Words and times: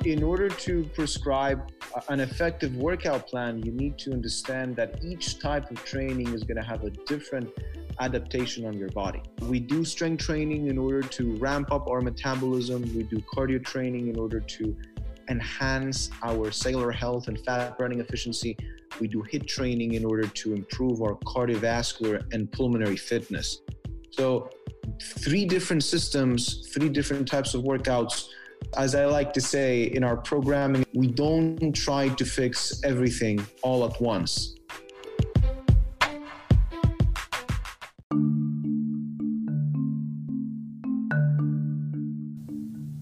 in 0.00 0.22
order 0.22 0.48
to 0.48 0.84
prescribe 0.94 1.70
an 2.08 2.20
effective 2.20 2.76
workout 2.76 3.26
plan, 3.26 3.62
you 3.62 3.72
need 3.72 3.98
to 3.98 4.12
understand 4.12 4.76
that 4.76 5.02
each 5.02 5.38
type 5.38 5.70
of 5.70 5.84
training 5.84 6.28
is 6.28 6.44
going 6.44 6.56
to 6.56 6.62
have 6.62 6.84
a 6.84 6.90
different 6.90 7.50
adaptation 8.00 8.66
on 8.66 8.74
your 8.74 8.88
body. 8.90 9.22
We 9.42 9.60
do 9.60 9.84
strength 9.84 10.24
training 10.24 10.68
in 10.68 10.78
order 10.78 11.02
to 11.02 11.36
ramp 11.36 11.70
up 11.72 11.88
our 11.88 12.00
metabolism, 12.00 12.82
we 12.94 13.02
do 13.02 13.22
cardio 13.34 13.64
training 13.64 14.08
in 14.08 14.18
order 14.18 14.40
to 14.40 14.76
enhance 15.28 16.10
our 16.22 16.50
cellular 16.50 16.90
health 16.90 17.28
and 17.28 17.38
fat 17.40 17.78
burning 17.78 18.00
efficiency. 18.00 18.56
We 19.00 19.08
do 19.08 19.22
HIIT 19.22 19.46
training 19.46 19.94
in 19.94 20.04
order 20.04 20.26
to 20.26 20.54
improve 20.54 21.00
our 21.02 21.14
cardiovascular 21.16 22.22
and 22.32 22.50
pulmonary 22.50 22.96
fitness. 22.96 23.60
So, 24.10 24.50
three 25.00 25.46
different 25.46 25.84
systems, 25.84 26.68
three 26.74 26.88
different 26.88 27.26
types 27.26 27.54
of 27.54 27.62
workouts 27.62 28.28
as 28.76 28.94
I 28.94 29.04
like 29.04 29.32
to 29.34 29.40
say 29.40 29.84
in 29.84 30.02
our 30.02 30.16
programming, 30.16 30.84
we 30.94 31.06
don't 31.06 31.72
try 31.74 32.08
to 32.08 32.24
fix 32.24 32.82
everything 32.84 33.44
all 33.62 33.84
at 33.84 34.00
once. 34.00 34.54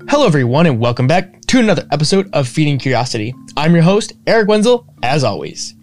Hello, 0.08 0.26
everyone, 0.26 0.66
and 0.66 0.80
welcome 0.80 1.06
back 1.06 1.40
to 1.42 1.60
another 1.60 1.86
episode 1.92 2.28
of 2.32 2.48
Feeding 2.48 2.78
Curiosity. 2.78 3.32
I'm 3.56 3.72
your 3.72 3.84
host, 3.84 4.12
Eric 4.26 4.48
Wenzel, 4.48 4.92
as 5.04 5.22
always. 5.22 5.76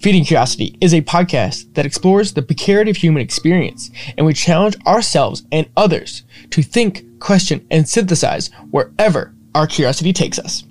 Feeding 0.00 0.24
Curiosity 0.24 0.76
is 0.80 0.94
a 0.94 1.02
podcast 1.02 1.74
that 1.74 1.86
explores 1.86 2.32
the 2.32 2.42
precarious 2.42 2.98
human 2.98 3.22
experience, 3.22 3.90
and 4.16 4.26
we 4.26 4.32
challenge 4.32 4.76
ourselves 4.86 5.44
and 5.52 5.68
others 5.76 6.24
to 6.50 6.62
think, 6.62 7.04
question, 7.20 7.66
and 7.70 7.88
synthesize 7.88 8.50
wherever 8.70 9.34
our 9.54 9.66
curiosity 9.66 10.12
takes 10.12 10.38
us. 10.38 10.64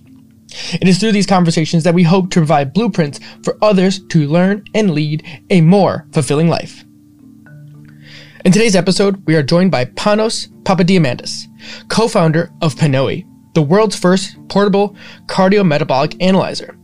It 0.74 0.88
is 0.88 1.00
through 1.00 1.12
these 1.12 1.26
conversations 1.26 1.84
that 1.84 1.94
we 1.94 2.04
hope 2.04 2.30
to 2.32 2.40
provide 2.40 2.74
blueprints 2.74 3.20
for 3.44 3.58
others 3.62 4.00
to 4.08 4.28
learn 4.28 4.64
and 4.74 4.92
lead 4.92 5.26
a 5.50 5.62
more 5.62 6.08
fulfilling 6.12 6.48
life. 6.48 6.84
In 8.46 8.52
today's 8.52 8.76
episode, 8.76 9.26
we 9.26 9.36
are 9.36 9.44
joined 9.44 9.72
by 9.72 9.86
Panos 9.86 10.50
Papadiamantis, 10.64 11.48
co-founder 11.88 12.52
of 12.62 12.76
Pnoe, 12.76 13.26
the 13.56 13.62
world's 13.62 13.96
first 13.96 14.38
portable 14.50 14.96
cardiometabolic 15.26 16.22
analyzer. 16.22 16.78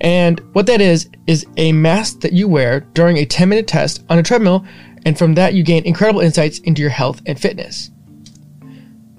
And 0.00 0.40
what 0.54 0.66
that 0.66 0.80
is, 0.80 1.08
is 1.26 1.46
a 1.56 1.72
mask 1.72 2.20
that 2.20 2.32
you 2.32 2.48
wear 2.48 2.80
during 2.80 3.18
a 3.18 3.26
10 3.26 3.48
minute 3.48 3.68
test 3.68 4.04
on 4.08 4.18
a 4.18 4.22
treadmill, 4.22 4.66
and 5.06 5.16
from 5.16 5.34
that 5.34 5.54
you 5.54 5.62
gain 5.62 5.84
incredible 5.84 6.20
insights 6.20 6.58
into 6.60 6.82
your 6.82 6.90
health 6.90 7.20
and 7.26 7.38
fitness. 7.38 7.90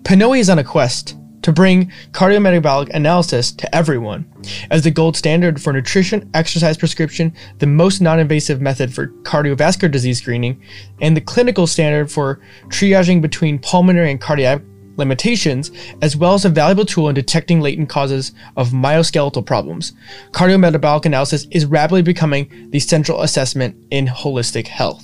Pnoe 0.06 0.38
is 0.38 0.52
on 0.52 0.60
a 0.60 0.64
quest 0.64 1.18
to 1.42 1.52
bring 1.52 1.92
cardiometabolic 2.12 2.90
analysis 2.94 3.52
to 3.52 3.76
everyone 3.76 4.24
as 4.70 4.84
the 4.84 4.92
gold 4.92 5.18
standard 5.18 5.60
for 5.60 5.74
nutrition, 5.74 6.30
exercise 6.36 6.78
prescription, 6.78 7.34
the 7.58 7.66
most 7.66 8.02
non 8.02 8.20
invasive 8.20 8.62
method 8.62 8.94
for 8.94 9.08
cardiovascular 9.24 9.90
disease 9.90 10.20
screening, 10.20 10.62
and 11.02 11.18
the 11.18 11.22
clinical 11.22 11.66
standard 11.66 12.12
for 12.12 12.40
triaging 12.68 13.20
between 13.20 13.58
pulmonary 13.58 14.12
and 14.12 14.22
cardiac 14.22 14.62
limitations, 14.98 15.72
as 16.04 16.16
well 16.16 16.36
as 16.36 16.46
a 16.46 16.50
valuable 16.50 16.86
tool 16.86 17.10
in 17.10 17.16
detecting 17.16 17.60
latent 17.60 17.90
causes 17.90 18.32
of 18.58 18.70
myoskeletal 18.70 19.44
problems. 19.44 19.94
Cardiometabolic 20.34 21.08
analysis 21.08 21.48
is 21.50 21.66
rapidly 21.66 22.04
becoming 22.04 22.70
the 22.70 22.80
central 22.80 23.24
assessment 23.24 23.76
in 23.90 24.06
holistic 24.06 24.68
health. 24.68 25.04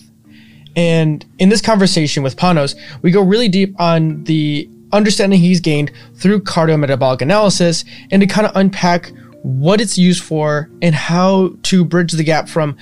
And 0.75 1.25
in 1.39 1.49
this 1.49 1.59
conversation 1.59 2.21
with 2.21 2.37
Panos, 2.37 2.75
we 3.01 3.09
go 3.09 3.23
really 3.23 3.49
deep 3.49 3.75
on 3.81 4.23
the 4.25 4.69
understanding 4.93 5.39
he's 5.39 5.59
gained 5.59 5.91
through 6.15 6.41
cardiometabolic 6.41 7.21
analysis 7.21 7.85
and 8.11 8.21
to 8.21 8.27
kind 8.27 8.47
of 8.47 8.55
unpack 8.55 9.11
what 9.43 9.81
it's 9.81 9.97
used 9.97 10.23
for 10.23 10.69
and 10.81 10.93
how 10.93 11.51
to 11.63 11.83
bridge 11.83 12.11
the 12.11 12.23
gap 12.23 12.47
from 12.47 12.77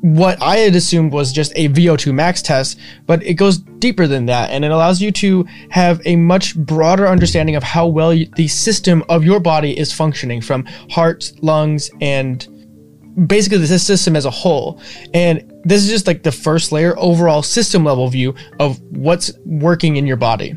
what 0.00 0.40
I 0.40 0.58
had 0.58 0.76
assumed 0.76 1.12
was 1.12 1.32
just 1.32 1.52
a 1.56 1.68
VO2 1.68 2.14
max 2.14 2.40
test, 2.40 2.78
but 3.06 3.22
it 3.24 3.34
goes 3.34 3.58
deeper 3.58 4.06
than 4.06 4.26
that 4.26 4.50
and 4.50 4.64
it 4.64 4.70
allows 4.70 5.00
you 5.00 5.10
to 5.12 5.44
have 5.70 6.00
a 6.04 6.16
much 6.16 6.56
broader 6.56 7.06
understanding 7.06 7.56
of 7.56 7.62
how 7.62 7.86
well 7.86 8.14
you, 8.14 8.26
the 8.36 8.46
system 8.46 9.02
of 9.08 9.24
your 9.24 9.40
body 9.40 9.76
is 9.76 9.92
functioning 9.92 10.40
from 10.40 10.64
heart, 10.90 11.32
lungs, 11.42 11.90
and 12.00 12.46
basically 13.26 13.58
the 13.58 13.78
system 13.78 14.14
as 14.14 14.26
a 14.26 14.30
whole. 14.30 14.80
And 15.14 15.52
this 15.64 15.82
is 15.82 15.88
just 15.88 16.06
like 16.06 16.22
the 16.22 16.32
first 16.32 16.72
layer 16.72 16.96
overall 16.98 17.42
system 17.42 17.84
level 17.84 18.06
view 18.08 18.34
of 18.60 18.80
what's 18.92 19.32
working 19.44 19.96
in 19.96 20.06
your 20.06 20.16
body. 20.16 20.56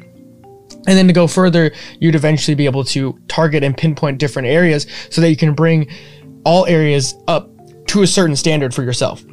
And 0.87 0.97
then 0.97 1.07
to 1.07 1.13
go 1.13 1.27
further, 1.27 1.71
you'd 1.99 2.15
eventually 2.15 2.55
be 2.55 2.65
able 2.65 2.83
to 2.85 3.19
target 3.27 3.63
and 3.63 3.75
pinpoint 3.75 4.17
different 4.17 4.47
areas 4.47 4.87
so 5.09 5.21
that 5.21 5.29
you 5.29 5.37
can 5.37 5.53
bring 5.53 5.89
all 6.45 6.65
areas 6.67 7.15
up 7.27 7.49
to 7.87 8.01
a 8.01 8.07
certain 8.07 8.35
standard 8.35 8.73
for 8.73 8.83
yourself. 8.83 9.23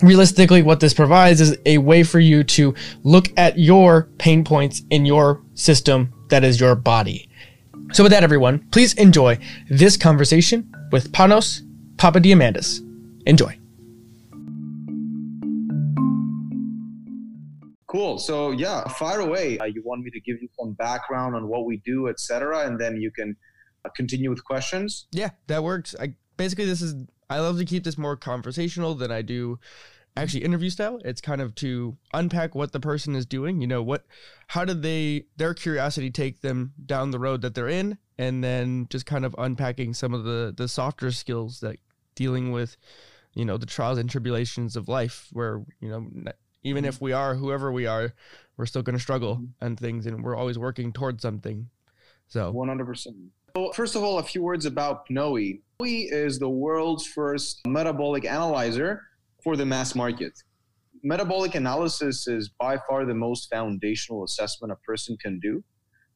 Realistically, 0.00 0.62
what 0.62 0.80
this 0.80 0.92
provides 0.92 1.40
is 1.40 1.56
a 1.64 1.78
way 1.78 2.02
for 2.02 2.18
you 2.18 2.42
to 2.44 2.74
look 3.04 3.28
at 3.36 3.58
your 3.58 4.08
pain 4.18 4.44
points 4.44 4.82
in 4.90 5.06
your 5.06 5.42
system 5.54 6.12
that 6.28 6.44
is 6.44 6.58
your 6.58 6.74
body. 6.74 7.28
So, 7.92 8.02
with 8.02 8.12
that, 8.12 8.24
everyone, 8.24 8.66
please 8.70 8.94
enjoy 8.94 9.38
this 9.70 9.96
conversation 9.96 10.74
with 10.90 11.12
Panos 11.12 11.60
Papadiamantis. 11.96 12.80
Enjoy. 13.26 13.63
Cool. 17.94 18.18
So 18.18 18.50
yeah, 18.50 18.88
fire 18.88 19.20
away. 19.20 19.56
Uh, 19.58 19.66
you 19.66 19.80
want 19.84 20.02
me 20.02 20.10
to 20.10 20.20
give 20.20 20.42
you 20.42 20.48
some 20.58 20.72
background 20.72 21.36
on 21.36 21.46
what 21.46 21.64
we 21.64 21.76
do, 21.84 22.08
etc., 22.08 22.66
and 22.66 22.80
then 22.80 23.00
you 23.00 23.12
can 23.12 23.36
uh, 23.84 23.88
continue 23.94 24.30
with 24.30 24.42
questions. 24.42 25.06
Yeah, 25.12 25.30
that 25.46 25.62
works. 25.62 25.94
I 26.00 26.14
basically 26.36 26.64
this 26.64 26.82
is 26.82 26.96
I 27.30 27.38
love 27.38 27.56
to 27.58 27.64
keep 27.64 27.84
this 27.84 27.96
more 27.96 28.16
conversational 28.16 28.96
than 28.96 29.12
I 29.12 29.22
do 29.22 29.60
actually 30.16 30.42
interview 30.42 30.70
style. 30.70 30.98
It's 31.04 31.20
kind 31.20 31.40
of 31.40 31.54
to 31.56 31.96
unpack 32.12 32.56
what 32.56 32.72
the 32.72 32.80
person 32.80 33.14
is 33.14 33.26
doing. 33.26 33.60
You 33.60 33.68
know 33.68 33.82
what, 33.82 34.04
how 34.48 34.64
did 34.64 34.82
they 34.82 35.26
their 35.36 35.54
curiosity 35.54 36.10
take 36.10 36.40
them 36.40 36.72
down 36.84 37.12
the 37.12 37.20
road 37.20 37.42
that 37.42 37.54
they're 37.54 37.68
in, 37.68 37.98
and 38.18 38.42
then 38.42 38.88
just 38.90 39.06
kind 39.06 39.24
of 39.24 39.36
unpacking 39.38 39.94
some 39.94 40.12
of 40.12 40.24
the 40.24 40.52
the 40.56 40.66
softer 40.66 41.12
skills 41.12 41.60
that 41.60 41.76
dealing 42.16 42.50
with 42.50 42.76
you 43.34 43.44
know 43.44 43.56
the 43.56 43.66
trials 43.66 43.98
and 43.98 44.10
tribulations 44.10 44.74
of 44.74 44.88
life 44.88 45.28
where 45.32 45.62
you 45.80 45.88
know 45.88 46.32
even 46.64 46.84
if 46.84 47.00
we 47.00 47.12
are 47.12 47.34
whoever 47.34 47.70
we 47.70 47.86
are, 47.86 48.12
we're 48.56 48.66
still 48.66 48.82
going 48.82 48.96
to 48.96 49.02
struggle 49.02 49.36
mm-hmm. 49.36 49.64
and 49.64 49.78
things, 49.78 50.06
and 50.06 50.24
we're 50.24 50.36
always 50.36 50.58
working 50.58 50.92
towards 50.92 51.22
something. 51.22 51.68
So 52.26 52.52
100%. 52.52 53.06
So 53.54 53.72
first 53.72 53.94
of 53.94 54.02
all, 54.02 54.18
a 54.18 54.22
few 54.22 54.42
words 54.42 54.66
about 54.66 55.06
Pnoe. 55.08 55.60
Pnoe 55.80 56.12
is 56.12 56.38
the 56.38 56.48
world's 56.48 57.06
first 57.06 57.60
metabolic 57.66 58.24
analyzer 58.24 59.02
for 59.42 59.56
the 59.56 59.66
mass 59.66 59.94
market. 59.94 60.32
Metabolic 61.02 61.54
analysis 61.54 62.26
is 62.26 62.48
by 62.58 62.78
far 62.88 63.04
the 63.04 63.14
most 63.14 63.50
foundational 63.50 64.24
assessment 64.24 64.72
a 64.72 64.76
person 64.76 65.16
can 65.18 65.38
do. 65.38 65.62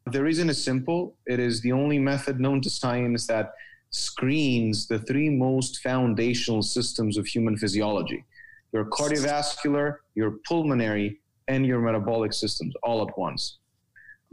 The 0.07 0.23
reason 0.23 0.49
is 0.49 0.65
simple. 0.65 1.17
It 1.27 1.39
is 1.39 1.61
the 1.61 1.73
only 1.73 1.99
method 1.99 2.41
known 2.41 2.63
to 2.63 2.71
science 2.71 3.27
that 3.27 3.53
screens 3.91 4.87
the 4.87 4.99
three 4.99 5.29
most 5.29 5.81
foundational 5.81 6.63
systems 6.63 7.19
of 7.19 7.27
human 7.27 7.59
physiology 7.59 8.25
your 8.73 8.85
cardiovascular, 8.87 9.97
your 10.15 10.37
pulmonary, 10.47 11.21
and 11.49 11.67
your 11.67 11.81
metabolic 11.81 12.33
systems 12.33 12.75
all 12.83 13.07
at 13.07 13.17
once. 13.19 13.59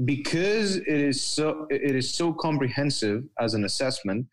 Because 0.03 0.75
it 0.75 0.87
is 0.87 1.21
so 1.21 1.67
it 1.69 1.95
is 1.95 2.13
so 2.13 2.33
comprehensive 2.33 3.23
as 3.39 3.53
an 3.53 3.63
assessment, 3.63 4.27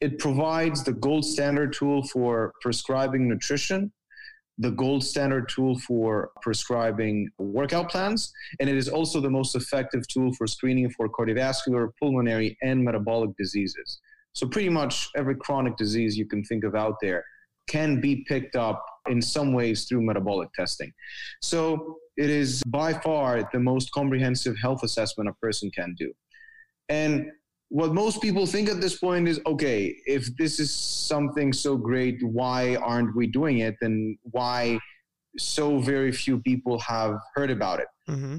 it 0.00 0.18
provides 0.18 0.84
the 0.84 0.92
gold 0.92 1.24
standard 1.24 1.72
tool 1.72 2.02
for 2.02 2.52
prescribing 2.60 3.26
nutrition, 3.26 3.90
the 4.58 4.70
gold 4.70 5.02
standard 5.02 5.48
tool 5.48 5.78
for 5.78 6.30
prescribing 6.42 7.30
workout 7.38 7.90
plans, 7.90 8.30
and 8.60 8.68
it 8.68 8.76
is 8.76 8.90
also 8.90 9.20
the 9.20 9.30
most 9.30 9.56
effective 9.56 10.06
tool 10.08 10.34
for 10.34 10.46
screening 10.46 10.90
for 10.90 11.08
cardiovascular, 11.08 11.88
pulmonary, 11.98 12.58
and 12.62 12.84
metabolic 12.84 13.30
diseases. 13.38 14.00
So, 14.34 14.46
pretty 14.46 14.68
much 14.68 15.08
every 15.16 15.34
chronic 15.34 15.78
disease 15.78 16.16
you 16.16 16.26
can 16.26 16.44
think 16.44 16.64
of 16.64 16.74
out 16.74 16.96
there 17.00 17.24
can 17.68 18.00
be 18.00 18.24
picked 18.28 18.54
up 18.54 18.84
in 19.08 19.22
some 19.22 19.52
ways 19.52 19.84
through 19.84 20.02
metabolic 20.02 20.52
testing. 20.52 20.92
So 21.42 21.96
it 22.16 22.30
is 22.30 22.62
by 22.66 22.92
far 22.92 23.48
the 23.52 23.60
most 23.60 23.92
comprehensive 23.92 24.56
health 24.58 24.82
assessment 24.82 25.28
a 25.28 25.32
person 25.34 25.70
can 25.70 25.94
do. 25.98 26.12
And 26.88 27.30
what 27.70 27.94
most 27.94 28.20
people 28.20 28.46
think 28.46 28.68
at 28.68 28.80
this 28.80 28.98
point 28.98 29.28
is 29.28 29.40
okay, 29.46 29.96
if 30.04 30.36
this 30.36 30.58
is 30.58 30.74
something 30.74 31.52
so 31.52 31.76
great, 31.76 32.20
why 32.22 32.76
aren't 32.76 33.14
we 33.14 33.26
doing 33.26 33.58
it? 33.58 33.76
And 33.80 34.18
why 34.22 34.78
so 35.38 35.78
very 35.78 36.10
few 36.10 36.40
people 36.40 36.78
have 36.80 37.16
heard 37.34 37.50
about 37.50 37.78
it? 37.78 37.86
Mm-hmm. 38.08 38.38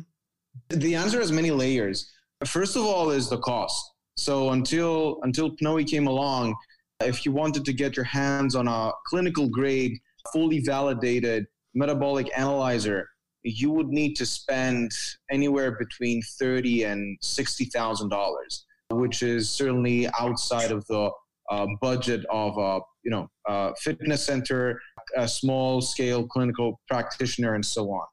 The 0.69 0.95
answer 0.95 1.19
has 1.19 1.31
many 1.31 1.49
layers. 1.49 2.11
First 2.45 2.75
of 2.75 2.83
all, 2.83 3.11
is 3.11 3.29
the 3.29 3.37
cost. 3.37 3.81
So 4.17 4.49
until 4.49 5.19
until 5.23 5.55
Pnoe 5.55 5.87
came 5.89 6.07
along, 6.07 6.55
if 6.99 7.25
you 7.25 7.31
wanted 7.31 7.63
to 7.65 7.73
get 7.73 7.95
your 7.95 8.05
hands 8.05 8.55
on 8.55 8.67
a 8.67 8.91
clinical 9.07 9.47
grade, 9.47 9.97
fully 10.33 10.59
validated 10.59 11.45
metabolic 11.73 12.29
analyzer, 12.37 13.07
you 13.43 13.71
would 13.71 13.87
need 13.87 14.15
to 14.15 14.25
spend 14.25 14.91
anywhere 15.31 15.71
between 15.77 16.21
thirty 16.39 16.83
and 16.83 17.17
sixty 17.21 17.65
thousand 17.65 18.09
dollars. 18.09 18.65
which 18.91 19.23
is 19.23 19.49
certainly 19.49 20.07
outside 20.19 20.71
of 20.71 20.85
the 20.87 21.09
uh, 21.49 21.67
budget 21.81 22.25
of 22.29 22.57
a 22.57 22.79
you 23.03 23.11
know 23.11 23.27
a 23.47 23.73
fitness 23.77 24.25
center, 24.25 24.79
a 25.17 25.27
small 25.27 25.81
scale 25.81 26.25
clinical 26.27 26.79
practitioner, 26.87 27.55
and 27.55 27.65
so 27.65 27.91
on. 27.91 28.05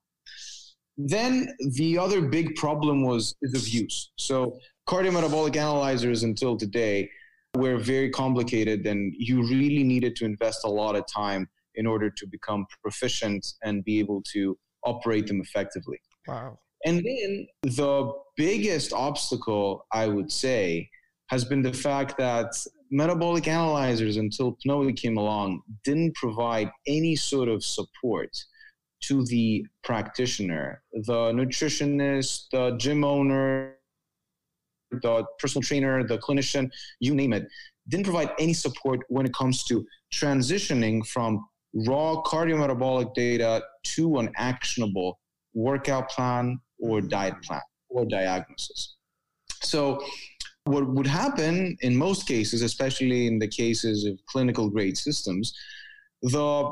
Then 0.97 1.55
the 1.77 1.99
other 1.99 2.23
big 2.23 2.57
problem 2.57 3.05
was 3.05 3.35
is 3.43 3.55
of 3.55 3.69
use. 3.69 4.11
So 4.17 4.59
cardiometabolic 4.89 5.57
analyzers 5.57 6.23
until 6.23 6.57
today 6.57 7.11
were 7.57 7.79
very 7.79 8.11
complicated, 8.11 8.87
and 8.87 9.15
you 9.17 9.43
really 9.43 9.85
needed 9.85 10.17
to 10.17 10.25
invest 10.25 10.65
a 10.65 10.71
lot 10.71 10.97
of 10.97 11.05
time 11.13 11.49
in 11.79 11.87
order 11.87 12.11
to 12.11 12.27
become 12.27 12.67
proficient 12.83 13.47
and 13.63 13.85
be 13.85 13.99
able 13.99 14.23
to 14.35 14.59
operate 14.85 15.27
them 15.27 15.41
effectively. 15.41 15.99
Wow. 16.27 16.59
And 16.85 16.99
then 16.99 17.47
the 17.63 18.13
biggest 18.37 18.93
obstacle, 18.93 19.87
I 19.93 20.07
would 20.07 20.31
say, 20.31 20.89
has 21.31 21.45
been 21.45 21.63
the 21.63 21.73
fact 21.73 22.17
that 22.19 22.53
metabolic 22.91 23.49
analyzers 23.49 24.17
until 24.17 24.57
PNOE 24.65 24.97
came 24.97 25.17
along 25.19 25.63
didn't 25.85 26.15
provide 26.15 26.71
any 26.87 27.17
sort 27.17 27.49
of 27.49 27.65
support 27.65 28.31
to 29.05 29.25
the 29.27 29.65
practitioner, 29.85 30.83
the 30.93 31.33
nutritionist, 31.33 32.47
the 32.53 32.77
gym 32.79 33.05
owner, 33.05 33.75
the 34.91 35.25
personal 35.39 35.63
trainer, 35.63 36.03
the 36.05 36.19
clinician, 36.19 36.71
you 37.01 37.15
name 37.15 37.33
it, 37.33 37.47
didn't 37.89 38.05
provide 38.05 38.31
any 38.39 38.53
support 38.53 39.01
when 39.09 39.27
it 39.27 39.35
comes 39.35 39.65
to 39.65 39.85
transitioning 40.13 41.07
from 41.07 41.45
raw 41.75 42.23
cardiometabolic 42.23 43.15
data 43.15 43.62
to 43.82 44.19
an 44.19 44.31
actionable 44.37 45.19
workout 45.55 46.09
plan 46.11 46.59
or 46.81 46.99
mm-hmm. 46.99 47.09
diet 47.09 47.35
plan 47.43 47.61
or 47.88 48.05
diagnosis. 48.05 48.97
So, 49.62 50.03
what 50.65 50.87
would 50.87 51.06
happen 51.06 51.76
in 51.81 51.97
most 51.97 52.29
cases, 52.29 52.61
especially 52.62 53.26
in 53.26 53.38
the 53.38 53.49
cases 53.49 54.05
of 54.05 54.19
clinical 54.26 54.69
grade 54.69 54.99
systems, 54.99 55.55
the 56.23 56.70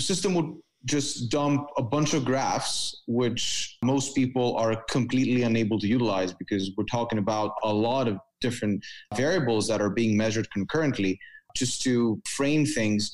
system 0.00 0.34
would 0.34 0.56
just 0.84 1.30
dump 1.30 1.68
a 1.76 1.82
bunch 1.82 2.14
of 2.14 2.24
graphs, 2.24 3.02
which 3.06 3.76
most 3.84 4.14
people 4.14 4.56
are 4.56 4.82
completely 4.90 5.42
unable 5.42 5.78
to 5.78 5.86
utilize 5.86 6.32
because 6.32 6.72
we're 6.76 6.84
talking 6.84 7.18
about 7.18 7.52
a 7.62 7.72
lot 7.72 8.08
of 8.08 8.18
different 8.40 8.84
variables 9.14 9.68
that 9.68 9.80
are 9.80 9.90
being 9.90 10.16
measured 10.16 10.50
concurrently. 10.50 11.18
Just 11.56 11.82
to 11.82 12.20
frame 12.26 12.64
things, 12.64 13.12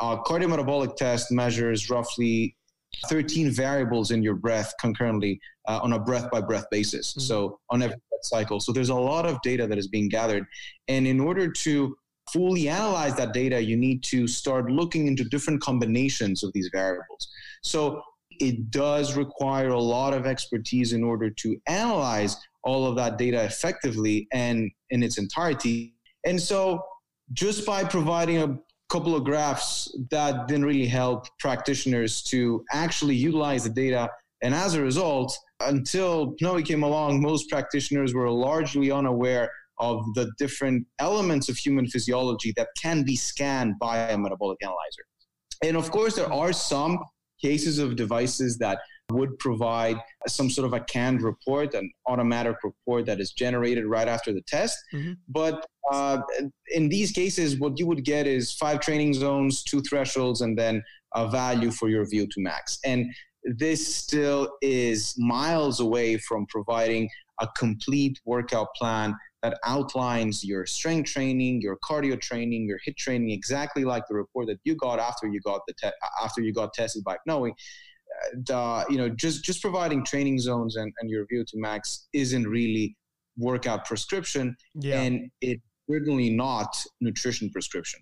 a 0.00 0.18
cardiometabolic 0.18 0.96
test 0.96 1.30
measures 1.30 1.90
roughly 1.90 2.56
13 3.08 3.50
variables 3.50 4.10
in 4.10 4.22
your 4.22 4.34
breath 4.34 4.72
concurrently 4.80 5.40
uh, 5.68 5.80
on 5.82 5.92
a 5.92 5.98
breath 5.98 6.30
by 6.30 6.40
breath 6.40 6.66
basis. 6.70 7.10
Mm-hmm. 7.10 7.20
So 7.20 7.60
on 7.70 7.82
every 7.82 7.96
cycle. 8.22 8.60
So 8.60 8.72
there's 8.72 8.88
a 8.88 8.94
lot 8.94 9.26
of 9.26 9.40
data 9.42 9.66
that 9.66 9.78
is 9.78 9.88
being 9.88 10.08
gathered. 10.08 10.44
And 10.88 11.06
in 11.06 11.20
order 11.20 11.50
to 11.50 11.96
fully 12.32 12.68
analyze 12.68 13.14
that 13.16 13.32
data, 13.32 13.62
you 13.62 13.76
need 13.76 14.02
to 14.04 14.26
start 14.26 14.70
looking 14.70 15.06
into 15.06 15.24
different 15.24 15.62
combinations 15.62 16.42
of 16.42 16.52
these 16.52 16.68
variables. 16.72 17.28
So 17.62 18.02
it 18.40 18.70
does 18.70 19.16
require 19.16 19.68
a 19.68 19.80
lot 19.80 20.12
of 20.12 20.26
expertise 20.26 20.92
in 20.92 21.02
order 21.02 21.30
to 21.30 21.56
analyze 21.68 22.36
all 22.64 22.86
of 22.86 22.96
that 22.96 23.16
data 23.16 23.42
effectively 23.44 24.26
and 24.32 24.70
in 24.90 25.02
its 25.02 25.18
entirety. 25.18 25.94
And 26.24 26.40
so 26.40 26.82
just 27.32 27.64
by 27.64 27.84
providing 27.84 28.38
a 28.38 28.58
couple 28.88 29.16
of 29.16 29.24
graphs 29.24 29.92
that 30.10 30.46
didn't 30.46 30.64
really 30.64 30.86
help 30.86 31.26
practitioners 31.38 32.22
to 32.22 32.64
actually 32.72 33.16
utilize 33.16 33.64
the 33.64 33.70
data. 33.70 34.08
And 34.42 34.54
as 34.54 34.74
a 34.74 34.82
result, 34.82 35.36
until 35.60 36.34
PNOE 36.36 36.64
came 36.64 36.82
along, 36.82 37.20
most 37.20 37.48
practitioners 37.50 38.14
were 38.14 38.30
largely 38.30 38.90
unaware 38.90 39.50
of 39.78 40.04
the 40.14 40.30
different 40.38 40.86
elements 40.98 41.48
of 41.48 41.56
human 41.56 41.86
physiology 41.86 42.52
that 42.56 42.68
can 42.80 43.02
be 43.02 43.16
scanned 43.16 43.74
by 43.78 43.98
a 44.10 44.16
metabolic 44.16 44.58
analyzer. 44.62 45.04
And 45.62 45.76
of 45.76 45.90
course, 45.90 46.16
there 46.16 46.32
are 46.32 46.52
some 46.52 46.98
cases 47.40 47.78
of 47.78 47.96
devices 47.96 48.58
that 48.58 48.78
would 49.10 49.38
provide 49.38 49.96
some 50.26 50.50
sort 50.50 50.66
of 50.66 50.72
a 50.72 50.80
canned 50.80 51.22
report, 51.22 51.74
an 51.74 51.90
automatic 52.06 52.56
report 52.64 53.06
that 53.06 53.20
is 53.20 53.32
generated 53.32 53.86
right 53.86 54.08
after 54.08 54.32
the 54.32 54.42
test. 54.42 54.76
Mm-hmm. 54.92 55.12
But 55.28 55.66
uh, 55.92 56.22
in 56.72 56.88
these 56.88 57.12
cases, 57.12 57.58
what 57.58 57.78
you 57.78 57.86
would 57.86 58.04
get 58.04 58.26
is 58.26 58.52
five 58.52 58.80
training 58.80 59.14
zones, 59.14 59.62
two 59.62 59.80
thresholds, 59.82 60.40
and 60.40 60.58
then 60.58 60.82
a 61.14 61.28
value 61.28 61.70
for 61.70 61.88
your 61.88 62.04
VO2 62.04 62.30
max. 62.38 62.78
And 62.84 63.12
this 63.44 63.94
still 63.94 64.56
is 64.60 65.14
miles 65.16 65.78
away 65.78 66.18
from 66.18 66.46
providing 66.46 67.08
a 67.40 67.46
complete 67.56 68.18
workout 68.24 68.68
plan 68.74 69.14
that 69.42 69.58
outlines 69.64 70.42
your 70.42 70.66
strength 70.66 71.12
training, 71.12 71.60
your 71.60 71.78
cardio 71.88 72.20
training, 72.20 72.66
your 72.66 72.78
HIIT 72.86 72.96
training, 72.96 73.30
exactly 73.30 73.84
like 73.84 74.02
the 74.08 74.14
report 74.14 74.48
that 74.48 74.58
you 74.64 74.74
got 74.74 74.98
after 74.98 75.28
you 75.28 75.40
got 75.40 75.60
the 75.68 75.74
te- 75.74 75.94
after 76.20 76.40
you 76.40 76.52
got 76.52 76.72
tested 76.72 77.04
by 77.04 77.16
PNOE. 77.28 77.52
Uh, 78.50 78.84
you 78.88 78.96
know, 78.96 79.08
just 79.08 79.44
just 79.44 79.62
providing 79.62 80.04
training 80.04 80.38
zones 80.38 80.76
and, 80.76 80.92
and 81.00 81.10
your 81.10 81.26
VO2 81.26 81.54
max 81.54 82.08
isn't 82.12 82.44
really 82.44 82.96
workout 83.38 83.84
prescription, 83.84 84.56
yeah. 84.74 85.00
and 85.00 85.30
it's 85.40 85.62
certainly 85.90 86.30
not 86.30 86.68
nutrition 87.00 87.50
prescription. 87.50 88.00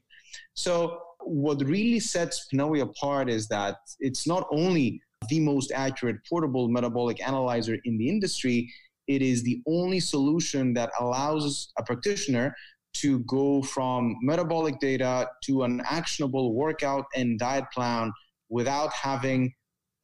So 0.54 1.00
what 1.20 1.60
really 1.64 2.00
sets 2.00 2.46
PNOE 2.52 2.82
apart 2.82 3.30
is 3.30 3.48
that 3.48 3.76
it's 4.00 4.26
not 4.26 4.46
only 4.50 5.00
the 5.28 5.40
most 5.40 5.72
accurate 5.72 6.16
portable 6.28 6.68
metabolic 6.68 7.26
analyzer 7.26 7.78
in 7.84 7.98
the 7.98 8.08
industry, 8.08 8.70
it 9.06 9.22
is 9.22 9.42
the 9.42 9.60
only 9.66 10.00
solution 10.00 10.74
that 10.74 10.90
allows 11.00 11.72
a 11.78 11.82
practitioner 11.82 12.54
to 12.94 13.20
go 13.20 13.62
from 13.62 14.16
metabolic 14.22 14.78
data 14.78 15.28
to 15.44 15.64
an 15.64 15.82
actionable 15.84 16.54
workout 16.54 17.04
and 17.14 17.38
diet 17.38 17.64
plan 17.72 18.12
without 18.48 18.92
having 18.92 19.52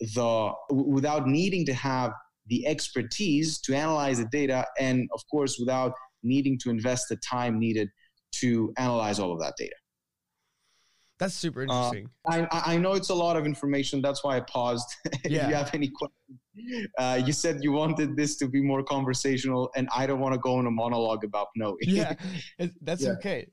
the 0.01 0.53
without 0.71 1.27
needing 1.27 1.65
to 1.67 1.75
have 1.75 2.13
the 2.47 2.67
expertise 2.67 3.61
to 3.61 3.75
analyze 3.75 4.19
the 4.19 4.29
data 4.33 4.67
and 4.79 5.09
of 5.15 5.21
course 5.31 5.57
without 5.59 5.93
needing 6.23 6.59
to 6.59 6.71
invest 6.71 7.07
the 7.09 7.17
time 7.17 7.59
needed 7.59 7.89
to 8.33 8.73
analyze 8.79 9.19
all 9.19 9.33
of 9.33 9.39
that 9.41 9.55
data 9.59 9.75
that's 11.21 11.35
super 11.35 11.61
uh, 11.61 11.65
interesting. 11.65 12.09
Uh, 12.27 12.47
I, 12.51 12.75
I 12.75 12.79
know 12.79 12.95
it's 12.95 13.11
a 13.11 13.15
lot 13.15 13.37
of 13.37 13.45
information. 13.45 14.01
That's 14.01 14.25
why 14.25 14.39
I 14.39 14.41
paused. 14.41 14.89
if 15.23 15.31
yeah. 15.31 15.49
you 15.49 15.55
have 15.55 15.73
any 15.75 15.89
questions, 15.89 16.91
uh, 16.99 17.21
you 17.25 17.35
said 17.35 17.59
you 17.63 17.73
wanted 17.73 18.17
this 18.17 18.37
to 18.39 18.49
be 18.49 18.63
more 18.63 18.83
conversational, 18.83 19.71
and 19.77 19.87
I 19.95 20.07
don't 20.07 20.21
want 20.21 20.33
to 20.33 20.41
go 20.41 20.59
in 20.61 20.67
a 20.67 20.71
monologue 20.71 21.23
about 21.23 21.49
no 21.57 21.77
yeah, 21.83 22.15
that's 22.81 23.03
yeah. 23.03 23.11
okay. 23.11 23.47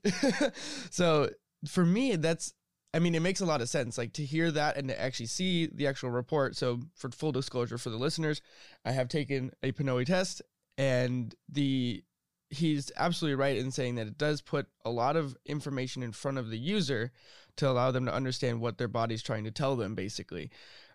so 0.90 1.28
for 1.66 1.84
me, 1.84 2.16
that's 2.16 2.54
I 2.94 3.00
mean, 3.00 3.14
it 3.14 3.20
makes 3.20 3.40
a 3.40 3.46
lot 3.46 3.60
of 3.60 3.68
sense. 3.68 3.98
Like 3.98 4.14
to 4.14 4.24
hear 4.24 4.50
that 4.50 4.76
and 4.76 4.88
to 4.88 5.00
actually 5.00 5.26
see 5.26 5.66
the 5.66 5.86
actual 5.86 6.10
report. 6.10 6.56
So, 6.56 6.80
for 6.94 7.10
full 7.10 7.32
disclosure 7.32 7.78
for 7.78 7.90
the 7.90 7.98
listeners, 7.98 8.40
I 8.84 8.92
have 8.92 9.08
taken 9.08 9.52
a 9.62 9.72
PNOE 9.72 10.06
test, 10.06 10.42
and 10.78 11.34
the 11.48 12.02
he's 12.50 12.90
absolutely 12.96 13.34
right 13.34 13.56
in 13.56 13.70
saying 13.70 13.96
that 13.96 14.06
it 14.06 14.16
does 14.16 14.40
put 14.40 14.66
a 14.84 14.90
lot 14.90 15.16
of 15.16 15.36
information 15.44 16.02
in 16.02 16.12
front 16.12 16.38
of 16.38 16.48
the 16.48 16.58
user 16.58 17.12
to 17.56 17.68
allow 17.68 17.90
them 17.90 18.06
to 18.06 18.14
understand 18.14 18.60
what 18.60 18.78
their 18.78 18.88
body's 18.88 19.22
trying 19.22 19.44
to 19.44 19.50
tell 19.50 19.76
them, 19.76 19.94
basically. 19.94 20.50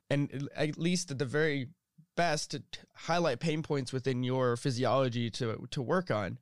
And 0.09 0.49
at 0.55 0.79
least 0.79 1.11
at 1.11 1.19
the 1.19 1.25
very 1.25 1.69
best, 2.15 2.51
to 2.51 2.63
highlight 2.95 3.39
pain 3.39 3.61
points 3.63 3.93
within 3.93 4.23
your 4.23 4.55
physiology 4.57 5.29
to, 5.31 5.67
to 5.69 5.81
work 5.81 6.09
on. 6.09 6.39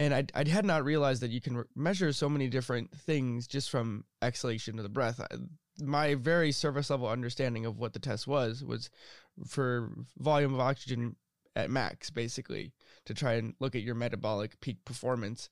And 0.00 0.12
I, 0.12 0.24
I 0.34 0.48
had 0.48 0.64
not 0.64 0.84
realized 0.84 1.22
that 1.22 1.30
you 1.30 1.40
can 1.40 1.56
re- 1.56 1.64
measure 1.76 2.12
so 2.12 2.28
many 2.28 2.48
different 2.48 2.90
things 2.92 3.46
just 3.46 3.70
from 3.70 4.04
exhalation 4.22 4.76
to 4.76 4.82
the 4.82 4.88
breath. 4.88 5.20
I, 5.20 5.36
my 5.80 6.14
very 6.14 6.52
surface 6.52 6.90
level 6.90 7.08
understanding 7.08 7.66
of 7.66 7.78
what 7.78 7.92
the 7.92 7.98
test 7.98 8.26
was 8.26 8.62
was 8.64 8.90
for 9.46 9.92
volume 10.18 10.54
of 10.54 10.60
oxygen 10.60 11.16
at 11.56 11.70
max, 11.70 12.10
basically, 12.10 12.72
to 13.06 13.14
try 13.14 13.34
and 13.34 13.54
look 13.60 13.74
at 13.74 13.82
your 13.82 13.94
metabolic 13.94 14.60
peak 14.60 14.84
performance, 14.84 15.50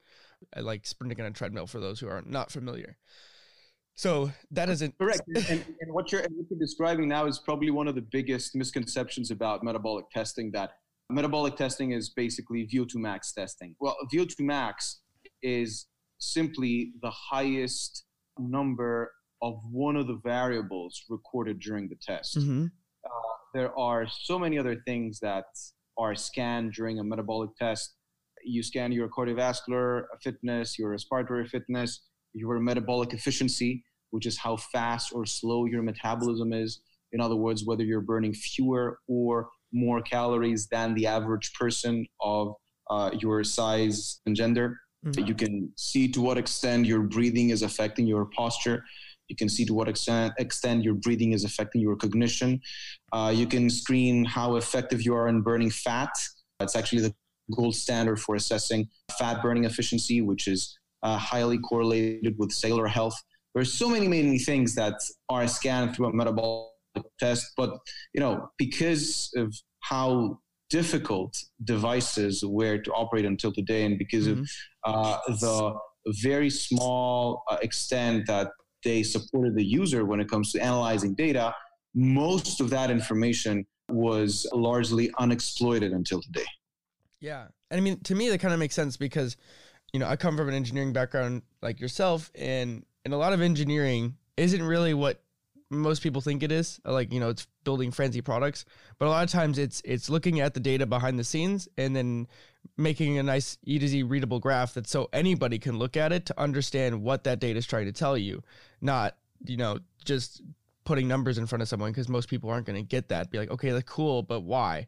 I 0.54 0.60
like 0.60 0.86
sprinting 0.86 1.20
on 1.20 1.26
a 1.26 1.30
treadmill 1.30 1.66
for 1.66 1.80
those 1.80 2.00
who 2.00 2.08
are 2.08 2.22
not 2.26 2.50
familiar. 2.50 2.96
So 3.94 4.32
that 4.50 4.68
isn't 4.68 4.96
correct. 4.98 5.22
and, 5.28 5.64
and, 5.80 5.92
what 5.92 6.10
you're, 6.10 6.22
what 6.22 6.46
you're 6.50 6.58
describing 6.58 7.08
now 7.08 7.26
is 7.26 7.38
probably 7.38 7.70
one 7.70 7.88
of 7.88 7.94
the 7.94 8.00
biggest 8.00 8.56
misconceptions 8.56 9.30
about 9.30 9.62
metabolic 9.62 10.10
testing. 10.10 10.50
That 10.52 10.78
metabolic 11.12 11.56
testing 11.56 11.92
is 11.92 12.10
basically 12.10 12.68
VO2 12.72 12.96
max 12.96 13.32
testing. 13.32 13.74
Well, 13.80 13.96
VO2 14.12 14.40
max 14.40 15.00
is 15.42 15.86
simply 16.18 16.92
the 17.02 17.10
highest 17.10 18.04
number 18.38 19.12
of 19.42 19.60
one 19.70 19.96
of 19.96 20.06
the 20.06 20.20
variables 20.22 21.02
recorded 21.08 21.60
during 21.60 21.88
the 21.88 21.96
test. 22.00 22.38
Mm-hmm. 22.38 22.66
Uh, 23.04 23.08
there 23.54 23.76
are 23.78 24.06
so 24.08 24.38
many 24.38 24.58
other 24.58 24.80
things 24.86 25.18
that 25.20 25.44
are 25.98 26.14
scanned 26.14 26.72
during 26.72 27.00
a 27.00 27.04
metabolic 27.04 27.50
test. 27.56 27.94
You 28.44 28.62
scan 28.62 28.92
your 28.92 29.08
cardiovascular 29.08 30.04
fitness, 30.22 30.78
your 30.78 30.90
respiratory 30.90 31.46
fitness, 31.46 32.02
your 32.32 32.58
metabolic 32.60 33.12
efficiency, 33.12 33.84
which 34.10 34.26
is 34.26 34.38
how 34.38 34.56
fast 34.56 35.12
or 35.12 35.26
slow 35.26 35.66
your 35.66 35.82
metabolism 35.82 36.52
is. 36.52 36.80
In 37.12 37.20
other 37.20 37.36
words, 37.36 37.64
whether 37.64 37.84
you're 37.84 38.00
burning 38.00 38.32
fewer 38.32 38.98
or 39.06 39.48
more 39.72 40.02
calories 40.02 40.68
than 40.68 40.94
the 40.94 41.06
average 41.06 41.52
person 41.54 42.06
of 42.20 42.54
uh, 42.90 43.10
your 43.18 43.42
size 43.44 44.20
and 44.26 44.36
gender. 44.36 44.78
Mm-hmm. 45.06 45.26
You 45.26 45.34
can 45.34 45.72
see 45.76 46.08
to 46.12 46.20
what 46.20 46.38
extent 46.38 46.86
your 46.86 47.02
breathing 47.02 47.50
is 47.50 47.62
affecting 47.62 48.06
your 48.06 48.26
posture. 48.26 48.84
You 49.28 49.36
can 49.36 49.48
see 49.48 49.64
to 49.64 49.74
what 49.74 49.88
extent, 49.88 50.34
extent 50.38 50.84
your 50.84 50.94
breathing 50.94 51.32
is 51.32 51.44
affecting 51.44 51.80
your 51.80 51.96
cognition. 51.96 52.60
Uh, 53.12 53.32
you 53.34 53.46
can 53.46 53.70
screen 53.70 54.24
how 54.24 54.56
effective 54.56 55.02
you 55.02 55.14
are 55.14 55.28
in 55.28 55.40
burning 55.40 55.70
fat. 55.70 56.10
That's 56.58 56.76
actually 56.76 57.02
the 57.02 57.14
gold 57.54 57.74
standard 57.74 58.20
for 58.20 58.34
assessing 58.34 58.88
fat 59.18 59.42
burning 59.42 59.64
efficiency, 59.64 60.20
which 60.20 60.46
is 60.46 60.78
uh, 61.02 61.16
highly 61.16 61.58
correlated 61.58 62.34
with 62.38 62.52
cellular 62.52 62.86
health. 62.86 63.14
There's 63.54 63.72
so 63.72 63.88
many, 63.88 64.08
many 64.08 64.38
things 64.38 64.74
that 64.76 64.94
are 65.28 65.46
scanned 65.46 65.94
through 65.94 66.06
a 66.06 66.12
metabolic 66.12 66.71
test, 67.18 67.52
but 67.56 67.70
you 68.14 68.20
know, 68.20 68.48
because 68.58 69.30
of 69.36 69.54
how 69.80 70.38
difficult 70.70 71.36
devices 71.64 72.42
were 72.44 72.78
to 72.78 72.90
operate 72.92 73.26
until 73.26 73.52
today, 73.52 73.84
and 73.84 73.98
because 73.98 74.26
mm-hmm. 74.26 74.42
of 74.84 75.06
uh, 75.06 75.18
the 75.40 75.74
very 76.22 76.50
small 76.50 77.42
uh, 77.50 77.58
extent 77.62 78.26
that 78.26 78.48
they 78.84 79.02
supported 79.02 79.54
the 79.54 79.64
user 79.64 80.04
when 80.04 80.20
it 80.20 80.28
comes 80.28 80.50
to 80.52 80.60
analyzing 80.60 81.14
data, 81.14 81.54
most 81.94 82.60
of 82.60 82.70
that 82.70 82.90
information 82.90 83.64
was 83.88 84.46
largely 84.52 85.10
unexploited 85.18 85.92
until 85.92 86.20
today. 86.20 86.46
Yeah. 87.20 87.46
And 87.70 87.78
I 87.78 87.82
mean, 87.82 88.00
to 88.00 88.14
me, 88.14 88.28
that 88.30 88.38
kind 88.38 88.54
of 88.54 88.58
makes 88.58 88.74
sense 88.74 88.96
because, 88.96 89.36
you 89.92 90.00
know, 90.00 90.08
I 90.08 90.16
come 90.16 90.36
from 90.36 90.48
an 90.48 90.54
engineering 90.54 90.92
background 90.92 91.42
like 91.60 91.80
yourself, 91.80 92.30
and, 92.34 92.84
and 93.04 93.14
a 93.14 93.16
lot 93.16 93.32
of 93.32 93.40
engineering 93.40 94.16
isn't 94.36 94.62
really 94.62 94.94
what 94.94 95.22
most 95.72 96.02
people 96.02 96.20
think 96.20 96.42
it 96.42 96.52
is 96.52 96.80
like 96.84 97.12
you 97.12 97.18
know 97.18 97.28
it's 97.28 97.46
building 97.64 97.90
fancy 97.90 98.20
products 98.20 98.64
but 98.98 99.06
a 99.06 99.10
lot 99.10 99.24
of 99.24 99.30
times 99.30 99.58
it's 99.58 99.80
it's 99.84 100.10
looking 100.10 100.40
at 100.40 100.54
the 100.54 100.60
data 100.60 100.86
behind 100.86 101.18
the 101.18 101.24
scenes 101.24 101.68
and 101.78 101.96
then 101.96 102.26
making 102.76 103.18
a 103.18 103.22
nice 103.22 103.58
e 103.64 103.78
to 103.78 103.88
z 103.88 104.02
readable 104.02 104.38
graph 104.38 104.74
that 104.74 104.86
so 104.86 105.08
anybody 105.12 105.58
can 105.58 105.78
look 105.78 105.96
at 105.96 106.12
it 106.12 106.26
to 106.26 106.38
understand 106.38 107.02
what 107.02 107.24
that 107.24 107.40
data 107.40 107.58
is 107.58 107.66
trying 107.66 107.86
to 107.86 107.92
tell 107.92 108.16
you 108.16 108.42
not 108.80 109.16
you 109.44 109.56
know 109.56 109.78
just 110.04 110.42
putting 110.84 111.06
numbers 111.08 111.38
in 111.38 111.46
front 111.46 111.62
of 111.62 111.68
someone 111.68 111.90
because 111.90 112.08
most 112.08 112.28
people 112.28 112.50
aren't 112.50 112.66
going 112.66 112.76
to 112.76 112.82
get 112.82 113.08
that. 113.08 113.30
Be 113.30 113.38
like 113.38 113.50
okay 113.50 113.70
that's 113.70 113.88
cool 113.88 114.22
but 114.22 114.40
why? 114.40 114.86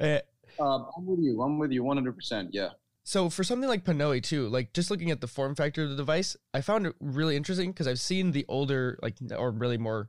Uh, 0.00 0.18
i'm 0.60 1.06
with 1.06 1.20
you. 1.20 1.42
I'm 1.42 1.58
with 1.58 1.72
you 1.72 1.82
100% 1.82 2.48
yeah 2.52 2.70
so 3.04 3.28
for 3.28 3.44
something 3.44 3.68
like 3.68 3.84
Pnoe 3.84 4.22
too, 4.22 4.48
like 4.48 4.72
just 4.72 4.90
looking 4.90 5.10
at 5.10 5.20
the 5.20 5.26
form 5.26 5.54
factor 5.54 5.82
of 5.84 5.90
the 5.90 5.96
device, 5.96 6.36
I 6.54 6.62
found 6.62 6.86
it 6.86 6.94
really 7.00 7.36
interesting 7.36 7.70
because 7.70 7.86
I've 7.86 8.00
seen 8.00 8.32
the 8.32 8.46
older, 8.48 8.98
like, 9.02 9.16
or 9.36 9.50
really 9.50 9.76
more 9.76 10.08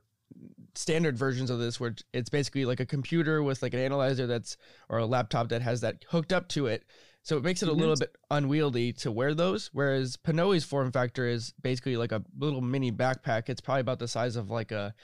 standard 0.74 1.16
versions 1.16 1.50
of 1.50 1.58
this 1.58 1.78
where 1.78 1.94
it's 2.12 2.30
basically 2.30 2.64
like 2.64 2.80
a 2.80 2.86
computer 2.86 3.42
with 3.42 3.62
like 3.62 3.74
an 3.74 3.80
analyzer 3.80 4.26
that's 4.26 4.56
or 4.88 4.98
a 4.98 5.06
laptop 5.06 5.50
that 5.50 5.62
has 5.62 5.82
that 5.82 6.04
hooked 6.08 6.32
up 6.32 6.48
to 6.48 6.66
it. 6.66 6.84
So 7.22 7.36
it 7.36 7.42
makes 7.42 7.62
it 7.62 7.68
a 7.68 7.72
mm-hmm. 7.72 7.80
little 7.80 7.96
bit 7.96 8.16
unwieldy 8.30 8.92
to 8.94 9.12
wear 9.12 9.34
those. 9.34 9.68
Whereas 9.74 10.16
Pnoe's 10.16 10.64
form 10.64 10.90
factor 10.90 11.28
is 11.28 11.52
basically 11.60 11.98
like 11.98 12.12
a 12.12 12.22
little 12.38 12.62
mini 12.62 12.92
backpack. 12.92 13.48
It's 13.48 13.60
probably 13.60 13.82
about 13.82 13.98
the 13.98 14.08
size 14.08 14.36
of 14.36 14.50
like 14.50 14.72
a 14.72 14.94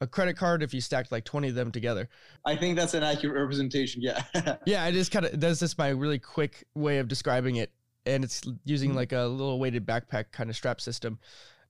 a 0.00 0.06
credit 0.06 0.36
card 0.36 0.62
if 0.62 0.72
you 0.72 0.80
stacked 0.80 1.10
like 1.10 1.24
20 1.24 1.48
of 1.48 1.54
them 1.54 1.72
together. 1.72 2.08
I 2.44 2.56
think 2.56 2.76
that's 2.76 2.94
an 2.94 3.02
accurate 3.02 3.40
representation. 3.40 4.00
Yeah. 4.02 4.22
yeah. 4.66 4.84
I 4.84 4.92
just 4.92 5.10
kind 5.10 5.26
of, 5.26 5.40
that's 5.40 5.60
just 5.60 5.78
my 5.78 5.88
really 5.88 6.18
quick 6.18 6.64
way 6.74 6.98
of 6.98 7.08
describing 7.08 7.56
it. 7.56 7.72
And 8.06 8.24
it's 8.24 8.42
using 8.64 8.90
mm-hmm. 8.90 8.98
like 8.98 9.12
a 9.12 9.22
little 9.22 9.58
weighted 9.58 9.86
backpack 9.86 10.26
kind 10.32 10.50
of 10.50 10.56
strap 10.56 10.80
system. 10.80 11.18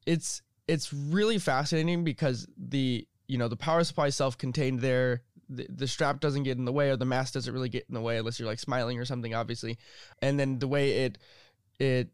It's, 0.06 0.42
it's 0.66 0.92
really 0.92 1.38
fascinating 1.38 2.04
because 2.04 2.46
the, 2.56 3.06
you 3.26 3.38
know, 3.38 3.48
the 3.48 3.56
power 3.56 3.82
supply 3.82 4.10
self-contained 4.10 4.80
there, 4.80 5.22
the, 5.48 5.66
the 5.70 5.88
strap 5.88 6.20
doesn't 6.20 6.42
get 6.42 6.58
in 6.58 6.66
the 6.66 6.72
way 6.72 6.90
or 6.90 6.96
the 6.96 7.06
mask 7.06 7.32
doesn't 7.32 7.52
really 7.52 7.70
get 7.70 7.86
in 7.88 7.94
the 7.94 8.00
way 8.00 8.18
unless 8.18 8.38
you're 8.38 8.48
like 8.48 8.58
smiling 8.58 8.98
or 8.98 9.06
something, 9.06 9.34
obviously. 9.34 9.78
And 10.20 10.38
then 10.38 10.58
the 10.58 10.68
way 10.68 11.04
it, 11.04 11.18
it 11.80 12.10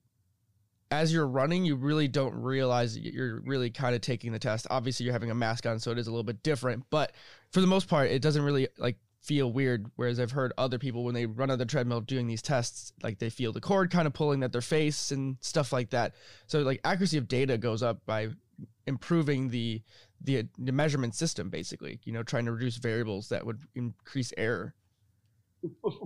as 0.95 1.13
you're 1.13 1.27
running, 1.27 1.65
you 1.65 1.77
really 1.77 2.09
don't 2.09 2.35
realize 2.35 2.97
you're 2.97 3.41
really 3.41 3.71
kind 3.71 3.95
of 3.95 4.01
taking 4.01 4.33
the 4.33 4.39
test. 4.39 4.67
Obviously, 4.71 5.05
you're 5.05 5.13
having 5.13 5.31
a 5.31 5.35
mask 5.35 5.67
on, 5.67 5.79
so 5.79 5.91
it 5.91 5.99
is 5.99 6.07
a 6.07 6.11
little 6.11 6.25
bit 6.25 6.43
different. 6.43 6.85
But 6.91 7.13
for 7.51 7.61
the 7.61 7.67
most 7.67 7.89
part, 7.89 8.11
it 8.11 8.23
doesn't 8.23 8.43
really 8.43 8.69
like 8.79 8.97
feel 9.21 9.53
weird. 9.53 9.91
Whereas 9.97 10.21
I've 10.21 10.31
heard 10.31 10.53
other 10.59 10.79
people 10.79 11.05
when 11.05 11.15
they 11.15 11.27
run 11.27 11.51
on 11.51 11.59
the 11.59 11.67
treadmill 11.67 12.01
doing 12.01 12.27
these 12.27 12.43
tests, 12.43 12.93
like 13.03 13.19
they 13.19 13.31
feel 13.31 13.53
the 13.53 13.61
cord 13.61 13.91
kind 13.91 14.07
of 14.07 14.13
pulling 14.13 14.43
at 14.43 14.53
their 14.53 14.61
face 14.61 15.11
and 15.11 15.37
stuff 15.41 15.73
like 15.73 15.91
that. 15.91 16.15
So 16.47 16.61
like 16.61 16.81
accuracy 16.85 17.19
of 17.19 17.29
data 17.29 17.59
goes 17.59 17.83
up 17.83 18.05
by 18.07 18.29
improving 18.87 19.49
the 19.49 19.83
the, 20.21 20.47
the 20.59 20.73
measurement 20.73 21.15
system, 21.15 21.51
basically. 21.51 22.01
You 22.05 22.13
know, 22.13 22.23
trying 22.23 22.47
to 22.47 22.53
reduce 22.53 22.77
variables 22.77 23.29
that 23.29 23.45
would 23.45 23.63
increase 23.75 24.33
error. 24.37 24.75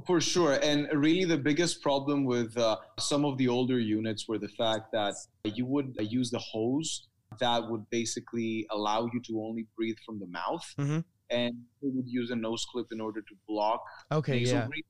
For 0.07 0.21
sure. 0.21 0.59
And 0.63 0.89
really, 0.93 1.25
the 1.25 1.39
biggest 1.39 1.83
problem 1.83 2.25
with 2.25 2.57
uh, 2.57 2.77
some 2.99 3.25
of 3.25 3.39
the 3.39 3.49
older 3.49 3.79
units 3.79 4.29
were 4.29 4.39
the 4.39 4.49
fact 4.49 4.93
that 4.93 5.15
you 5.45 5.67
would 5.67 5.97
use 5.99 6.31
the 6.31 6.39
hose 6.39 7.09
that 7.41 7.69
would 7.69 7.89
basically 7.91 8.67
allow 8.71 9.09
you 9.13 9.21
to 9.27 9.43
only 9.43 9.67
breathe 9.77 9.97
from 10.05 10.19
the 10.19 10.27
mouth. 10.27 10.65
Mm-hmm. 10.79 11.01
And 11.31 11.55
they 11.83 11.89
would 11.93 12.09
use 12.09 12.31
a 12.31 12.37
nose 12.37 12.67
clip 12.71 12.87
in 12.91 13.01
order 13.01 13.21
to 13.21 13.35
block 13.47 13.83
okay, 14.11 14.39
yeah. 14.39 14.67
Breathing. 14.67 14.85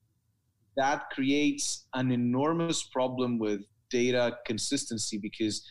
That 0.77 1.11
creates 1.11 1.87
an 1.95 2.13
enormous 2.13 2.85
problem 2.85 3.39
with 3.39 3.63
data 3.91 4.39
consistency 4.47 5.19
because 5.19 5.67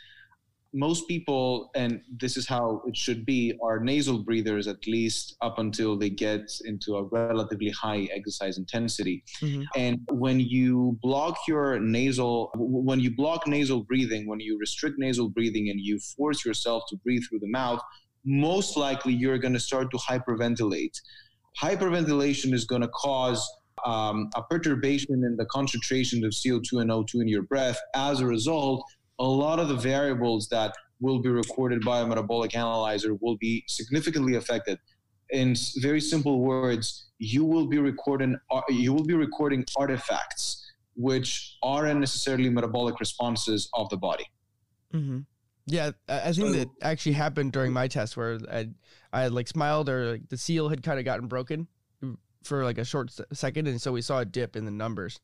most 0.73 1.07
people, 1.07 1.69
and 1.75 2.01
this 2.19 2.37
is 2.37 2.47
how 2.47 2.81
it 2.85 2.95
should 2.95 3.25
be, 3.25 3.57
are 3.63 3.79
nasal 3.79 4.19
breathers 4.19 4.67
at 4.67 4.85
least 4.87 5.35
up 5.41 5.59
until 5.59 5.97
they 5.97 6.09
get 6.09 6.51
into 6.65 6.95
a 6.95 7.03
relatively 7.03 7.69
high 7.71 8.07
exercise 8.13 8.57
intensity. 8.57 9.23
Mm-hmm. 9.41 9.63
And 9.75 9.99
when 10.11 10.39
you 10.39 10.97
block 11.01 11.37
your 11.47 11.79
nasal, 11.79 12.51
when 12.55 12.99
you 12.99 13.15
block 13.15 13.47
nasal 13.47 13.83
breathing, 13.83 14.27
when 14.27 14.39
you 14.39 14.57
restrict 14.59 14.99
nasal 14.99 15.29
breathing 15.29 15.69
and 15.69 15.79
you 15.79 15.99
force 15.99 16.45
yourself 16.45 16.83
to 16.89 16.97
breathe 16.97 17.23
through 17.29 17.39
the 17.39 17.49
mouth, 17.49 17.81
most 18.25 18.77
likely 18.77 19.13
you're 19.13 19.37
going 19.37 19.53
to 19.53 19.59
start 19.59 19.89
to 19.91 19.97
hyperventilate. 19.97 20.99
Hyperventilation 21.61 22.53
is 22.53 22.65
going 22.65 22.81
to 22.81 22.89
cause 22.89 23.47
um, 23.85 24.29
a 24.35 24.43
perturbation 24.43 25.23
in 25.23 25.35
the 25.37 25.45
concentration 25.45 26.23
of 26.25 26.31
CO2 26.31 26.81
and 26.81 26.89
O2 26.89 27.21
in 27.21 27.27
your 27.27 27.43
breath. 27.43 27.79
As 27.95 28.19
a 28.19 28.25
result, 28.25 28.83
a 29.19 29.25
lot 29.25 29.59
of 29.59 29.67
the 29.67 29.75
variables 29.75 30.47
that 30.49 30.73
will 30.99 31.19
be 31.19 31.29
recorded 31.29 31.83
by 31.83 32.01
a 32.01 32.07
metabolic 32.07 32.55
analyzer 32.55 33.15
will 33.21 33.37
be 33.37 33.63
significantly 33.67 34.35
affected. 34.35 34.79
In 35.29 35.55
very 35.77 36.01
simple 36.01 36.39
words, 36.39 37.09
you 37.19 37.43
will 37.45 37.67
be 37.67 37.79
recording 37.79 38.37
uh, 38.51 38.61
you 38.69 38.93
will 38.93 39.03
be 39.03 39.13
recording 39.13 39.65
artifacts 39.75 40.63
which 40.95 41.57
aren't 41.61 41.99
necessarily 41.99 42.49
metabolic 42.49 42.99
responses 42.99 43.69
of 43.75 43.87
the 43.89 43.97
body. 43.97 44.25
Mm-hmm. 44.93 45.19
Yeah, 45.67 45.91
I 46.07 46.31
think 46.31 46.55
that 46.55 46.69
actually 46.81 47.11
happened 47.13 47.51
during 47.51 47.71
my 47.73 47.87
test 47.87 48.17
where 48.17 48.39
I, 48.51 48.69
I 49.11 49.23
had 49.23 49.33
like 49.33 49.47
smiled 49.47 49.89
or 49.89 50.11
like 50.13 50.29
the 50.29 50.37
seal 50.37 50.69
had 50.69 50.81
kind 50.81 50.97
of 50.97 51.05
gotten 51.05 51.27
broken 51.27 51.67
for 52.43 52.63
like 52.63 52.77
a 52.77 52.85
short 52.85 53.11
second, 53.33 53.67
and 53.67 53.81
so 53.81 53.91
we 53.91 54.01
saw 54.01 54.19
a 54.19 54.25
dip 54.25 54.55
in 54.55 54.65
the 54.65 54.71
numbers 54.71 55.19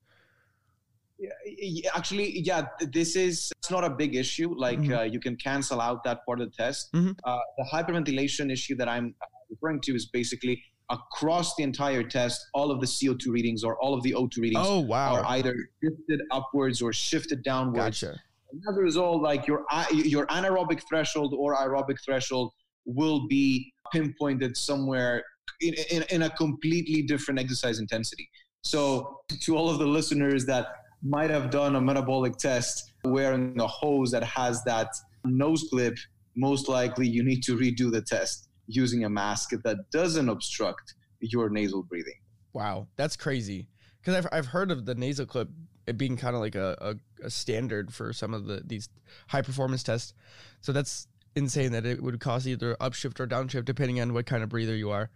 actually 1.95 2.39
yeah 2.39 2.65
this 2.91 3.15
is 3.15 3.51
it's 3.59 3.71
not 3.71 3.83
a 3.83 3.89
big 3.89 4.15
issue 4.15 4.53
like 4.57 4.79
mm-hmm. 4.79 4.93
uh, 4.93 5.01
you 5.03 5.19
can 5.19 5.35
cancel 5.35 5.79
out 5.79 6.03
that 6.03 6.25
part 6.25 6.41
of 6.41 6.49
the 6.49 6.55
test 6.55 6.91
mm-hmm. 6.93 7.11
uh, 7.23 7.37
the 7.57 7.65
hyperventilation 7.71 8.51
issue 8.51 8.75
that 8.75 8.89
i'm 8.89 9.15
referring 9.49 9.79
to 9.79 9.95
is 9.95 10.07
basically 10.07 10.61
across 10.89 11.55
the 11.55 11.63
entire 11.63 12.03
test 12.03 12.45
all 12.53 12.71
of 12.71 12.79
the 12.79 12.85
co2 12.85 13.27
readings 13.27 13.63
or 13.63 13.77
all 13.81 13.93
of 13.93 14.03
the 14.03 14.11
o2 14.11 14.37
readings 14.37 14.65
oh 14.67 14.79
wow 14.79 15.15
are 15.15 15.25
either 15.27 15.55
shifted 15.83 16.21
upwards 16.31 16.81
or 16.81 16.91
shifted 16.91 17.43
downwards 17.43 18.01
gotcha. 18.01 18.19
and 18.51 18.61
as 18.69 18.77
a 18.77 18.81
result 18.81 19.21
like 19.21 19.47
your 19.47 19.65
your 19.93 20.25
anaerobic 20.27 20.81
threshold 20.87 21.33
or 21.37 21.55
aerobic 21.55 21.97
threshold 22.03 22.51
will 22.85 23.27
be 23.27 23.73
pinpointed 23.93 24.57
somewhere 24.57 25.23
in, 25.61 25.73
in, 25.89 26.03
in 26.09 26.21
a 26.23 26.29
completely 26.31 27.01
different 27.01 27.39
exercise 27.39 27.79
intensity 27.79 28.29
so 28.61 29.21
to 29.41 29.55
all 29.57 29.69
of 29.69 29.79
the 29.79 29.85
listeners 29.85 30.45
that 30.45 30.67
might 31.03 31.29
have 31.29 31.49
done 31.49 31.75
a 31.75 31.81
metabolic 31.81 32.37
test 32.37 32.93
wearing 33.03 33.59
a 33.59 33.67
hose 33.67 34.11
that 34.11 34.23
has 34.23 34.63
that 34.63 34.87
nose 35.25 35.67
clip, 35.69 35.97
most 36.35 36.69
likely 36.69 37.07
you 37.07 37.23
need 37.23 37.43
to 37.43 37.57
redo 37.57 37.91
the 37.91 38.01
test 38.01 38.49
using 38.67 39.03
a 39.03 39.09
mask 39.09 39.51
that 39.63 39.77
doesn't 39.91 40.29
obstruct 40.29 40.95
your 41.19 41.49
nasal 41.49 41.83
breathing. 41.83 42.15
Wow, 42.53 42.87
that's 42.95 43.15
crazy. 43.15 43.67
Because 43.99 44.25
I've, 44.25 44.27
I've 44.31 44.45
heard 44.47 44.71
of 44.71 44.85
the 44.85 44.95
nasal 44.95 45.25
clip 45.25 45.49
it 45.85 45.97
being 45.97 46.15
kind 46.15 46.35
of 46.35 46.41
like 46.41 46.55
a, 46.55 46.77
a, 46.79 47.25
a, 47.25 47.29
standard 47.29 47.93
for 47.93 48.13
some 48.13 48.33
of 48.33 48.45
the 48.45 48.61
these 48.65 48.87
high 49.27 49.41
performance 49.41 49.83
tests. 49.83 50.13
So 50.61 50.71
that's 50.71 51.07
insane 51.35 51.71
that 51.73 51.85
it 51.85 52.01
would 52.01 52.19
cause 52.19 52.47
either 52.47 52.75
upshift 52.79 53.19
or 53.19 53.27
downshift 53.27 53.65
depending 53.65 53.99
on 53.99 54.13
what 54.13 54.25
kind 54.25 54.43
of 54.43 54.49
breather 54.49 54.75
you 54.75 54.91
are. 54.91 55.09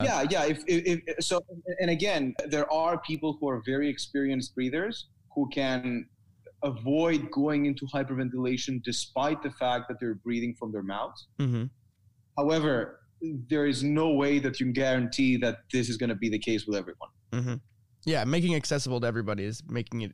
Uh, 0.00 0.04
yeah, 0.04 0.24
yeah. 0.30 0.44
If, 0.44 0.64
if, 0.66 1.00
if, 1.06 1.24
so, 1.24 1.40
and 1.80 1.90
again, 1.90 2.34
there 2.46 2.70
are 2.72 2.98
people 2.98 3.38
who 3.40 3.48
are 3.48 3.62
very 3.64 3.88
experienced 3.88 4.54
breathers 4.54 5.06
who 5.34 5.48
can 5.48 6.06
avoid 6.62 7.30
going 7.30 7.66
into 7.66 7.86
hyperventilation 7.86 8.82
despite 8.82 9.42
the 9.42 9.50
fact 9.50 9.86
that 9.88 9.98
they're 10.00 10.14
breathing 10.14 10.54
from 10.58 10.72
their 10.72 10.82
mouths. 10.82 11.26
Mm-hmm. 11.38 11.64
However, 12.36 13.00
there 13.48 13.66
is 13.66 13.82
no 13.82 14.10
way 14.10 14.38
that 14.38 14.60
you 14.60 14.66
can 14.66 14.72
guarantee 14.72 15.36
that 15.38 15.58
this 15.72 15.88
is 15.88 15.96
going 15.96 16.10
to 16.10 16.16
be 16.16 16.28
the 16.28 16.38
case 16.38 16.66
with 16.66 16.76
everyone. 16.76 17.08
Mm-hmm. 17.32 17.54
Yeah, 18.04 18.24
making 18.24 18.54
accessible 18.54 19.00
to 19.00 19.06
everybody 19.06 19.44
is 19.44 19.62
making 19.68 20.02
it 20.02 20.12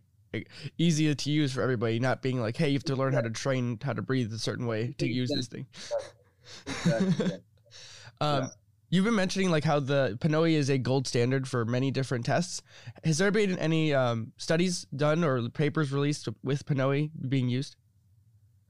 easier 0.77 1.15
to 1.15 1.31
use 1.31 1.53
for 1.53 1.63
everybody, 1.63 1.99
not 1.99 2.21
being 2.21 2.41
like, 2.41 2.57
hey, 2.57 2.69
you 2.69 2.75
have 2.75 2.85
to 2.85 2.97
learn 2.97 3.15
how 3.15 3.23
to 3.23 3.31
train 3.31 3.79
how 3.83 3.95
to 3.95 4.03
breathe 4.03 4.33
a 4.33 4.39
certain 4.39 4.67
way 4.67 4.95
to 4.99 5.09
use 5.09 5.31
this 5.35 5.49
thing. 5.49 5.67
Exactly. 6.67 7.33
Um, 8.21 8.43
Yeah. 8.43 8.49
You've 8.91 9.05
been 9.05 9.15
mentioning 9.15 9.51
like 9.51 9.65
how 9.65 9.81
the 9.81 10.17
PNOE 10.21 10.53
is 10.53 10.71
a 10.71 10.79
gold 10.79 11.07
standard 11.07 11.47
for 11.47 11.67
many 11.67 11.91
different 11.91 12.25
tests. 12.25 12.63
Has 13.05 13.19
there 13.19 13.31
been 13.31 13.59
any 13.59 13.93
um, 13.93 14.33
studies 14.39 14.87
done 14.97 15.25
or 15.25 15.51
papers 15.51 15.93
released 15.93 16.27
with 16.43 16.65
PNOE 16.65 17.11
being 17.29 17.51
used? 17.51 17.77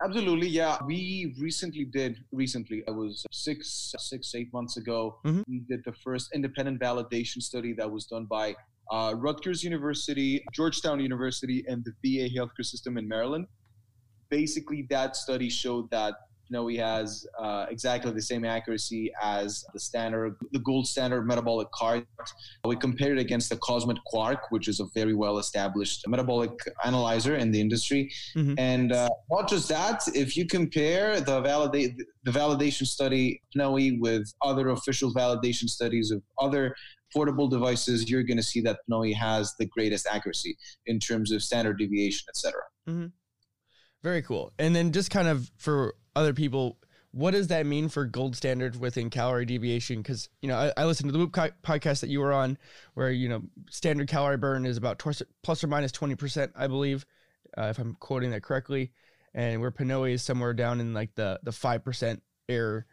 Absolutely, 0.02 0.48
yeah. 0.48 0.76
We 0.84 1.34
recently 1.40 1.84
did. 1.84 2.18
Recently, 2.32 2.82
it 2.86 2.90
was 2.94 3.24
six, 3.32 3.94
six, 3.98 4.34
eight 4.34 4.52
months 4.52 4.76
ago. 4.76 5.18
Mhm. 5.24 5.44
We 5.48 5.60
did 5.68 5.82
the 5.84 5.92
first 5.92 6.30
independent 6.34 6.80
validation 6.80 7.40
study 7.42 7.72
that 7.74 7.90
was 7.90 8.06
done 8.06 8.26
by 8.26 8.54
uh, 8.90 9.14
Rutgers 9.16 9.62
University, 9.62 10.44
Georgetown 10.52 10.98
University, 11.00 11.64
and 11.68 11.84
the 11.84 11.92
VA 12.02 12.28
healthcare 12.32 12.64
system 12.64 12.96
in 12.96 13.06
Maryland. 13.06 13.46
Basically, 14.30 14.86
that 14.90 15.16
study 15.16 15.50
showed 15.50 15.90
that 15.90 16.14
PNOE 16.50 16.78
has 16.78 17.26
uh, 17.38 17.66
exactly 17.70 18.12
the 18.12 18.22
same 18.22 18.44
accuracy 18.44 19.12
as 19.22 19.64
the 19.72 19.80
standard, 19.80 20.36
the 20.52 20.58
gold 20.60 20.86
standard 20.86 21.26
metabolic 21.26 21.70
cart. 21.72 22.06
We 22.64 22.76
compared 22.76 23.18
it 23.18 23.20
against 23.20 23.50
the 23.50 23.56
COSMED 23.56 23.98
Quark, 24.06 24.50
which 24.50 24.68
is 24.68 24.80
a 24.80 24.86
very 24.94 25.14
well-established 25.14 26.06
metabolic 26.08 26.52
analyzer 26.84 27.36
in 27.36 27.50
the 27.50 27.60
industry. 27.60 28.10
Mhm. 28.34 28.54
And 28.58 28.92
uh, 28.92 29.08
not 29.30 29.48
just 29.48 29.68
that, 29.68 30.02
if 30.14 30.36
you 30.36 30.46
compare 30.46 31.20
the 31.20 31.40
validate 31.40 31.96
the 32.24 32.30
validation 32.30 32.86
study 32.86 33.40
PNOE 33.56 34.00
with 34.00 34.32
other 34.42 34.68
official 34.70 35.12
validation 35.14 35.68
studies 35.68 36.10
of 36.10 36.22
other 36.38 36.74
portable 37.12 37.48
devices, 37.48 38.10
you're 38.10 38.22
going 38.22 38.36
to 38.36 38.42
see 38.42 38.60
that 38.60 38.80
PNOE 38.90 39.14
has 39.14 39.54
the 39.58 39.64
greatest 39.66 40.06
accuracy 40.06 40.56
in 40.86 40.98
terms 40.98 41.32
of 41.32 41.42
standard 41.42 41.78
deviation, 41.78 42.26
etc. 42.28 42.60
Very 44.02 44.22
cool. 44.22 44.52
And 44.58 44.74
then 44.74 44.92
just 44.92 45.10
kind 45.10 45.28
of 45.28 45.50
for 45.56 45.94
other 46.14 46.32
people, 46.32 46.78
what 47.10 47.32
does 47.32 47.48
that 47.48 47.66
mean 47.66 47.88
for 47.88 48.04
gold 48.04 48.36
standard 48.36 48.78
within 48.78 49.10
calorie 49.10 49.44
deviation? 49.44 50.02
Because 50.02 50.28
you 50.40 50.48
know, 50.48 50.56
I, 50.56 50.82
I 50.82 50.84
listened 50.84 51.08
to 51.08 51.12
the 51.12 51.18
Whoop 51.18 51.32
podcast 51.32 52.00
that 52.00 52.10
you 52.10 52.20
were 52.20 52.32
on, 52.32 52.58
where 52.94 53.10
you 53.10 53.28
know 53.28 53.42
standard 53.70 54.08
calorie 54.08 54.36
burn 54.36 54.66
is 54.66 54.76
about 54.76 54.98
plus 54.98 55.64
or 55.64 55.66
minus 55.66 55.92
twenty 55.92 56.14
percent, 56.14 56.52
I 56.54 56.66
believe, 56.66 57.06
uh, 57.56 57.66
if 57.66 57.78
I'm 57.78 57.94
quoting 57.94 58.30
that 58.30 58.42
correctly, 58.42 58.92
and 59.34 59.60
where 59.60 59.70
PNOE 59.70 60.12
is 60.12 60.22
somewhere 60.22 60.54
down 60.54 60.80
in 60.80 60.94
like 60.94 61.14
the 61.14 61.40
the 61.42 61.52
five 61.52 61.82
percent 61.82 62.22
error. 62.48 62.86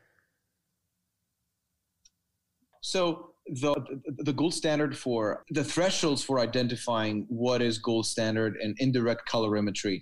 So 2.81 3.31
the 3.47 3.75
the 4.17 4.33
gold 4.33 4.53
standard 4.53 4.97
for 4.97 5.43
the 5.49 5.63
thresholds 5.63 6.23
for 6.23 6.39
identifying 6.39 7.25
what 7.29 7.61
is 7.61 7.77
gold 7.77 8.05
standard 8.05 8.55
and 8.61 8.75
indirect 8.79 9.29
calorimetry. 9.29 10.01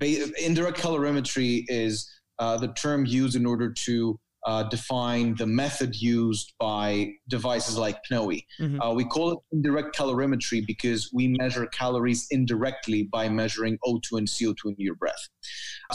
Indirect 0.00 0.78
calorimetry 0.78 1.64
is 1.68 2.08
uh, 2.38 2.56
the 2.56 2.68
term 2.68 3.06
used 3.06 3.36
in 3.36 3.46
order 3.46 3.72
to 3.72 4.18
uh, 4.46 4.62
define 4.64 5.34
the 5.34 5.46
method 5.46 5.96
used 5.96 6.54
by 6.60 7.10
devices 7.28 7.76
like 7.76 7.98
PNOE. 8.08 8.44
Mhm. 8.60 8.78
Uh, 8.80 8.94
we 8.94 9.04
call 9.04 9.32
it 9.32 9.38
indirect 9.50 9.96
calorimetry 9.96 10.64
because 10.64 11.10
we 11.12 11.28
measure 11.28 11.66
calories 11.66 12.28
indirectly 12.30 13.02
by 13.10 13.28
measuring 13.28 13.76
O2 13.84 14.18
and 14.18 14.28
CO2 14.28 14.68
in 14.68 14.76
your 14.78 14.94
breath. 14.94 15.28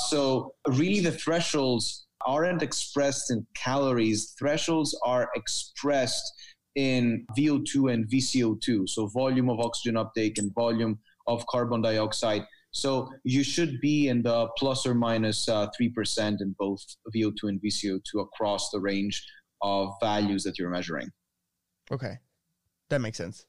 So, 0.09 0.53
really, 0.67 0.99
the 0.99 1.13
thresholds 1.13 2.07
aren't 2.27 2.61
expressed 2.61 3.31
in 3.31 3.47
calories, 3.55 4.35
thresholds 4.37 4.99
are 5.05 5.29
expressed 5.33 6.33
in 6.75 7.25
VO2 7.37 7.93
and 7.93 8.05
VCO2, 8.09 8.87
so 8.87 9.07
volume 9.07 9.49
of 9.49 9.59
oxygen 9.59 9.97
uptake 9.97 10.37
and 10.37 10.53
volume 10.53 10.99
of 11.27 11.45
carbon 11.47 11.81
dioxide. 11.81 12.45
So 12.71 13.11
you 13.23 13.43
should 13.43 13.81
be 13.81 14.07
in 14.07 14.21
the 14.21 14.47
plus 14.57 14.85
or 14.85 14.95
minus 14.95 15.47
uh, 15.49 15.67
3% 15.79 16.41
in 16.41 16.55
both 16.57 16.79
VO2 17.13 17.43
and 17.43 17.61
VCO2 17.61 18.21
across 18.21 18.69
the 18.69 18.79
range 18.79 19.25
of 19.61 19.89
values 20.01 20.43
that 20.43 20.57
you're 20.57 20.69
measuring. 20.69 21.09
Okay, 21.91 22.17
that 22.89 23.01
makes 23.01 23.17
sense. 23.17 23.45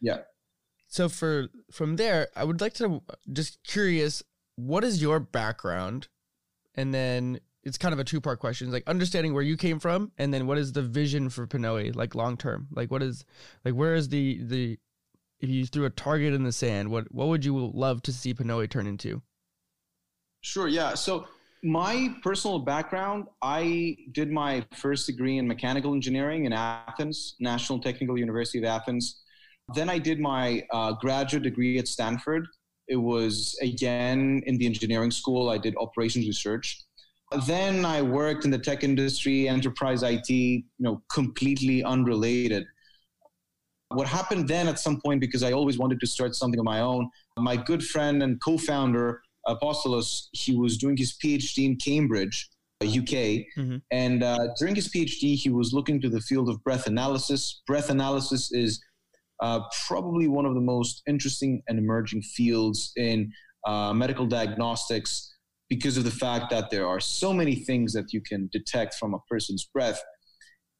Yeah. 0.00 0.18
So 0.88 1.08
for 1.08 1.48
from 1.70 1.96
there, 1.96 2.28
I 2.34 2.42
would 2.42 2.60
like 2.60 2.74
to 2.74 3.02
just 3.32 3.62
curious, 3.62 4.22
what 4.56 4.82
is 4.82 5.00
your 5.00 5.20
background, 5.20 6.08
and 6.74 6.92
then 6.92 7.38
it's 7.62 7.78
kind 7.78 7.92
of 7.92 8.00
a 8.00 8.04
two 8.04 8.20
part 8.20 8.40
question, 8.40 8.72
like 8.72 8.82
understanding 8.88 9.32
where 9.32 9.42
you 9.42 9.56
came 9.56 9.78
from, 9.78 10.10
and 10.18 10.34
then 10.34 10.48
what 10.48 10.58
is 10.58 10.72
the 10.72 10.82
vision 10.82 11.28
for 11.28 11.46
PNOE, 11.46 11.94
like 11.94 12.16
long 12.16 12.36
term, 12.36 12.66
like 12.72 12.90
what 12.90 13.02
is, 13.02 13.24
like 13.64 13.74
where 13.74 13.94
is 13.94 14.08
the 14.08 14.42
the, 14.42 14.78
if 15.40 15.48
you 15.48 15.66
threw 15.66 15.86
a 15.86 15.90
target 15.90 16.34
in 16.34 16.44
the 16.44 16.52
sand, 16.52 16.90
what 16.90 17.12
what 17.12 17.28
would 17.28 17.44
you 17.44 17.70
love 17.74 18.02
to 18.02 18.12
see 18.12 18.34
PNOE 18.34 18.68
turn 18.68 18.86
into? 18.86 19.22
Sure, 20.42 20.68
yeah. 20.68 20.94
So 20.94 21.26
my 21.62 22.14
personal 22.22 22.58
background, 22.58 23.26
I 23.42 23.96
did 24.12 24.30
my 24.30 24.64
first 24.74 25.06
degree 25.06 25.38
in 25.38 25.46
mechanical 25.46 25.94
engineering 25.94 26.46
in 26.46 26.52
Athens, 26.52 27.36
National 27.40 27.78
Technical 27.78 28.18
University 28.18 28.58
of 28.58 28.64
Athens. 28.64 29.22
Then 29.74 29.88
I 29.88 29.98
did 29.98 30.20
my 30.20 30.62
uh, 30.72 30.92
graduate 30.92 31.42
degree 31.42 31.78
at 31.78 31.86
Stanford. 31.86 32.46
It 32.88 32.96
was 32.96 33.56
again 33.62 34.42
in 34.46 34.58
the 34.58 34.66
engineering 34.66 35.10
school. 35.10 35.50
I 35.50 35.58
did 35.58 35.74
operations 35.76 36.26
research. 36.26 36.84
Then 37.46 37.84
I 37.84 38.02
worked 38.02 38.44
in 38.44 38.50
the 38.50 38.58
tech 38.58 38.82
industry, 38.82 39.48
enterprise 39.48 40.02
IT, 40.02 40.28
you 40.28 40.64
know, 40.78 41.00
completely 41.12 41.84
unrelated. 41.84 42.66
What 43.92 44.06
happened 44.06 44.46
then 44.46 44.68
at 44.68 44.78
some 44.78 45.00
point, 45.00 45.20
because 45.20 45.42
I 45.42 45.52
always 45.52 45.78
wanted 45.78 46.00
to 46.00 46.06
start 46.06 46.34
something 46.36 46.60
of 46.60 46.64
my 46.64 46.80
own, 46.80 47.10
my 47.36 47.56
good 47.56 47.84
friend 47.84 48.22
and 48.22 48.40
co 48.40 48.56
founder, 48.56 49.20
Apostolos, 49.46 50.28
he 50.32 50.54
was 50.56 50.76
doing 50.76 50.96
his 50.96 51.16
PhD 51.22 51.66
in 51.66 51.76
Cambridge, 51.76 52.48
UK. 52.82 53.46
Mhm. 53.56 53.82
And 53.90 54.22
uh, 54.22 54.48
during 54.58 54.74
his 54.74 54.88
PhD, 54.88 55.34
he 55.34 55.50
was 55.50 55.72
looking 55.72 56.00
to 56.02 56.08
the 56.08 56.20
field 56.20 56.48
of 56.48 56.62
breath 56.62 56.86
analysis. 56.86 57.62
Breath 57.66 57.90
analysis 57.90 58.52
is 58.52 58.80
uh, 59.42 59.60
probably 59.86 60.28
one 60.28 60.46
of 60.46 60.54
the 60.54 60.60
most 60.60 61.02
interesting 61.08 61.62
and 61.68 61.78
emerging 61.78 62.22
fields 62.22 62.92
in 62.96 63.32
uh, 63.66 63.92
medical 63.92 64.26
diagnostics 64.26 65.34
because 65.68 65.96
of 65.96 66.04
the 66.04 66.10
fact 66.10 66.50
that 66.50 66.70
there 66.70 66.86
are 66.86 67.00
so 67.00 67.32
many 67.32 67.54
things 67.54 67.92
that 67.92 68.12
you 68.12 68.20
can 68.20 68.48
detect 68.52 68.94
from 68.94 69.14
a 69.14 69.18
person's 69.30 69.68
breath. 69.72 70.02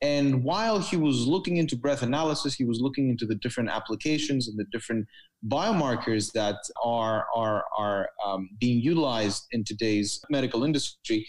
And 0.02 0.42
while 0.42 0.78
he 0.78 0.96
was 0.96 1.26
looking 1.26 1.58
into 1.58 1.76
breath 1.76 2.02
analysis, 2.02 2.54
he 2.54 2.64
was 2.64 2.80
looking 2.80 3.10
into 3.10 3.26
the 3.26 3.34
different 3.34 3.68
applications 3.68 4.48
and 4.48 4.58
the 4.58 4.64
different 4.72 5.06
biomarkers 5.46 6.32
that 6.32 6.56
are 6.82 7.26
are 7.36 7.64
are 7.78 8.08
um, 8.24 8.48
being 8.58 8.80
utilized 8.80 9.46
in 9.52 9.62
today's 9.64 10.20
medical 10.30 10.64
industry. 10.64 11.26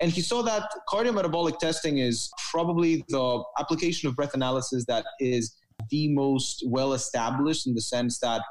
And 0.00 0.10
he 0.10 0.22
saw 0.22 0.42
that 0.42 0.70
cardiometabolic 0.88 1.58
testing 1.58 1.98
is 1.98 2.30
probably 2.50 3.04
the 3.08 3.44
application 3.58 4.08
of 4.08 4.16
breath 4.16 4.34
analysis 4.34 4.84
that 4.88 5.04
is 5.20 5.54
the 5.90 6.08
most 6.14 6.64
well 6.66 6.94
established 6.94 7.66
in 7.66 7.74
the 7.74 7.80
sense 7.80 8.18
that 8.20 8.42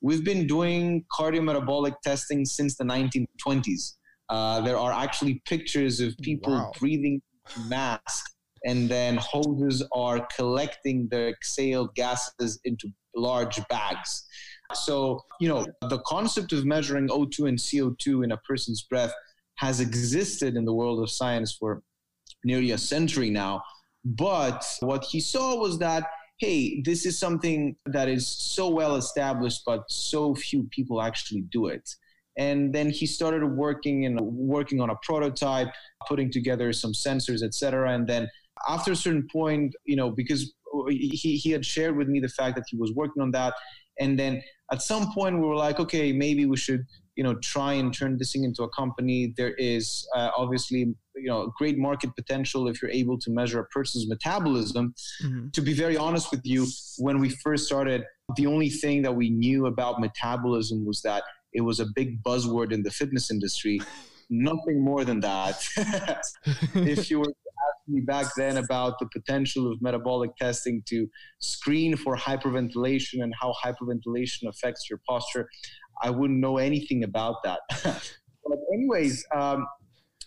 we've 0.00 0.24
been 0.24 0.46
doing 0.46 1.04
cardiometabolic 1.18 1.94
testing 2.04 2.44
since 2.44 2.76
the 2.76 2.84
1920s. 2.84 3.94
Uh, 4.28 4.60
there 4.60 4.76
are 4.76 4.92
actually 4.92 5.42
pictures 5.46 6.00
of 6.00 6.16
people 6.18 6.52
Wow. 6.52 6.72
breathing 6.78 7.20
masks 7.66 8.34
and 8.64 8.88
then 8.88 9.16
hoses 9.16 9.86
are 9.92 10.26
collecting 10.36 11.08
the 11.10 11.28
exhaled 11.28 11.94
gases 11.94 12.60
into 12.64 12.88
large 13.14 13.60
bags. 13.68 14.26
So, 14.74 15.24
you 15.40 15.48
know, 15.48 15.66
the 15.88 16.00
concept 16.06 16.52
of 16.52 16.64
measuring 16.64 17.08
O2 17.08 17.48
and 17.48 17.58
CO2 17.58 18.24
in 18.24 18.32
a 18.32 18.36
person's 18.38 18.82
breath 18.82 19.12
has 19.56 19.80
existed 19.80 20.56
in 20.56 20.64
the 20.64 20.72
world 20.72 21.02
of 21.02 21.10
science 21.10 21.56
for 21.58 21.82
nearly 22.44 22.70
a 22.72 22.78
century 22.78 23.30
now. 23.30 23.62
But 24.04 24.64
what 24.80 25.04
he 25.04 25.20
saw 25.20 25.56
was 25.56 25.78
that, 25.78 26.04
hey, 26.38 26.82
this 26.82 27.04
is 27.06 27.18
something 27.18 27.76
that 27.86 28.08
is 28.08 28.28
so 28.28 28.68
well 28.68 28.96
established, 28.96 29.62
but 29.66 29.84
so 29.88 30.34
few 30.34 30.68
people 30.70 31.02
actually 31.02 31.42
do 31.50 31.66
it. 31.66 31.88
And 32.36 32.72
then 32.72 32.90
he 32.90 33.04
started 33.06 33.44
working 33.44 34.06
and 34.06 34.20
working 34.20 34.80
on 34.80 34.90
a 34.90 34.96
prototype, 35.02 35.68
putting 36.06 36.30
together 36.30 36.72
some 36.72 36.92
sensors, 36.92 37.42
etc. 37.42 37.92
And 37.92 38.06
then 38.06 38.28
after 38.68 38.92
a 38.92 38.96
certain 38.96 39.26
point, 39.30 39.74
you 39.84 39.96
know, 39.96 40.10
because 40.10 40.52
he, 40.88 41.36
he 41.36 41.50
had 41.50 41.64
shared 41.64 41.96
with 41.96 42.08
me 42.08 42.20
the 42.20 42.28
fact 42.28 42.56
that 42.56 42.64
he 42.68 42.76
was 42.76 42.92
working 42.92 43.22
on 43.22 43.30
that. 43.32 43.54
And 44.00 44.18
then 44.18 44.42
at 44.70 44.82
some 44.82 45.12
point 45.12 45.36
we 45.36 45.46
were 45.46 45.56
like, 45.56 45.80
okay, 45.80 46.12
maybe 46.12 46.46
we 46.46 46.56
should, 46.56 46.84
you 47.16 47.24
know, 47.24 47.34
try 47.36 47.72
and 47.72 47.92
turn 47.92 48.16
this 48.16 48.32
thing 48.32 48.44
into 48.44 48.62
a 48.62 48.68
company. 48.70 49.34
There 49.36 49.54
is 49.54 50.06
uh, 50.14 50.30
obviously, 50.36 50.94
you 51.16 51.26
know, 51.26 51.52
great 51.56 51.78
market 51.78 52.14
potential 52.14 52.68
if 52.68 52.80
you're 52.80 52.90
able 52.90 53.18
to 53.18 53.30
measure 53.30 53.60
a 53.60 53.64
person's 53.66 54.08
metabolism. 54.08 54.94
Mhm. 55.22 55.52
To 55.52 55.60
be 55.60 55.74
very 55.74 55.96
honest 55.96 56.30
with 56.30 56.42
you, 56.44 56.66
when 56.98 57.18
we 57.18 57.30
first 57.30 57.66
started, 57.66 58.04
the 58.36 58.46
only 58.46 58.70
thing 58.70 59.02
that 59.02 59.14
we 59.14 59.30
knew 59.30 59.66
about 59.66 60.00
metabolism 60.00 60.84
was 60.84 61.02
that 61.02 61.24
it 61.52 61.62
was 61.62 61.80
a 61.80 61.86
big 61.94 62.22
buzzword 62.22 62.72
in 62.72 62.82
the 62.82 62.90
fitness 62.90 63.30
industry. 63.30 63.80
Nothing 64.30 64.84
more 64.84 65.04
than 65.04 65.20
that. 65.20 65.64
if 66.74 67.10
you 67.10 67.20
were 67.20 67.32
me 67.88 68.00
back 68.00 68.26
then 68.36 68.58
about 68.58 68.98
the 68.98 69.06
potential 69.12 69.70
of 69.70 69.80
metabolic 69.80 70.34
testing 70.36 70.82
to 70.88 71.08
screen 71.40 71.96
for 71.96 72.16
hyperventilation 72.16 73.22
and 73.22 73.32
how 73.40 73.54
hyperventilation 73.64 74.48
affects 74.48 74.88
your 74.88 75.00
posture, 75.08 75.48
I 76.02 76.10
wouldn't 76.10 76.40
know 76.40 76.58
anything 76.58 77.04
about 77.04 77.36
that. 77.44 77.60
but, 77.84 78.58
anyways, 78.72 79.24
um, 79.34 79.66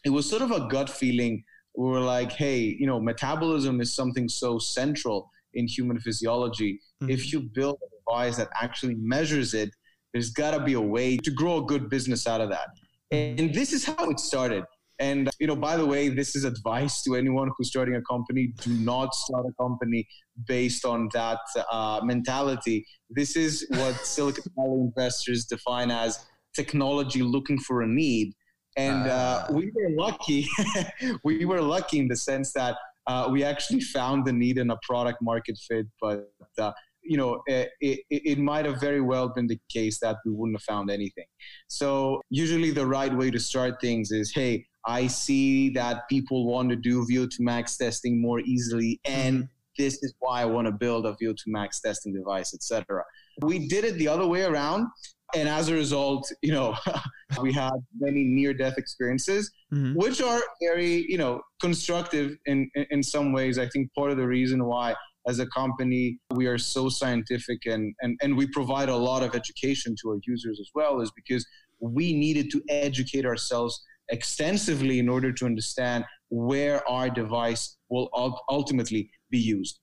it 0.05 0.09
was 0.09 0.29
sort 0.29 0.41
of 0.41 0.51
a 0.51 0.67
gut 0.67 0.89
feeling. 0.89 1.43
We 1.75 1.87
were 1.87 2.01
like, 2.01 2.31
hey, 2.31 2.59
you 2.59 2.87
know, 2.87 2.99
metabolism 2.99 3.79
is 3.81 3.93
something 3.93 4.27
so 4.27 4.59
central 4.59 5.29
in 5.53 5.67
human 5.67 5.99
physiology. 5.99 6.79
Mm-hmm. 7.01 7.11
If 7.11 7.31
you 7.31 7.41
build 7.41 7.77
a 7.83 8.11
device 8.11 8.37
that 8.37 8.49
actually 8.61 8.95
measures 8.95 9.53
it, 9.53 9.69
there's 10.13 10.31
got 10.31 10.51
to 10.51 10.63
be 10.63 10.73
a 10.73 10.81
way 10.81 11.17
to 11.17 11.31
grow 11.31 11.57
a 11.57 11.65
good 11.65 11.89
business 11.89 12.27
out 12.27 12.41
of 12.41 12.49
that. 12.49 12.67
And 13.11 13.53
this 13.53 13.73
is 13.73 13.85
how 13.85 14.09
it 14.09 14.19
started. 14.19 14.63
And, 15.01 15.31
you 15.39 15.47
know, 15.47 15.55
by 15.55 15.77
the 15.77 15.85
way, 15.85 16.09
this 16.09 16.35
is 16.35 16.43
advice 16.43 17.01
to 17.03 17.15
anyone 17.15 17.49
who's 17.57 17.69
starting 17.69 17.95
a 17.95 18.03
company. 18.03 18.53
Do 18.61 18.71
not 18.71 19.15
start 19.15 19.47
a 19.47 19.53
company 19.59 20.07
based 20.47 20.85
on 20.85 21.09
that 21.13 21.39
uh, 21.71 22.01
mentality. 22.03 22.85
This 23.09 23.35
is 23.35 23.65
what 23.71 23.95
Silicon 24.05 24.43
Valley 24.55 24.81
investors 24.81 25.45
define 25.45 25.89
as 25.89 26.23
technology 26.55 27.23
looking 27.23 27.57
for 27.57 27.81
a 27.81 27.87
need. 27.87 28.33
And 28.77 29.07
uh, 29.07 29.47
uh. 29.49 29.53
we 29.53 29.71
were 29.73 29.89
lucky. 29.97 30.47
we 31.23 31.45
were 31.45 31.61
lucky 31.61 31.97
in 31.97 32.07
the 32.07 32.15
sense 32.15 32.53
that 32.53 32.77
uh, 33.07 33.27
we 33.31 33.43
actually 33.43 33.81
found 33.81 34.25
the 34.25 34.33
need 34.33 34.59
in 34.59 34.69
a 34.69 34.77
product 34.87 35.17
market 35.23 35.57
fit, 35.67 35.87
but 35.99 36.29
uh, 36.59 36.71
you 37.03 37.17
know, 37.17 37.41
it, 37.47 37.71
it, 37.81 37.99
it, 38.09 38.37
might 38.37 38.63
have 38.63 38.79
very 38.79 39.01
well 39.01 39.29
been 39.29 39.47
the 39.47 39.59
case 39.73 39.99
that 40.01 40.17
we 40.23 40.31
wouldn't 40.31 40.55
have 40.55 40.63
found 40.63 40.91
anything. 40.91 41.25
So 41.67 42.21
usually 42.29 42.69
the 42.69 42.85
right 42.85 43.11
way 43.11 43.31
to 43.31 43.39
start 43.39 43.81
things 43.81 44.11
is, 44.11 44.31
hey, 44.31 44.67
I 44.85 45.07
see 45.07 45.69
that 45.71 46.07
people 46.09 46.45
want 46.45 46.69
to 46.69 46.75
do 46.75 47.05
VO2 47.05 47.39
max 47.39 47.77
testing 47.77 48.21
more 48.21 48.39
easily, 48.39 48.99
and 49.05 49.43
mm-hmm. 49.43 49.45
this 49.77 50.01
is 50.03 50.13
why 50.19 50.41
I 50.41 50.45
want 50.45 50.67
to 50.67 50.71
build 50.71 51.05
a 51.05 51.15
VO2 51.21 51.37
max 51.47 51.79
testing 51.79 52.13
device, 52.13 52.53
etc. 52.53 53.03
We 53.41 53.67
did 53.67 53.85
it 53.85 53.95
the 53.95 54.07
other 54.07 54.27
way 54.27 54.43
around, 54.43 54.87
and 55.35 55.47
as 55.47 55.69
a 55.69 55.73
result, 55.73 56.31
you 56.41 56.51
know, 56.51 56.75
we 57.41 57.53
had 57.53 57.73
many 57.99 58.23
near-death 58.23 58.77
experiences, 58.77 59.51
mm-hmm. 59.71 59.93
which 59.97 60.21
are 60.21 60.41
very, 60.61 61.05
you 61.07 61.17
know, 61.17 61.41
constructive 61.61 62.37
in, 62.45 62.69
in 62.75 62.85
in 62.89 63.03
some 63.03 63.33
ways. 63.33 63.59
I 63.59 63.67
think 63.67 63.93
part 63.93 64.11
of 64.11 64.17
the 64.17 64.27
reason 64.27 64.65
why 64.65 64.95
as 65.27 65.39
a 65.39 65.45
company 65.47 66.17
we 66.31 66.47
are 66.47 66.57
so 66.57 66.89
scientific 66.89 67.65
and, 67.65 67.93
and 68.01 68.17
and 68.21 68.35
we 68.35 68.47
provide 68.47 68.89
a 68.89 68.95
lot 68.95 69.21
of 69.23 69.35
education 69.35 69.95
to 70.01 70.09
our 70.09 70.19
users 70.25 70.59
as 70.59 70.69
well 70.73 70.99
is 71.01 71.11
because 71.11 71.45
we 71.79 72.13
needed 72.13 72.51
to 72.51 72.61
educate 72.69 73.25
ourselves 73.25 73.83
extensively 74.11 74.99
in 74.99 75.09
order 75.09 75.31
to 75.31 75.45
understand 75.45 76.05
where 76.29 76.87
our 76.87 77.09
device 77.09 77.77
will 77.89 78.09
ultimately 78.49 79.09
be 79.29 79.39
used. 79.39 79.79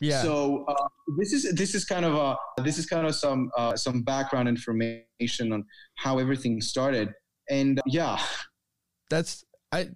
Yeah. 0.00 0.22
So 0.22 0.64
uh, 0.66 0.88
this 1.18 1.32
is 1.32 1.54
this 1.54 1.74
is 1.74 1.84
kind 1.84 2.04
of 2.04 2.14
a 2.14 2.62
this 2.62 2.78
is 2.78 2.86
kind 2.86 3.06
of 3.06 3.14
some 3.14 3.50
uh, 3.56 3.76
some 3.76 4.02
background 4.02 4.48
information 4.48 5.52
on 5.52 5.64
how 5.96 6.18
everything 6.18 6.60
started, 6.60 7.12
and 7.48 7.78
uh, 7.78 7.82
yeah, 7.86 8.20
that's 9.08 9.44
I. 9.72 9.90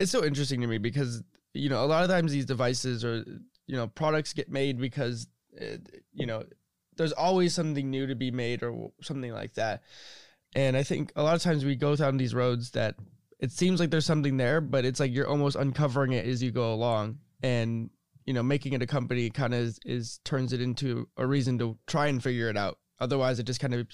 It's 0.00 0.10
so 0.10 0.24
interesting 0.24 0.60
to 0.60 0.66
me 0.66 0.78
because 0.78 1.22
you 1.52 1.68
know 1.68 1.84
a 1.84 1.86
lot 1.86 2.02
of 2.02 2.10
times 2.10 2.32
these 2.32 2.46
devices 2.46 3.04
or 3.04 3.24
you 3.66 3.76
know 3.76 3.86
products 3.86 4.32
get 4.32 4.50
made 4.50 4.80
because 4.80 5.28
uh, 5.60 5.76
you 6.12 6.26
know 6.26 6.44
there's 6.96 7.12
always 7.12 7.54
something 7.54 7.90
new 7.90 8.08
to 8.08 8.16
be 8.16 8.32
made 8.32 8.62
or 8.62 8.90
something 9.02 9.32
like 9.32 9.54
that 9.54 9.82
and 10.54 10.76
I 10.76 10.82
think 10.82 11.12
a 11.16 11.22
lot 11.22 11.34
of 11.34 11.42
times 11.42 11.64
we 11.64 11.76
go 11.76 11.96
down 11.96 12.16
these 12.16 12.34
roads 12.34 12.70
that 12.72 12.94
it 13.40 13.52
seems 13.52 13.80
like 13.80 13.90
there's 13.90 14.06
something 14.06 14.36
there, 14.36 14.60
but 14.60 14.84
it's 14.84 15.00
like 15.00 15.12
you're 15.12 15.28
almost 15.28 15.56
uncovering 15.56 16.12
it 16.12 16.26
as 16.26 16.42
you 16.42 16.50
go 16.50 16.72
along. 16.72 17.18
And, 17.42 17.90
you 18.24 18.32
know, 18.32 18.42
making 18.42 18.72
it 18.72 18.82
a 18.82 18.86
company 18.86 19.28
kind 19.30 19.52
of 19.52 19.60
is, 19.60 19.78
is 19.84 20.20
turns 20.24 20.52
it 20.52 20.60
into 20.60 21.08
a 21.16 21.26
reason 21.26 21.58
to 21.58 21.78
try 21.86 22.06
and 22.06 22.22
figure 22.22 22.48
it 22.48 22.56
out. 22.56 22.78
Otherwise, 23.00 23.38
it 23.38 23.44
just 23.44 23.60
kind 23.60 23.74
of 23.74 23.86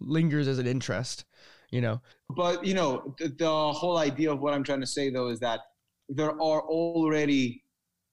lingers 0.00 0.46
as 0.46 0.58
an 0.58 0.66
interest, 0.66 1.24
you 1.70 1.80
know. 1.80 2.00
But, 2.36 2.64
you 2.64 2.74
know, 2.74 3.14
the, 3.18 3.28
the 3.28 3.72
whole 3.72 3.98
idea 3.98 4.30
of 4.30 4.40
what 4.40 4.54
I'm 4.54 4.62
trying 4.62 4.80
to 4.82 4.86
say, 4.86 5.10
though, 5.10 5.28
is 5.28 5.40
that 5.40 5.60
there 6.08 6.30
are 6.30 6.60
already 6.62 7.64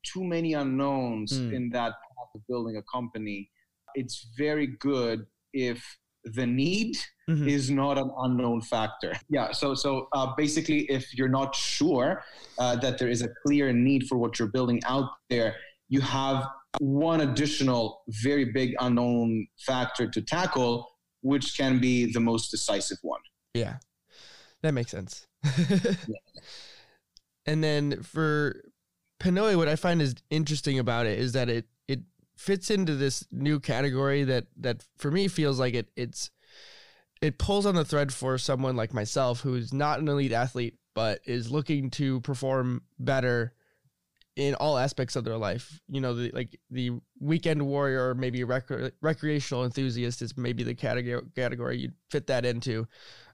too 0.03 0.23
many 0.23 0.53
unknowns 0.53 1.33
mm. 1.33 1.53
in 1.53 1.69
that 1.71 1.91
path 1.91 2.29
of 2.33 2.41
building 2.47 2.77
a 2.77 2.83
company. 2.83 3.51
It's 3.95 4.29
very 4.37 4.67
good 4.79 5.25
if 5.53 5.83
the 6.23 6.47
need 6.47 6.97
mm-hmm. 7.29 7.47
is 7.47 7.69
not 7.69 7.97
an 7.97 8.11
unknown 8.17 8.61
factor. 8.61 9.13
Yeah. 9.29 9.51
So 9.51 9.75
so 9.75 10.07
uh, 10.13 10.33
basically, 10.35 10.81
if 10.91 11.13
you're 11.15 11.29
not 11.29 11.55
sure 11.55 12.23
uh, 12.57 12.75
that 12.77 12.97
there 12.97 13.09
is 13.09 13.21
a 13.21 13.29
clear 13.45 13.71
need 13.71 14.07
for 14.07 14.17
what 14.17 14.39
you're 14.39 14.47
building 14.47 14.81
out 14.85 15.09
there, 15.29 15.55
you 15.87 16.01
have 16.01 16.47
one 16.79 17.21
additional 17.21 18.03
very 18.07 18.45
big 18.45 18.75
unknown 18.79 19.47
factor 19.59 20.07
to 20.09 20.21
tackle, 20.21 20.87
which 21.21 21.57
can 21.57 21.79
be 21.79 22.11
the 22.11 22.19
most 22.19 22.49
decisive 22.51 22.97
one. 23.01 23.21
Yeah, 23.53 23.77
that 24.61 24.73
makes 24.73 24.91
sense. 24.91 25.27
yeah. 25.69 25.93
And 27.45 27.63
then 27.63 28.03
for 28.03 28.61
Pnoe, 29.19 29.55
what 29.57 29.67
I 29.67 29.75
find 29.75 30.01
is 30.01 30.15
interesting 30.29 30.79
about 30.79 31.05
it 31.05 31.17
is 31.17 31.33
that 31.33 31.49
it 31.49 31.65
it 31.87 32.01
fits 32.37 32.69
into 32.69 32.95
this 32.95 33.25
new 33.31 33.59
category 33.59 34.23
that 34.23 34.47
that 34.57 34.85
for 34.97 35.11
me 35.11 35.27
feels 35.27 35.59
like 35.59 35.73
it 35.73 35.89
it's 35.95 36.29
it 37.21 37.37
pulls 37.37 37.65
on 37.65 37.75
the 37.75 37.85
thread 37.85 38.13
for 38.13 38.37
someone 38.37 38.75
like 38.75 38.93
myself 38.93 39.41
who's 39.41 39.73
not 39.73 39.99
an 39.99 40.07
elite 40.07 40.31
athlete 40.31 40.75
but 40.95 41.19
is 41.25 41.51
looking 41.51 41.89
to 41.89 42.19
perform 42.21 42.81
better 42.97 43.53
in 44.35 44.55
all 44.55 44.77
aspects 44.77 45.15
of 45.15 45.23
their 45.23 45.37
life. 45.37 45.79
You 45.87 46.01
know, 46.01 46.13
the, 46.13 46.31
like 46.31 46.59
the 46.71 46.91
weekend 47.19 47.65
warrior 47.65 48.09
or 48.09 48.15
maybe 48.15 48.43
rec- 48.43 48.69
recreational 49.01 49.65
enthusiast 49.65 50.21
is 50.21 50.37
maybe 50.37 50.63
the 50.63 50.75
category 50.75 51.21
category 51.35 51.77
you'd 51.79 51.93
fit 52.09 52.27
that 52.27 52.45
into. 52.45 52.87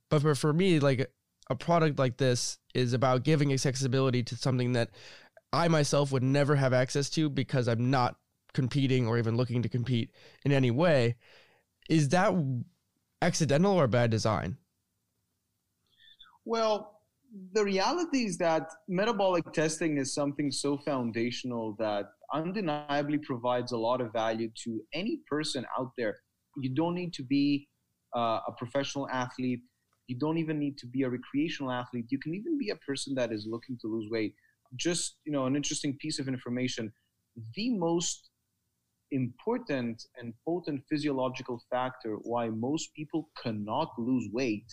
But 0.10 0.22
for, 0.22 0.36
for 0.36 0.54
me, 0.54 0.80
like 0.80 1.12
a 1.50 1.56
product 1.56 2.00
like 2.00 2.18
this 2.18 2.58
is 2.74 2.94
about 2.94 3.24
giving 3.24 3.54
accessibility 3.54 4.24
to 4.24 4.36
something 4.36 4.74
that 4.74 4.90
I 5.54 5.68
myself 5.68 6.12
would 6.12 6.24
never 6.24 6.56
have 6.56 6.74
access 6.74 7.10
to 7.12 7.30
because 7.30 7.68
I'm 7.68 7.90
not 7.90 8.16
competing 8.54 9.08
or 9.08 9.18
even 9.18 9.38
looking 9.38 9.62
to 9.62 9.70
compete 9.70 10.12
in 10.44 10.52
any 10.52 10.72
way. 10.72 11.16
Is 11.90 12.10
that 12.10 12.34
accidental 13.22 13.74
or 13.74 13.88
bad 13.88 14.10
design? 14.10 14.58
Well, 16.46 17.02
the 17.54 17.64
reality 17.64 18.26
is 18.26 18.38
that 18.38 18.72
metabolic 18.88 19.52
testing 19.52 19.98
is 19.98 20.14
something 20.14 20.52
so 20.52 20.78
foundational 20.78 21.76
that 21.80 22.06
undeniably 22.34 23.18
provides 23.18 23.72
a 23.72 23.78
lot 23.78 24.00
of 24.00 24.14
value 24.14 24.50
to 24.64 24.82
any 24.94 25.20
person 25.30 25.66
out 25.78 25.92
there. 25.98 26.16
You 26.58 26.74
don't 26.74 26.96
need 26.96 27.14
to 27.14 27.24
be 27.24 27.68
uh, 28.16 28.40
a 28.48 28.52
professional 28.58 29.10
athlete. 29.10 29.62
You 30.08 30.18
don't 30.18 30.38
even 30.38 30.60
need 30.60 30.78
to 30.78 30.88
be 30.88 31.02
a 31.04 31.10
recreational 31.10 31.72
athlete. 31.72 32.06
You 32.10 32.20
can 32.20 32.34
even 32.36 32.58
be 32.58 32.70
a 32.70 32.76
person 32.78 33.16
that 33.16 33.34
is 33.34 33.48
looking 33.50 33.78
to 33.82 33.88
lose 33.88 34.08
weight. 34.10 34.36
Just, 34.76 35.18
you 35.26 35.32
know, 35.32 35.46
an 35.46 35.56
interesting 35.56 35.98
piece 36.00 36.20
of 36.20 36.28
information. 36.28 36.94
The 37.56 37.72
most 37.78 38.30
important 39.12 40.04
and 40.18 40.34
potent 40.46 40.82
physiological 40.90 41.62
factor 41.70 42.16
why 42.24 42.50
most 42.50 42.94
people 42.96 43.30
cannot 43.42 43.90
lose 43.98 44.28
weight 44.32 44.66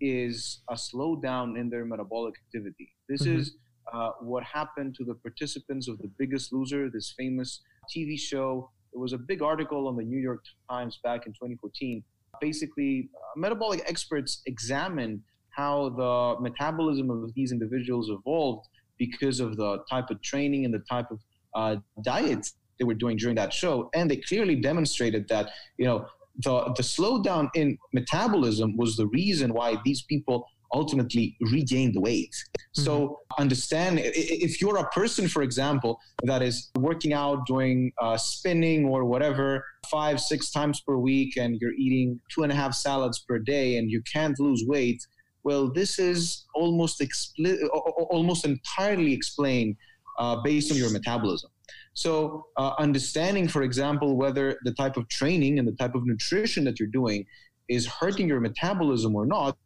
is 0.00 0.62
a 0.70 0.74
slowdown 0.74 1.58
in 1.58 1.70
their 1.70 1.84
metabolic 1.84 2.34
activity. 2.46 2.92
This 3.08 3.22
mm-hmm. 3.22 3.38
is 3.38 3.56
uh, 3.92 4.10
what 4.20 4.44
happened 4.44 4.94
to 4.96 5.04
the 5.04 5.14
participants 5.14 5.88
of 5.88 5.98
The 5.98 6.10
Biggest 6.18 6.52
Loser, 6.52 6.90
this 6.90 7.14
famous 7.16 7.60
TV 7.94 8.18
show. 8.18 8.70
There 8.92 9.00
was 9.00 9.12
a 9.12 9.18
big 9.18 9.42
article 9.42 9.88
on 9.88 9.96
the 9.96 10.04
New 10.04 10.18
York 10.18 10.44
Times 10.70 10.98
back 11.02 11.26
in 11.26 11.32
2014. 11.32 12.02
Basically, 12.40 13.08
uh, 13.14 13.38
metabolic 13.38 13.82
experts 13.86 14.42
examined 14.46 15.20
how 15.50 15.90
the 15.90 16.40
metabolism 16.40 17.10
of 17.10 17.32
these 17.34 17.52
individuals 17.52 18.10
evolved 18.10 18.66
because 18.98 19.40
of 19.40 19.56
the 19.56 19.78
type 19.90 20.10
of 20.10 20.20
training 20.22 20.64
and 20.64 20.74
the 20.74 20.82
type 20.90 21.10
of 21.10 21.20
uh, 21.54 21.76
diets 22.02 22.54
they 22.78 22.84
were 22.84 22.94
doing 22.94 23.16
during 23.16 23.36
that 23.36 23.52
show, 23.52 23.90
and 23.94 24.10
they 24.10 24.16
clearly 24.16 24.56
demonstrated 24.56 25.28
that 25.28 25.50
you 25.78 25.84
know 25.84 26.06
the 26.44 26.72
the 26.76 26.82
slowdown 26.82 27.48
in 27.54 27.78
metabolism 27.92 28.76
was 28.76 28.96
the 28.96 29.06
reason 29.08 29.52
why 29.52 29.76
these 29.84 30.02
people 30.02 30.46
ultimately 30.72 31.36
regained 31.52 31.94
the 31.94 32.00
weight. 32.00 32.32
Mm-hmm. 32.32 32.82
So 32.82 33.20
understand 33.38 34.00
if 34.02 34.60
you're 34.60 34.76
a 34.78 34.88
person, 34.90 35.28
for 35.28 35.42
example, 35.42 36.00
that 36.24 36.42
is 36.42 36.70
working 36.76 37.12
out, 37.12 37.46
doing 37.46 37.92
uh, 38.00 38.16
spinning 38.16 38.84
or 38.86 39.04
whatever 39.04 39.64
five 39.90 40.20
six 40.20 40.50
times 40.50 40.80
per 40.80 40.96
week, 40.96 41.36
and 41.36 41.58
you're 41.60 41.74
eating 41.74 42.20
two 42.32 42.42
and 42.42 42.52
a 42.52 42.54
half 42.54 42.74
salads 42.74 43.20
per 43.20 43.38
day, 43.38 43.76
and 43.76 43.90
you 43.90 44.02
can't 44.12 44.38
lose 44.40 44.64
weight. 44.66 45.06
Well, 45.44 45.70
this 45.70 45.98
is 45.98 46.46
almost 46.54 47.00
expli- 47.00 47.68
almost 48.10 48.44
entirely 48.44 49.12
explained 49.12 49.76
uh, 50.18 50.36
based 50.42 50.72
on 50.72 50.78
your 50.78 50.90
metabolism. 50.90 51.50
So, 51.94 52.46
uh, 52.56 52.72
understanding, 52.78 53.48
for 53.48 53.62
example, 53.62 54.16
whether 54.16 54.58
the 54.64 54.72
type 54.72 54.96
of 54.96 55.08
training 55.08 55.58
and 55.58 55.66
the 55.66 55.72
type 55.72 55.94
of 55.94 56.06
nutrition 56.06 56.64
that 56.64 56.78
you're 56.78 56.88
doing 56.88 57.24
is 57.68 57.86
hurting 57.86 58.28
your 58.28 58.40
metabolism 58.40 59.14
or 59.14 59.26
not 59.26 59.56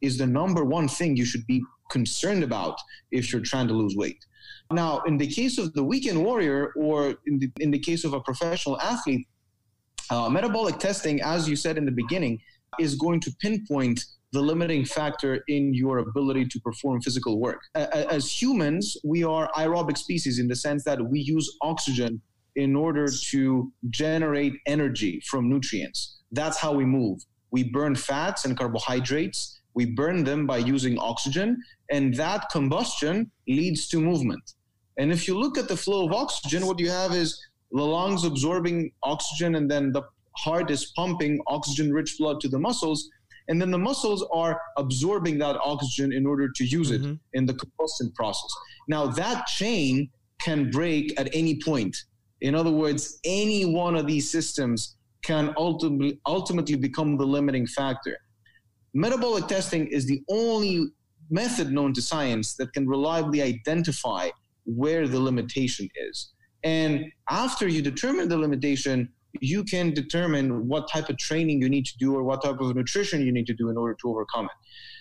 is 0.00 0.18
the 0.18 0.26
number 0.26 0.64
one 0.64 0.88
thing 0.88 1.16
you 1.16 1.24
should 1.24 1.46
be 1.46 1.62
concerned 1.90 2.42
about 2.42 2.78
if 3.10 3.32
you're 3.32 3.42
trying 3.42 3.68
to 3.68 3.74
lose 3.74 3.96
weight. 3.96 4.24
Now, 4.70 5.00
in 5.00 5.16
the 5.16 5.26
case 5.26 5.58
of 5.58 5.72
the 5.74 5.82
weekend 5.82 6.22
warrior, 6.22 6.72
or 6.76 7.14
in 7.26 7.38
the, 7.38 7.50
in 7.60 7.70
the 7.70 7.78
case 7.78 8.04
of 8.04 8.12
a 8.12 8.20
professional 8.20 8.78
athlete, 8.80 9.26
uh, 10.10 10.28
metabolic 10.28 10.78
testing, 10.78 11.20
as 11.22 11.48
you 11.48 11.56
said 11.56 11.78
in 11.78 11.84
the 11.84 11.92
beginning, 11.92 12.40
is 12.78 12.94
going 12.94 13.20
to 13.20 13.30
pinpoint 13.40 14.04
the 14.32 14.40
limiting 14.40 14.84
factor 14.84 15.42
in 15.48 15.72
your 15.72 15.98
ability 15.98 16.46
to 16.46 16.60
perform 16.60 17.00
physical 17.00 17.40
work. 17.40 17.60
As 17.74 18.30
humans, 18.30 18.96
we 19.04 19.24
are 19.24 19.50
aerobic 19.56 19.96
species 19.96 20.38
in 20.38 20.48
the 20.48 20.56
sense 20.56 20.84
that 20.84 21.00
we 21.02 21.20
use 21.20 21.50
oxygen 21.62 22.20
in 22.56 22.76
order 22.76 23.06
to 23.30 23.72
generate 23.90 24.54
energy 24.66 25.22
from 25.30 25.48
nutrients. 25.48 26.18
That's 26.32 26.58
how 26.58 26.72
we 26.72 26.84
move. 26.84 27.20
We 27.50 27.64
burn 27.70 27.94
fats 27.94 28.44
and 28.44 28.56
carbohydrates. 28.58 29.60
We 29.74 29.86
burn 29.86 30.24
them 30.24 30.46
by 30.46 30.58
using 30.58 30.98
oxygen, 30.98 31.56
and 31.90 32.12
that 32.14 32.50
combustion 32.50 33.30
leads 33.46 33.88
to 33.88 34.00
movement. 34.00 34.42
And 34.98 35.12
if 35.12 35.28
you 35.28 35.38
look 35.38 35.56
at 35.56 35.68
the 35.68 35.76
flow 35.76 36.06
of 36.06 36.12
oxygen, 36.12 36.66
what 36.66 36.80
you 36.80 36.90
have 36.90 37.12
is 37.12 37.40
the 37.70 37.82
lungs 37.82 38.24
absorbing 38.24 38.90
oxygen, 39.04 39.54
and 39.54 39.70
then 39.70 39.92
the 39.92 40.02
heart 40.36 40.70
is 40.70 40.92
pumping 40.96 41.40
oxygen 41.46 41.92
rich 41.92 42.16
blood 42.18 42.40
to 42.40 42.48
the 42.48 42.58
muscles 42.58 43.08
and 43.48 43.60
then 43.60 43.70
the 43.70 43.78
muscles 43.78 44.26
are 44.32 44.60
absorbing 44.76 45.38
that 45.38 45.56
oxygen 45.64 46.12
in 46.12 46.26
order 46.26 46.48
to 46.54 46.64
use 46.64 46.90
it 46.90 47.02
mm-hmm. 47.02 47.14
in 47.32 47.46
the 47.46 47.54
combustion 47.54 48.12
process. 48.14 48.50
Now 48.88 49.06
that 49.06 49.46
chain 49.46 50.10
can 50.40 50.70
break 50.70 51.18
at 51.18 51.28
any 51.34 51.60
point. 51.60 51.96
In 52.40 52.54
other 52.54 52.70
words, 52.70 53.18
any 53.24 53.64
one 53.64 53.96
of 53.96 54.06
these 54.06 54.30
systems 54.30 54.96
can 55.22 55.52
ultimately 55.56 56.20
ultimately 56.26 56.76
become 56.76 57.16
the 57.16 57.26
limiting 57.26 57.66
factor. 57.66 58.16
Metabolic 58.94 59.46
testing 59.48 59.86
is 59.88 60.06
the 60.06 60.22
only 60.30 60.86
method 61.30 61.72
known 61.72 61.92
to 61.92 62.02
science 62.02 62.54
that 62.54 62.72
can 62.72 62.86
reliably 62.86 63.42
identify 63.42 64.28
where 64.64 65.08
the 65.08 65.18
limitation 65.18 65.88
is. 66.08 66.32
And 66.64 67.04
after 67.30 67.68
you 67.68 67.82
determine 67.82 68.28
the 68.28 68.38
limitation, 68.38 69.08
you 69.40 69.64
can 69.64 69.92
determine 69.92 70.68
what 70.68 70.90
type 70.90 71.08
of 71.08 71.18
training 71.18 71.60
you 71.62 71.68
need 71.68 71.86
to 71.86 71.96
do 71.98 72.14
or 72.14 72.22
what 72.22 72.42
type 72.42 72.60
of 72.60 72.74
nutrition 72.74 73.24
you 73.24 73.32
need 73.32 73.46
to 73.46 73.54
do 73.54 73.68
in 73.68 73.76
order 73.76 73.96
to 74.00 74.08
overcome 74.08 74.46
it. 74.46 74.50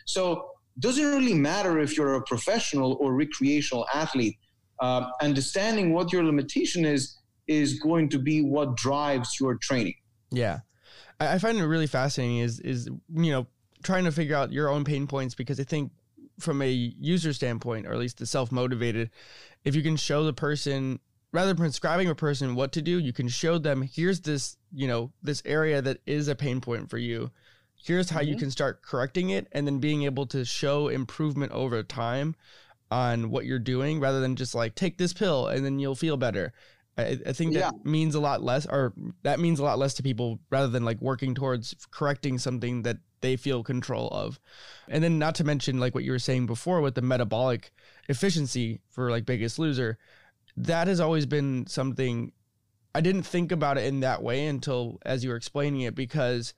So 0.06 0.50
doesn't 0.80 1.06
really 1.06 1.34
matter 1.34 1.80
if 1.80 1.98
you're 1.98 2.16
a 2.16 2.22
professional 2.24 2.98
or 3.00 3.14
recreational 3.14 3.88
athlete. 3.94 4.38
Uh, 4.80 5.08
understanding 5.22 5.94
what 5.94 6.14
your 6.14 6.24
limitation 6.24 6.86
is 6.86 7.18
is 7.48 7.80
going 7.80 8.10
to 8.10 8.20
be 8.20 8.42
what 8.42 8.76
drives 8.76 9.38
your 9.40 9.56
training. 9.56 9.96
Yeah, 10.30 10.60
I 11.20 11.40
find 11.40 11.58
it 11.58 11.66
really 11.66 11.88
fascinating. 11.88 12.40
Is 12.40 12.60
is 12.60 12.88
you 13.16 13.32
know 13.32 13.48
trying 13.84 14.04
to 14.04 14.12
figure 14.12 14.36
out 14.36 14.52
your 14.52 14.70
own 14.70 14.84
pain 14.84 15.08
points 15.08 15.34
because 15.34 15.60
I 15.60 15.64
think 15.64 15.92
from 16.40 16.62
a 16.62 16.70
user 16.70 17.34
standpoint, 17.34 17.88
or 17.88 17.94
at 17.94 18.00
least 18.00 18.20
the 18.20 18.26
self 18.26 18.52
motivated, 18.52 19.10
if 19.64 19.76
you 19.76 19.82
can 19.82 19.96
show 19.96 20.24
the 20.24 20.34
person 20.34 21.00
rather 21.32 21.48
than 21.48 21.58
prescribing 21.58 22.10
a 22.10 22.16
person 22.16 22.56
what 22.56 22.72
to 22.74 22.82
do, 22.82 23.00
you 23.00 23.14
can 23.14 23.28
show 23.28 23.58
them 23.58 23.82
here's 23.82 24.22
this, 24.22 24.58
you 24.72 24.88
know, 24.88 25.12
this 25.22 25.42
area 25.46 25.82
that 25.82 26.00
is 26.06 26.28
a 26.28 26.36
pain 26.36 26.62
point 26.62 26.90
for 26.90 26.98
you. 26.98 27.32
Here's 27.76 28.10
how 28.10 28.22
mm-hmm. 28.22 28.30
you 28.30 28.38
can 28.38 28.52
start 28.52 28.82
correcting 28.82 29.30
it 29.30 29.48
and 29.52 29.68
then 29.68 29.80
being 29.80 30.04
able 30.04 30.26
to 30.28 30.46
show 30.46 30.88
improvement 30.88 31.52
over 31.52 31.84
time 31.84 32.36
on 32.90 33.30
what 33.30 33.46
you're 33.46 33.60
doing 33.60 34.00
rather 34.00 34.22
than 34.22 34.36
just 34.36 34.56
like 34.56 34.76
take 34.76 34.98
this 34.98 35.14
pill 35.14 35.48
and 35.48 35.66
then 35.66 35.80
you'll 35.80 35.96
feel 35.96 36.18
better. 36.18 36.54
I, 36.98 37.20
I 37.28 37.34
think 37.34 37.54
that 37.54 37.60
yeah. 37.60 37.72
means 37.84 38.16
a 38.16 38.20
lot 38.20 38.42
less 38.42 38.66
or 38.66 38.94
that 39.24 39.40
means 39.40 39.60
a 39.60 39.64
lot 39.64 39.78
less 39.78 39.94
to 39.96 40.04
people 40.04 40.40
rather 40.50 40.70
than 40.70 40.86
like 40.86 41.02
working 41.02 41.36
towards 41.36 41.76
correcting 41.92 42.40
something 42.40 42.82
that 42.84 42.98
they 43.22 43.36
feel 43.36 43.64
control 43.64 44.08
of. 44.10 44.40
And 44.88 45.04
then 45.04 45.20
not 45.20 45.36
to 45.36 45.44
mention 45.44 45.80
like 45.80 45.94
what 45.94 46.04
you 46.04 46.12
were 46.12 46.20
saying 46.20 46.46
before 46.46 46.82
with 46.82 46.96
the 46.96 47.02
metabolic 47.02 47.72
efficiency 48.10 48.80
for 48.90 49.12
like 49.12 49.26
biggest 49.26 49.60
loser 49.60 49.98
that 50.58 50.88
has 50.88 51.00
always 51.00 51.26
been 51.26 51.68
something 51.68 52.32
I 52.96 53.02
didn't 53.02 53.24
think 53.24 53.52
about 53.52 53.78
it 53.78 53.86
in 53.86 54.00
that 54.00 54.24
way 54.24 54.48
until 54.48 54.98
as 55.06 55.24
you 55.24 55.30
were 55.30 55.36
explaining 55.36 55.82
it 55.82 55.94
because 55.94 56.56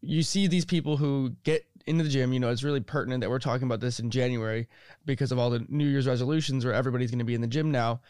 you 0.00 0.22
see 0.22 0.46
these 0.46 0.64
people 0.64 0.96
who 0.96 1.36
get 1.44 1.66
into 1.86 2.02
the 2.02 2.10
gym, 2.10 2.32
you 2.32 2.40
know, 2.40 2.48
it's 2.48 2.62
really 2.62 2.80
pertinent 2.80 3.20
that 3.20 3.28
we're 3.28 3.38
talking 3.38 3.66
about 3.66 3.80
this 3.80 4.00
in 4.00 4.10
January 4.10 4.68
because 5.04 5.30
of 5.30 5.38
all 5.38 5.50
the 5.50 5.66
New 5.68 5.86
Year's 5.86 6.06
resolutions 6.06 6.64
where 6.64 6.72
everybody's 6.72 7.10
going 7.10 7.18
to 7.18 7.26
be 7.26 7.34
in 7.34 7.42
the 7.42 7.46
gym 7.46 7.70
now. 7.70 8.00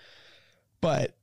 But 0.81 1.17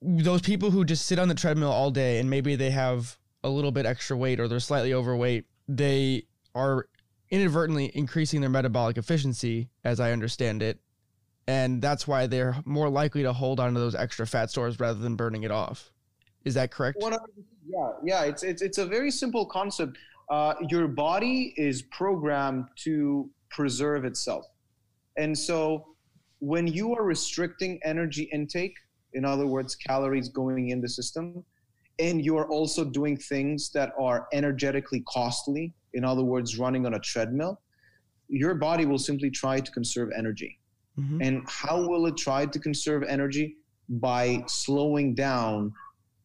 those 0.00 0.40
people 0.40 0.70
who 0.70 0.84
just 0.84 1.04
sit 1.04 1.18
on 1.18 1.28
the 1.28 1.34
treadmill 1.34 1.70
all 1.70 1.90
day 1.90 2.18
and 2.18 2.30
maybe 2.30 2.56
they 2.56 2.70
have 2.70 3.18
a 3.44 3.50
little 3.50 3.72
bit 3.72 3.86
extra 3.86 4.16
weight 4.16 4.40
or 4.40 4.48
they're 4.48 4.58
slightly 4.58 4.94
overweight, 4.94 5.44
they 5.68 6.24
are 6.54 6.86
inadvertently 7.30 7.90
increasing 7.94 8.40
their 8.40 8.50
metabolic 8.50 8.96
efficiency, 8.96 9.68
as 9.84 10.00
I 10.00 10.12
understand 10.12 10.62
it, 10.62 10.80
and 11.50 11.82
that's 11.82 12.06
why 12.06 12.28
they're 12.28 12.54
more 12.64 12.88
likely 12.88 13.24
to 13.24 13.32
hold 13.32 13.58
on 13.58 13.74
to 13.74 13.80
those 13.80 13.96
extra 13.96 14.24
fat 14.24 14.50
stores 14.50 14.78
rather 14.78 15.00
than 15.00 15.16
burning 15.16 15.42
it 15.42 15.50
off. 15.50 15.90
Is 16.44 16.54
that 16.54 16.70
correct? 16.70 16.98
Yeah, 17.66 17.90
yeah. 18.04 18.22
It's 18.22 18.44
it's 18.44 18.62
it's 18.62 18.78
a 18.78 18.86
very 18.86 19.10
simple 19.10 19.44
concept. 19.46 19.98
Uh, 20.30 20.54
your 20.68 20.86
body 20.86 21.52
is 21.56 21.82
programmed 21.82 22.66
to 22.84 23.28
preserve 23.50 24.04
itself, 24.04 24.46
and 25.16 25.36
so 25.36 25.88
when 26.38 26.68
you 26.68 26.94
are 26.94 27.02
restricting 27.02 27.80
energy 27.84 28.30
intake, 28.32 28.76
in 29.14 29.24
other 29.24 29.46
words, 29.46 29.74
calories 29.74 30.28
going 30.28 30.68
in 30.68 30.80
the 30.80 30.88
system, 30.88 31.44
and 31.98 32.24
you're 32.24 32.48
also 32.48 32.84
doing 32.84 33.16
things 33.16 33.70
that 33.72 33.90
are 33.98 34.28
energetically 34.32 35.02
costly, 35.08 35.74
in 35.94 36.04
other 36.04 36.22
words, 36.22 36.58
running 36.58 36.86
on 36.86 36.94
a 36.94 37.00
treadmill, 37.00 37.60
your 38.28 38.54
body 38.54 38.86
will 38.86 38.98
simply 38.98 39.30
try 39.30 39.58
to 39.58 39.70
conserve 39.72 40.10
energy. 40.16 40.59
Mm-hmm. 41.00 41.22
And 41.22 41.42
how 41.48 41.86
will 41.86 42.06
it 42.06 42.16
try 42.16 42.46
to 42.46 42.58
conserve 42.58 43.02
energy? 43.02 43.56
By 43.88 44.44
slowing 44.46 45.14
down 45.14 45.72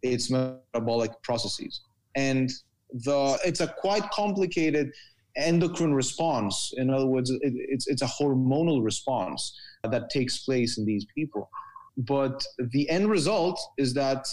its 0.03 0.29
metabolic 0.29 1.11
processes. 1.23 1.81
And 2.15 2.51
the 2.91 3.39
it's 3.43 3.61
a 3.61 3.67
quite 3.67 4.09
complicated 4.11 4.91
endocrine 5.35 5.93
response. 5.93 6.73
In 6.77 6.89
other 6.89 7.07
words, 7.07 7.29
it, 7.29 7.39
it's, 7.41 7.87
it's 7.87 8.01
a 8.01 8.05
hormonal 8.07 8.83
response 8.83 9.57
that 9.83 10.09
takes 10.09 10.39
place 10.39 10.77
in 10.77 10.85
these 10.85 11.05
people. 11.13 11.49
But 11.97 12.45
the 12.71 12.89
end 12.89 13.09
result 13.09 13.59
is 13.77 13.93
that 13.95 14.27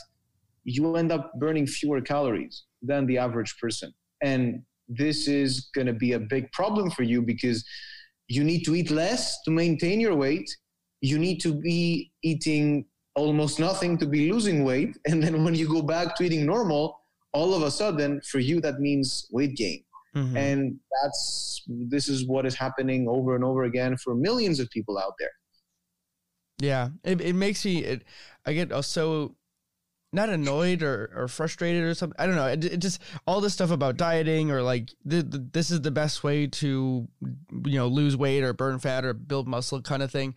you 0.65 0.97
end 0.97 1.11
up 1.11 1.33
burning 1.39 1.67
fewer 1.67 2.01
calories 2.01 2.65
than 2.83 3.07
the 3.07 3.19
average 3.19 3.57
person. 3.61 3.93
And 4.23 4.63
this 4.89 5.27
is 5.27 5.71
going 5.75 5.87
to 5.87 5.93
be 5.93 6.13
a 6.13 6.21
big 6.21 6.51
problem 6.53 6.91
for 6.91 7.03
you 7.03 7.23
because 7.23 7.65
you 8.29 8.45
need 8.45 8.63
to 8.65 8.75
eat 8.75 8.91
less 8.91 9.41
to 9.43 9.51
maintain 9.51 10.01
your 10.01 10.15
weight. 10.15 10.49
You 11.01 11.19
need 11.19 11.39
to 11.41 11.55
be 11.55 12.13
eating 12.23 12.87
almost 13.15 13.59
nothing 13.59 13.99
to 13.99 14.07
be 14.07 14.33
losing 14.33 14.65
weight. 14.65 14.97
And 15.07 15.23
then 15.23 15.45
when 15.45 15.55
you 15.55 15.69
go 15.69 15.83
back 15.83 16.15
to 16.17 16.25
eating 16.25 16.47
normal, 16.47 16.99
all 17.33 17.55
of 17.55 17.63
a 17.63 17.71
sudden, 17.71 18.21
for 18.23 18.39
you, 18.39 18.61
that 18.61 18.79
means 18.79 19.27
weight 19.31 19.57
gain. 19.57 19.85
Mm-hmm. 20.15 20.37
And 20.37 20.79
that's 21.03 21.65
this 21.67 22.09
is 22.09 22.27
what 22.27 22.45
is 22.45 22.55
happening 22.55 23.09
over 23.09 23.35
and 23.35 23.45
over 23.45 23.65
again 23.65 23.97
for 23.97 24.15
millions 24.15 24.61
of 24.61 24.69
people 24.71 24.99
out 24.99 25.15
there. 25.19 25.31
Yeah, 26.59 26.91
it, 27.03 27.21
it 27.21 27.35
makes 27.35 27.65
me. 27.65 27.83
It, 27.83 28.05
I 28.45 28.53
get 28.53 28.85
so 28.85 29.37
not 30.13 30.29
annoyed 30.29 30.83
or, 30.83 31.11
or 31.15 31.29
frustrated 31.29 31.85
or 31.85 31.95
something. 31.95 32.17
I 32.19 32.27
don't 32.27 32.37
know. 32.37 32.47
It, 32.47 32.65
it 32.65 32.77
just 32.79 33.01
all 33.27 33.41
this 33.41 33.55
stuff 33.55 33.71
about 33.71 33.97
dieting 33.97 34.51
or 34.51 34.63
like 34.63 34.91
the, 35.05 35.23
the, 35.23 35.39
this 35.39 35.71
is 35.71 35.81
the 35.81 35.91
best 35.91 36.23
way 36.23 36.47
to 36.47 37.09
you 37.65 37.79
know 37.79 37.89
lose 37.89 38.17
weight 38.17 38.43
or 38.43 38.53
burn 38.53 38.79
fat 38.79 39.05
or 39.05 39.15
build 39.15 39.49
muscle 39.49 39.81
kind 39.81 40.03
of 40.03 40.11
thing. 40.11 40.35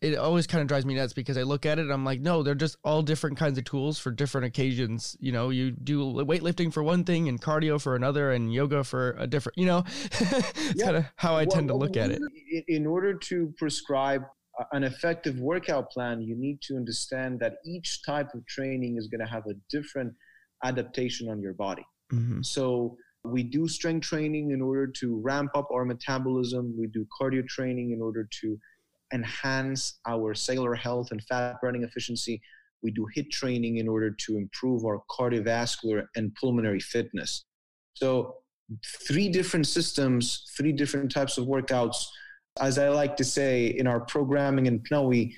It 0.00 0.16
always 0.16 0.46
kind 0.46 0.62
of 0.62 0.68
drives 0.68 0.86
me 0.86 0.94
nuts 0.94 1.12
because 1.12 1.36
I 1.36 1.42
look 1.42 1.66
at 1.66 1.80
it 1.80 1.82
and 1.82 1.92
I'm 1.92 2.04
like, 2.04 2.20
no, 2.20 2.44
they're 2.44 2.54
just 2.54 2.76
all 2.84 3.02
different 3.02 3.36
kinds 3.36 3.58
of 3.58 3.64
tools 3.64 3.98
for 3.98 4.12
different 4.12 4.46
occasions. 4.46 5.16
You 5.18 5.32
know, 5.32 5.50
you 5.50 5.72
do 5.72 6.04
weightlifting 6.04 6.72
for 6.72 6.84
one 6.84 7.02
thing 7.02 7.28
and 7.28 7.40
cardio 7.42 7.80
for 7.80 7.96
another 7.96 8.30
and 8.30 8.52
yoga 8.52 8.84
for 8.84 9.16
a 9.18 9.26
different, 9.26 9.58
you 9.58 9.66
know, 9.66 9.82
it's 10.04 10.74
yeah. 10.76 10.84
kind 10.84 10.96
of 10.98 11.06
how 11.16 11.34
I 11.34 11.42
well, 11.42 11.50
tend 11.50 11.68
to 11.68 11.74
look 11.74 11.96
at 11.96 12.12
it. 12.12 12.22
In 12.68 12.86
order 12.86 13.12
to 13.12 13.52
prescribe 13.58 14.22
an 14.72 14.84
effective 14.84 15.38
workout 15.38 15.90
plan, 15.90 16.20
you 16.20 16.36
need 16.36 16.60
to 16.62 16.76
understand 16.76 17.40
that 17.40 17.56
each 17.64 18.02
type 18.04 18.28
of 18.34 18.46
training 18.46 18.96
is 18.96 19.06
going 19.08 19.20
to 19.20 19.30
have 19.30 19.46
a 19.46 19.54
different 19.70 20.12
adaptation 20.64 21.28
on 21.28 21.40
your 21.40 21.54
body. 21.54 21.86
Mm-hmm. 22.12 22.42
So 22.42 22.96
we 23.24 23.42
do 23.42 23.68
strength 23.68 24.06
training 24.06 24.50
in 24.50 24.62
order 24.62 24.86
to 24.86 25.20
ramp 25.20 25.50
up 25.54 25.68
our 25.72 25.84
metabolism. 25.84 26.74
We 26.78 26.86
do 26.86 27.06
cardio 27.20 27.46
training 27.46 27.92
in 27.92 28.00
order 28.00 28.28
to 28.40 28.58
enhance 29.12 30.00
our 30.06 30.34
cellular 30.34 30.74
health 30.74 31.08
and 31.10 31.22
fat 31.24 31.56
burning 31.60 31.82
efficiency. 31.82 32.40
We 32.82 32.90
do 32.90 33.06
HIIT 33.16 33.30
training 33.30 33.78
in 33.78 33.88
order 33.88 34.10
to 34.10 34.36
improve 34.36 34.84
our 34.84 35.02
cardiovascular 35.10 36.06
and 36.14 36.34
pulmonary 36.34 36.80
fitness. 36.80 37.44
So, 37.94 38.36
three 39.08 39.28
different 39.28 39.66
systems, 39.66 40.52
three 40.56 40.72
different 40.72 41.10
types 41.10 41.38
of 41.38 41.46
workouts 41.46 42.04
as 42.60 42.78
I 42.78 42.88
like 42.88 43.16
to 43.16 43.24
say 43.24 43.66
in 43.66 43.86
our 43.86 44.00
programming 44.00 44.66
in 44.66 44.80
Pnoe, 44.80 45.32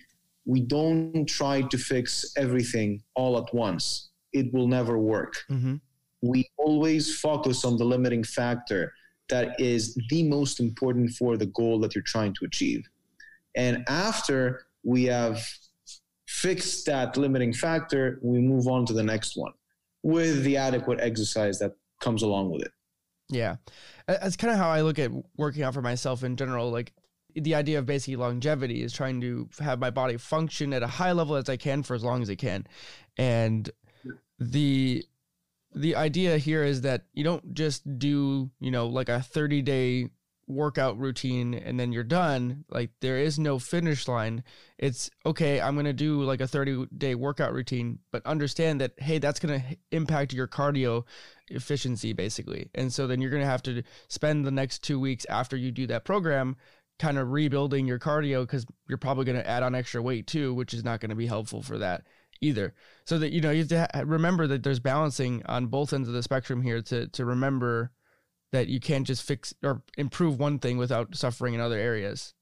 we 0.46 0.60
don't 0.60 1.26
try 1.26 1.62
to 1.62 1.78
fix 1.78 2.32
everything 2.36 3.02
all 3.14 3.38
at 3.38 3.54
once. 3.54 4.10
It 4.32 4.52
will 4.52 4.68
never 4.68 4.98
work. 4.98 5.34
Mm-hmm. 5.50 5.76
We 6.22 6.48
always 6.56 7.18
focus 7.18 7.64
on 7.64 7.76
the 7.76 7.84
limiting 7.84 8.24
factor 8.24 8.92
that 9.28 9.58
is 9.60 9.96
the 10.08 10.22
most 10.24 10.60
important 10.60 11.10
for 11.10 11.36
the 11.36 11.46
goal 11.46 11.78
that 11.80 11.94
you're 11.94 12.02
trying 12.02 12.34
to 12.34 12.44
achieve. 12.44 12.88
And 13.54 13.84
after 13.88 14.66
we 14.82 15.04
have 15.04 15.44
fixed 16.26 16.86
that 16.86 17.16
limiting 17.16 17.52
factor, 17.52 18.18
we 18.22 18.38
move 18.38 18.66
on 18.66 18.86
to 18.86 18.92
the 18.92 19.02
next 19.02 19.36
one 19.36 19.52
with 20.02 20.42
the 20.42 20.56
adequate 20.56 21.00
exercise 21.00 21.58
that 21.58 21.72
comes 22.00 22.22
along 22.22 22.50
with 22.50 22.62
it. 22.62 22.72
Yeah. 23.28 23.56
That's 24.06 24.36
kind 24.36 24.52
of 24.52 24.58
how 24.58 24.68
I 24.68 24.80
look 24.80 24.98
at 24.98 25.10
working 25.36 25.62
out 25.62 25.74
for 25.74 25.82
myself 25.82 26.24
in 26.24 26.36
general. 26.36 26.70
Like 26.70 26.92
the 27.34 27.54
idea 27.54 27.78
of 27.78 27.86
basically 27.86 28.16
longevity 28.16 28.82
is 28.82 28.92
trying 28.92 29.20
to 29.20 29.48
have 29.58 29.78
my 29.78 29.90
body 29.90 30.16
function 30.16 30.72
at 30.72 30.82
a 30.82 30.86
high 30.86 31.12
level 31.12 31.36
as 31.36 31.48
I 31.48 31.56
can 31.56 31.82
for 31.82 31.94
as 31.94 32.04
long 32.04 32.22
as 32.22 32.28
it 32.28 32.36
can. 32.36 32.66
And 33.16 33.70
the 34.38 35.04
the 35.72 35.94
idea 35.96 36.38
here 36.38 36.64
is 36.64 36.80
that 36.80 37.04
you 37.12 37.22
don't 37.22 37.54
just 37.54 37.98
do, 37.98 38.50
you 38.58 38.70
know, 38.70 38.86
like 38.86 39.08
a 39.08 39.20
30 39.20 39.62
day 39.62 40.10
workout 40.50 40.98
routine 40.98 41.54
and 41.54 41.78
then 41.78 41.92
you're 41.92 42.02
done. 42.04 42.64
Like 42.68 42.90
there 43.00 43.18
is 43.18 43.38
no 43.38 43.58
finish 43.58 44.08
line. 44.08 44.42
It's 44.78 45.10
okay, 45.24 45.60
I'm 45.60 45.74
going 45.74 45.86
to 45.86 45.92
do 45.92 46.22
like 46.22 46.40
a 46.40 46.46
30 46.46 46.86
day 46.96 47.14
workout 47.14 47.52
routine, 47.52 48.00
but 48.10 48.26
understand 48.26 48.80
that, 48.80 48.92
hey, 48.98 49.18
that's 49.18 49.40
going 49.40 49.60
to 49.60 49.76
impact 49.92 50.32
your 50.32 50.48
cardio 50.48 51.04
efficiency 51.48 52.12
basically. 52.12 52.68
And 52.74 52.92
so 52.92 53.06
then 53.06 53.20
you're 53.20 53.30
going 53.30 53.42
to 53.42 53.48
have 53.48 53.62
to 53.64 53.82
spend 54.08 54.44
the 54.44 54.50
next 54.50 54.80
two 54.80 54.98
weeks 54.98 55.24
after 55.26 55.56
you 55.56 55.70
do 55.70 55.86
that 55.86 56.04
program 56.04 56.56
kind 57.00 57.18
of 57.18 57.32
rebuilding 57.32 57.86
your 57.86 57.98
cardio 57.98 58.42
because 58.42 58.66
you're 58.88 58.98
probably 58.98 59.24
going 59.24 59.38
to 59.38 59.48
add 59.48 59.62
on 59.62 59.74
extra 59.74 60.00
weight 60.00 60.26
too, 60.26 60.54
which 60.54 60.74
is 60.74 60.84
not 60.84 61.00
going 61.00 61.10
to 61.10 61.16
be 61.16 61.26
helpful 61.26 61.62
for 61.62 61.78
that 61.78 62.04
either. 62.40 62.74
So 63.06 63.18
that 63.18 63.32
you 63.32 63.40
know 63.40 63.50
you 63.50 63.60
have 63.60 63.68
to 63.68 63.80
ha- 63.80 64.02
remember 64.04 64.46
that 64.46 64.62
there's 64.62 64.78
balancing 64.78 65.42
on 65.46 65.66
both 65.66 65.92
ends 65.92 66.08
of 66.08 66.14
the 66.14 66.22
spectrum 66.22 66.62
here 66.62 66.82
to 66.82 67.08
to 67.08 67.24
remember 67.24 67.90
that 68.52 68.68
you 68.68 68.80
can't 68.80 69.06
just 69.06 69.22
fix 69.22 69.54
or 69.64 69.82
improve 69.96 70.38
one 70.38 70.58
thing 70.58 70.76
without 70.76 71.16
suffering 71.16 71.54
in 71.54 71.60
other 71.60 71.78
areas. 71.78 72.34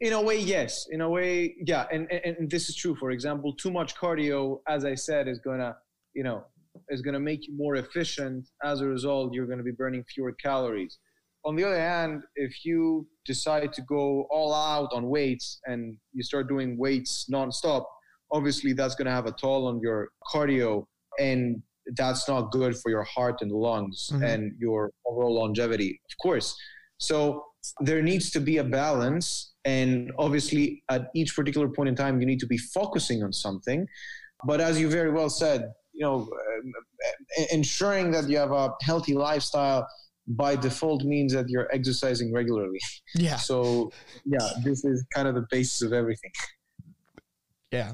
In 0.00 0.12
a 0.12 0.20
way, 0.20 0.38
yes. 0.38 0.88
In 0.90 1.00
a 1.00 1.08
way, 1.08 1.54
yeah. 1.64 1.86
And, 1.92 2.10
and, 2.10 2.36
and 2.36 2.50
this 2.50 2.68
is 2.68 2.74
true. 2.74 2.96
For 2.96 3.12
example, 3.12 3.54
too 3.54 3.70
much 3.70 3.94
cardio, 3.94 4.60
as 4.66 4.84
I 4.84 4.96
said, 4.96 5.28
is 5.28 5.38
gonna, 5.38 5.76
you 6.14 6.24
know, 6.24 6.44
is 6.88 7.02
gonna 7.02 7.20
make 7.20 7.46
you 7.46 7.56
more 7.56 7.76
efficient. 7.76 8.48
As 8.64 8.80
a 8.80 8.86
result, 8.86 9.32
you're 9.32 9.46
gonna 9.46 9.62
be 9.62 9.70
burning 9.70 10.02
fewer 10.12 10.32
calories. 10.32 10.98
On 11.44 11.54
the 11.54 11.62
other 11.64 11.78
hand, 11.78 12.24
if 12.34 12.64
you 12.64 13.06
decide 13.24 13.72
to 13.72 13.82
go 13.82 14.26
all 14.30 14.54
out 14.54 14.90
on 14.92 15.08
weights 15.08 15.60
and 15.66 15.96
you 16.12 16.22
start 16.22 16.48
doing 16.48 16.76
weights 16.76 17.26
nonstop, 17.32 17.84
obviously 18.30 18.72
that's 18.72 18.94
going 18.94 19.06
to 19.06 19.12
have 19.12 19.26
a 19.26 19.32
toll 19.32 19.66
on 19.66 19.80
your 19.80 20.08
cardio 20.32 20.84
and 21.18 21.62
that's 21.96 22.28
not 22.28 22.50
good 22.52 22.76
for 22.76 22.90
your 22.90 23.02
heart 23.02 23.36
and 23.40 23.50
lungs 23.50 24.10
mm-hmm. 24.12 24.22
and 24.22 24.52
your 24.58 24.90
overall 25.06 25.34
longevity, 25.34 26.00
of 26.10 26.22
course. 26.22 26.56
So 26.98 27.44
there 27.80 28.02
needs 28.02 28.30
to 28.30 28.40
be 28.40 28.58
a 28.58 28.64
balance. 28.64 29.52
And 29.64 30.12
obviously, 30.18 30.82
at 30.88 31.10
each 31.14 31.34
particular 31.34 31.68
point 31.68 31.88
in 31.88 31.96
time, 31.96 32.20
you 32.20 32.26
need 32.26 32.40
to 32.40 32.46
be 32.46 32.58
focusing 32.58 33.22
on 33.22 33.32
something. 33.32 33.86
But 34.44 34.60
as 34.60 34.80
you 34.80 34.88
very 34.88 35.10
well 35.10 35.30
said, 35.30 35.72
you 35.92 36.02
know, 36.02 36.28
uh, 36.32 37.42
ensuring 37.52 38.10
that 38.12 38.28
you 38.28 38.38
have 38.38 38.52
a 38.52 38.70
healthy 38.82 39.14
lifestyle 39.14 39.86
by 40.26 40.56
default 40.56 41.02
means 41.04 41.32
that 41.32 41.48
you're 41.48 41.68
exercising 41.72 42.32
regularly. 42.32 42.78
Yeah. 43.14 43.36
So, 43.42 43.92
yeah, 44.24 44.48
this 44.62 44.84
is 44.84 45.04
kind 45.14 45.28
of 45.28 45.34
the 45.34 45.46
basis 45.50 45.82
of 45.82 45.92
everything. 45.92 46.30
Yeah. 47.70 47.92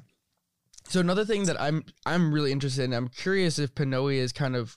So 0.89 1.01
another 1.01 1.25
thing 1.25 1.45
that 1.45 1.61
I'm 1.61 1.85
I'm 2.07 2.33
really 2.33 2.51
interested 2.51 2.85
in, 2.85 2.95
I'm 2.95 3.09
curious 3.09 3.59
if 3.59 3.75
PNOE 3.75 4.15
is 4.15 4.33
kind 4.33 4.57
of 4.57 4.77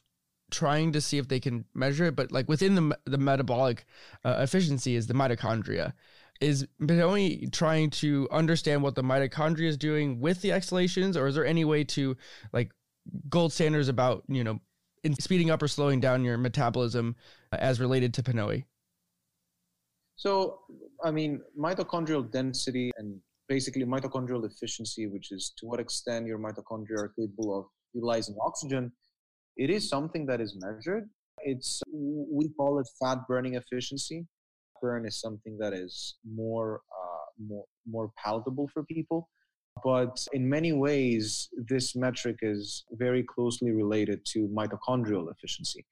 trying 0.52 0.92
to 0.92 1.02
see 1.02 1.18
if 1.18 1.30
they 1.30 1.40
can 1.40 1.66
measure 1.74 2.06
it, 2.06 2.16
but 2.16 2.32
like 2.32 2.50
within 2.50 2.76
the 2.76 2.98
the 3.06 3.18
metabolic 3.18 3.86
uh, 4.26 4.36
efficiency 4.40 4.96
is 4.96 5.08
the 5.08 5.14
mitochondria. 5.14 5.94
Is 6.42 6.68
PNOE 6.82 7.52
trying 7.52 7.92
to 7.92 8.28
understand 8.32 8.84
what 8.84 8.96
the 8.96 9.04
mitochondria 9.04 9.68
is 9.68 9.78
doing 9.78 10.20
with 10.20 10.42
the 10.42 10.52
exhalations, 10.52 11.16
or 11.16 11.28
is 11.28 11.36
there 11.36 11.46
any 11.46 11.66
way 11.66 11.84
to 11.86 12.18
like 12.52 12.72
gold 13.30 13.54
standards 13.54 13.88
about 13.88 14.24
you 14.28 14.44
know 14.44 14.60
in 15.04 15.16
speeding 15.20 15.50
up 15.50 15.62
or 15.62 15.68
slowing 15.68 16.00
down 16.00 16.24
your 16.24 16.38
metabolism 16.38 17.16
uh, 17.52 17.58
as 17.60 17.80
related 17.80 18.14
to 18.16 18.24
PNOE? 18.24 18.66
So, 20.16 20.60
I 21.04 21.12
mean, 21.12 21.42
mitochondrial 21.60 22.32
density 22.32 22.92
and 22.98 23.20
basically 23.48 23.84
mitochondrial 23.84 24.46
efficiency, 24.46 25.08
which 25.08 25.32
is 25.32 25.54
to 25.58 25.66
what 25.66 25.80
extent 25.80 26.28
your 26.28 26.38
mitochondria 26.38 27.00
are 27.00 27.14
capable 27.20 27.58
of 27.58 27.66
utilizing 27.94 28.36
oxygen, 28.46 28.92
it 29.58 29.70
is 29.70 29.90
something 29.90 30.26
that 30.28 30.40
is 30.40 30.56
measured. 30.62 31.10
It's 31.40 31.82
we 31.92 32.50
call 32.50 32.80
it 32.80 32.88
fat 33.02 33.20
burning 33.28 33.56
efficiency. 33.56 34.28
Burn 34.82 35.06
is 35.06 35.20
something 35.20 35.58
that 35.60 35.74
is 35.74 36.18
more 36.26 36.82
uh, 36.92 37.26
more 37.48 37.66
more 37.88 38.12
palatable 38.24 38.70
for 38.74 38.84
people, 38.84 39.28
but 39.84 40.26
in 40.34 40.48
many 40.48 40.74
ways, 40.74 41.50
this 41.56 41.96
metric 41.96 42.38
is 42.42 42.86
very 42.92 43.24
closely 43.24 43.72
related 43.72 44.26
to 44.34 44.48
mitochondrial 44.50 45.32
efficiency. 45.32 45.86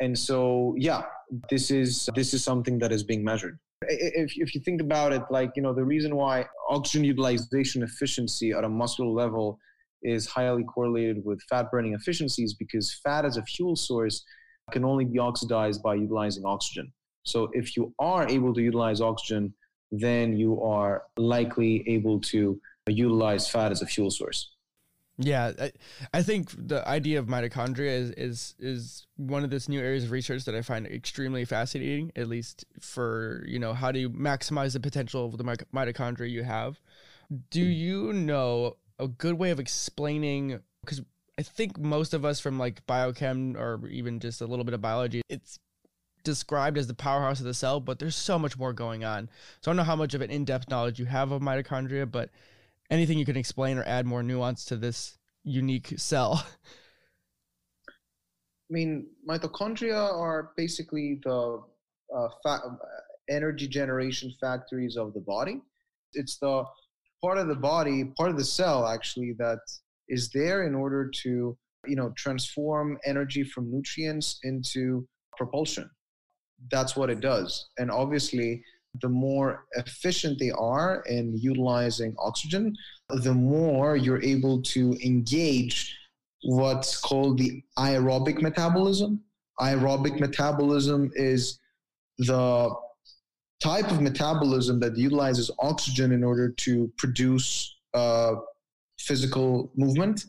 And 0.00 0.18
so, 0.18 0.74
yeah, 0.76 1.02
this 1.50 1.70
is 1.70 2.08
this 2.14 2.34
is 2.34 2.42
something 2.42 2.78
that 2.80 2.92
is 2.92 3.04
being 3.04 3.24
measured 3.24 3.58
if, 3.88 4.32
if 4.36 4.54
you 4.54 4.60
think 4.60 4.80
about 4.80 5.12
it, 5.12 5.22
like, 5.30 5.52
you 5.56 5.62
know, 5.62 5.72
the 5.72 5.84
reason 5.84 6.16
why 6.16 6.46
oxygen 6.68 7.04
utilization 7.04 7.82
efficiency 7.82 8.52
at 8.52 8.64
a 8.64 8.68
muscular 8.68 9.10
level 9.10 9.58
is 10.02 10.26
highly 10.26 10.64
correlated 10.64 11.24
with 11.24 11.40
fat 11.48 11.70
burning 11.70 11.94
efficiencies 11.94 12.54
because 12.54 13.00
fat 13.02 13.24
as 13.24 13.36
a 13.36 13.42
fuel 13.42 13.76
source 13.76 14.24
can 14.70 14.84
only 14.84 15.04
be 15.04 15.18
oxidized 15.18 15.82
by 15.82 15.94
utilizing 15.94 16.44
oxygen. 16.44 16.92
So 17.24 17.48
if 17.52 17.76
you 17.76 17.94
are 17.98 18.28
able 18.28 18.52
to 18.54 18.60
utilize 18.60 19.00
oxygen, 19.00 19.54
then 19.90 20.36
you 20.36 20.62
are 20.62 21.04
likely 21.16 21.88
able 21.88 22.20
to 22.20 22.60
utilize 22.92 23.48
fat 23.48 23.72
as 23.72 23.82
a 23.82 23.86
fuel 23.86 24.10
source. 24.10 24.50
Yeah, 25.16 25.52
I, 25.60 25.72
I 26.12 26.22
think 26.22 26.50
the 26.56 26.86
idea 26.88 27.20
of 27.20 27.26
mitochondria 27.26 27.86
is, 27.86 28.10
is 28.12 28.54
is 28.58 29.06
one 29.16 29.44
of 29.44 29.50
this 29.50 29.68
new 29.68 29.80
areas 29.80 30.04
of 30.04 30.10
research 30.10 30.44
that 30.44 30.56
I 30.56 30.62
find 30.62 30.86
extremely 30.86 31.44
fascinating. 31.44 32.10
At 32.16 32.28
least 32.28 32.64
for 32.80 33.44
you 33.46 33.60
know 33.60 33.74
how 33.74 33.92
do 33.92 34.00
you 34.00 34.10
maximize 34.10 34.72
the 34.72 34.80
potential 34.80 35.26
of 35.26 35.38
the 35.38 35.44
mitochondria 35.44 36.30
you 36.30 36.42
have. 36.42 36.80
Do 37.50 37.64
hmm. 37.64 37.70
you 37.70 38.12
know 38.12 38.76
a 38.98 39.06
good 39.06 39.34
way 39.34 39.50
of 39.50 39.60
explaining? 39.60 40.58
Because 40.80 41.00
I 41.38 41.42
think 41.42 41.78
most 41.78 42.12
of 42.12 42.24
us 42.24 42.40
from 42.40 42.58
like 42.58 42.84
biochem 42.86 43.56
or 43.56 43.86
even 43.88 44.18
just 44.18 44.40
a 44.40 44.46
little 44.46 44.64
bit 44.64 44.74
of 44.74 44.80
biology, 44.80 45.22
it's 45.28 45.60
described 46.24 46.76
as 46.76 46.88
the 46.88 46.94
powerhouse 46.94 47.38
of 47.38 47.46
the 47.46 47.54
cell, 47.54 47.78
but 47.78 47.98
there's 47.98 48.16
so 48.16 48.38
much 48.38 48.58
more 48.58 48.72
going 48.72 49.04
on. 49.04 49.28
So 49.60 49.70
I 49.70 49.72
don't 49.72 49.76
know 49.76 49.84
how 49.84 49.96
much 49.96 50.14
of 50.14 50.22
an 50.22 50.30
in-depth 50.30 50.70
knowledge 50.70 50.98
you 50.98 51.04
have 51.04 51.30
of 51.32 51.42
mitochondria, 51.42 52.10
but 52.10 52.30
anything 52.90 53.18
you 53.18 53.24
can 53.24 53.36
explain 53.36 53.78
or 53.78 53.84
add 53.84 54.06
more 54.06 54.22
nuance 54.22 54.64
to 54.66 54.76
this 54.76 55.18
unique 55.42 55.94
cell? 55.96 56.46
I 57.88 58.72
mean, 58.72 59.06
mitochondria 59.28 60.12
are 60.12 60.52
basically 60.56 61.20
the 61.22 61.62
uh, 62.16 62.28
fa- 62.42 62.78
energy 63.28 63.68
generation 63.68 64.32
factories 64.40 64.96
of 64.96 65.12
the 65.14 65.20
body. 65.20 65.60
It's 66.14 66.38
the 66.38 66.64
part 67.22 67.38
of 67.38 67.48
the 67.48 67.54
body, 67.54 68.04
part 68.16 68.30
of 68.30 68.36
the 68.36 68.44
cell 68.44 68.86
actually, 68.86 69.34
that 69.38 69.60
is 70.08 70.30
there 70.30 70.66
in 70.66 70.74
order 70.74 71.10
to, 71.22 71.56
you 71.86 71.96
know, 71.96 72.12
transform 72.16 72.98
energy 73.04 73.44
from 73.44 73.70
nutrients 73.70 74.40
into 74.42 75.06
propulsion. 75.36 75.90
That's 76.70 76.96
what 76.96 77.10
it 77.10 77.20
does. 77.20 77.68
And 77.78 77.90
obviously, 77.90 78.62
the 79.00 79.08
more 79.08 79.66
efficient 79.72 80.38
they 80.38 80.50
are 80.50 81.02
in 81.06 81.36
utilizing 81.36 82.14
oxygen, 82.18 82.74
the 83.08 83.34
more 83.34 83.96
you're 83.96 84.22
able 84.22 84.62
to 84.62 84.96
engage 85.04 85.96
what's 86.44 87.00
called 87.00 87.38
the 87.38 87.62
aerobic 87.78 88.40
metabolism. 88.40 89.20
Aerobic 89.60 90.20
metabolism 90.20 91.10
is 91.14 91.58
the 92.18 92.74
type 93.62 93.90
of 93.90 94.00
metabolism 94.00 94.78
that 94.80 94.96
utilizes 94.96 95.50
oxygen 95.58 96.12
in 96.12 96.22
order 96.22 96.50
to 96.50 96.92
produce 96.98 97.76
uh, 97.94 98.34
physical 98.98 99.72
movement 99.76 100.24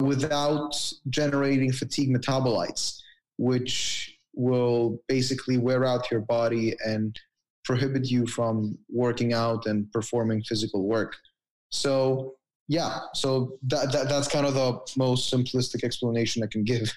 without 0.00 0.74
generating 1.08 1.72
fatigue 1.72 2.10
metabolites, 2.14 3.00
which 3.38 4.18
will 4.34 5.00
basically 5.08 5.56
wear 5.56 5.84
out 5.84 6.10
your 6.10 6.20
body 6.20 6.76
and 6.84 7.18
prohibit 7.66 8.10
you 8.10 8.26
from 8.26 8.78
working 8.88 9.34
out 9.34 9.66
and 9.66 9.90
performing 9.92 10.42
physical 10.42 10.84
work. 10.84 11.16
So 11.70 12.36
yeah, 12.68 13.00
so 13.12 13.58
that, 13.64 13.92
that 13.92 14.08
that's 14.08 14.28
kind 14.28 14.46
of 14.46 14.54
the 14.54 14.78
most 14.96 15.32
simplistic 15.32 15.84
explanation 15.84 16.42
I 16.42 16.46
can 16.46 16.64
give. 16.64 16.92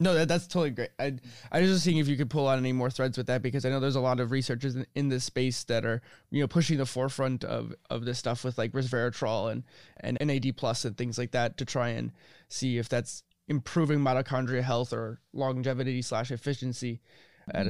No, 0.00 0.14
that, 0.14 0.28
that's 0.28 0.46
totally 0.46 0.70
great. 0.70 0.90
I 1.00 1.14
I 1.50 1.60
was 1.60 1.70
just 1.70 1.84
seeing 1.84 1.98
if 1.98 2.06
you 2.06 2.16
could 2.16 2.30
pull 2.30 2.46
out 2.46 2.58
any 2.58 2.72
more 2.72 2.88
threads 2.88 3.18
with 3.18 3.26
that 3.26 3.42
because 3.42 3.64
I 3.64 3.70
know 3.70 3.80
there's 3.80 3.96
a 3.96 4.00
lot 4.00 4.20
of 4.20 4.30
researchers 4.30 4.76
in, 4.76 4.86
in 4.94 5.08
this 5.08 5.24
space 5.24 5.64
that 5.64 5.84
are 5.84 6.00
you 6.30 6.40
know 6.40 6.46
pushing 6.46 6.78
the 6.78 6.86
forefront 6.86 7.42
of, 7.42 7.74
of 7.90 8.04
this 8.04 8.18
stuff 8.18 8.44
with 8.44 8.58
like 8.58 8.70
resveratrol 8.72 9.50
and 9.50 9.64
and 9.98 10.16
NAD 10.20 10.56
plus 10.56 10.84
and 10.84 10.96
things 10.96 11.18
like 11.18 11.32
that 11.32 11.58
to 11.58 11.64
try 11.64 11.88
and 11.88 12.12
see 12.48 12.78
if 12.78 12.88
that's 12.88 13.24
improving 13.48 13.98
mitochondria 13.98 14.62
health 14.62 14.92
or 14.92 15.20
longevity 15.32 16.00
slash 16.00 16.30
efficiency 16.30 17.00
at 17.52 17.66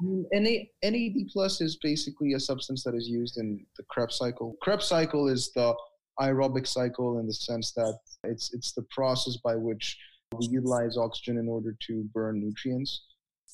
a 0.00 0.04
Yes. 0.32 0.68
NA, 0.82 0.90
NAD 0.90 1.28
plus 1.32 1.60
is 1.60 1.76
basically 1.76 2.34
a 2.34 2.40
substance 2.40 2.82
that 2.84 2.94
is 2.94 3.08
used 3.08 3.38
in 3.38 3.64
the 3.76 3.84
Krebs 3.84 4.16
cycle. 4.16 4.56
Krebs 4.62 4.86
cycle 4.86 5.28
is 5.28 5.52
the 5.52 5.74
aerobic 6.20 6.66
cycle 6.66 7.18
in 7.18 7.26
the 7.26 7.32
sense 7.32 7.72
that 7.72 7.98
it's 8.24 8.52
it's 8.52 8.72
the 8.72 8.82
process 8.90 9.36
by 9.38 9.56
which 9.56 9.98
we 10.38 10.46
utilize 10.46 10.96
oxygen 10.96 11.38
in 11.38 11.48
order 11.48 11.76
to 11.86 12.04
burn 12.14 12.40
nutrients. 12.40 13.02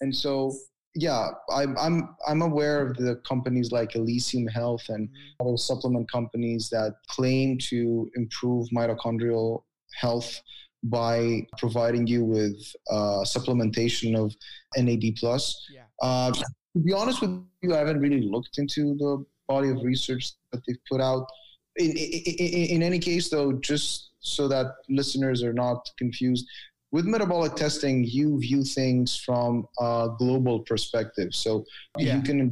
And 0.01 0.14
so 0.14 0.53
yeah, 0.95 1.28
I'm 1.53 1.76
I'm 1.78 2.16
I'm 2.26 2.43
aware 2.43 2.82
of 2.82 2.97
the 2.97 3.16
companies 3.28 3.72
like 3.72 3.95
Elysium 3.95 4.47
Health 4.47 4.89
and 4.89 5.09
mm-hmm. 5.09 5.47
other 5.47 5.57
supplement 5.57 6.11
companies 6.11 6.68
that 6.70 6.97
claim 7.09 7.59
to 7.68 8.11
improve 8.16 8.68
mitochondrial 8.74 9.62
health 9.95 10.41
by 10.85 11.47
providing 11.59 12.07
you 12.07 12.24
with 12.24 12.57
uh, 12.91 13.22
supplementation 13.24 14.16
of 14.16 14.35
NAD 14.76 15.16
plus. 15.18 15.66
Yeah. 15.74 15.83
Uh, 16.03 16.33
to 16.33 16.45
be 16.85 16.93
honest 16.93 17.20
with 17.20 17.43
you, 17.62 17.74
I 17.74 17.79
haven't 17.79 18.01
really 18.01 18.22
looked 18.22 18.59
into 18.59 18.95
the 18.97 19.24
body 19.49 19.70
of 19.70 19.83
research 19.83 20.33
that 20.53 20.61
they've 20.66 20.76
put 20.91 21.01
out. 21.01 21.26
In, 21.76 21.91
in, 21.91 22.76
in 22.76 22.83
any 22.83 22.99
case, 22.99 23.29
though, 23.31 23.53
just 23.55 24.11
so 24.20 24.47
that 24.49 24.66
listeners 24.89 25.43
are 25.43 25.53
not 25.53 25.89
confused, 25.99 26.47
with 26.91 27.05
metabolic 27.05 27.55
testing, 27.55 28.05
you 28.05 28.39
view 28.41 28.64
things 28.64 29.16
from 29.16 29.66
a 29.79 30.09
global 30.18 30.61
perspective. 30.61 31.35
So 31.35 31.64
Yeah. 31.99 32.16
you 32.16 32.22
can 32.22 32.51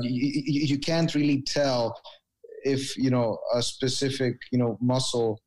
you, 0.00 0.42
you 0.46 0.60
you 0.72 0.78
can't 0.78 1.12
really 1.14 1.42
tell 1.42 2.00
if 2.64 2.96
you 2.96 3.10
know 3.10 3.38
a 3.54 3.62
specific 3.62 4.36
you 4.52 4.58
know 4.58 4.78
muscle 4.80 5.40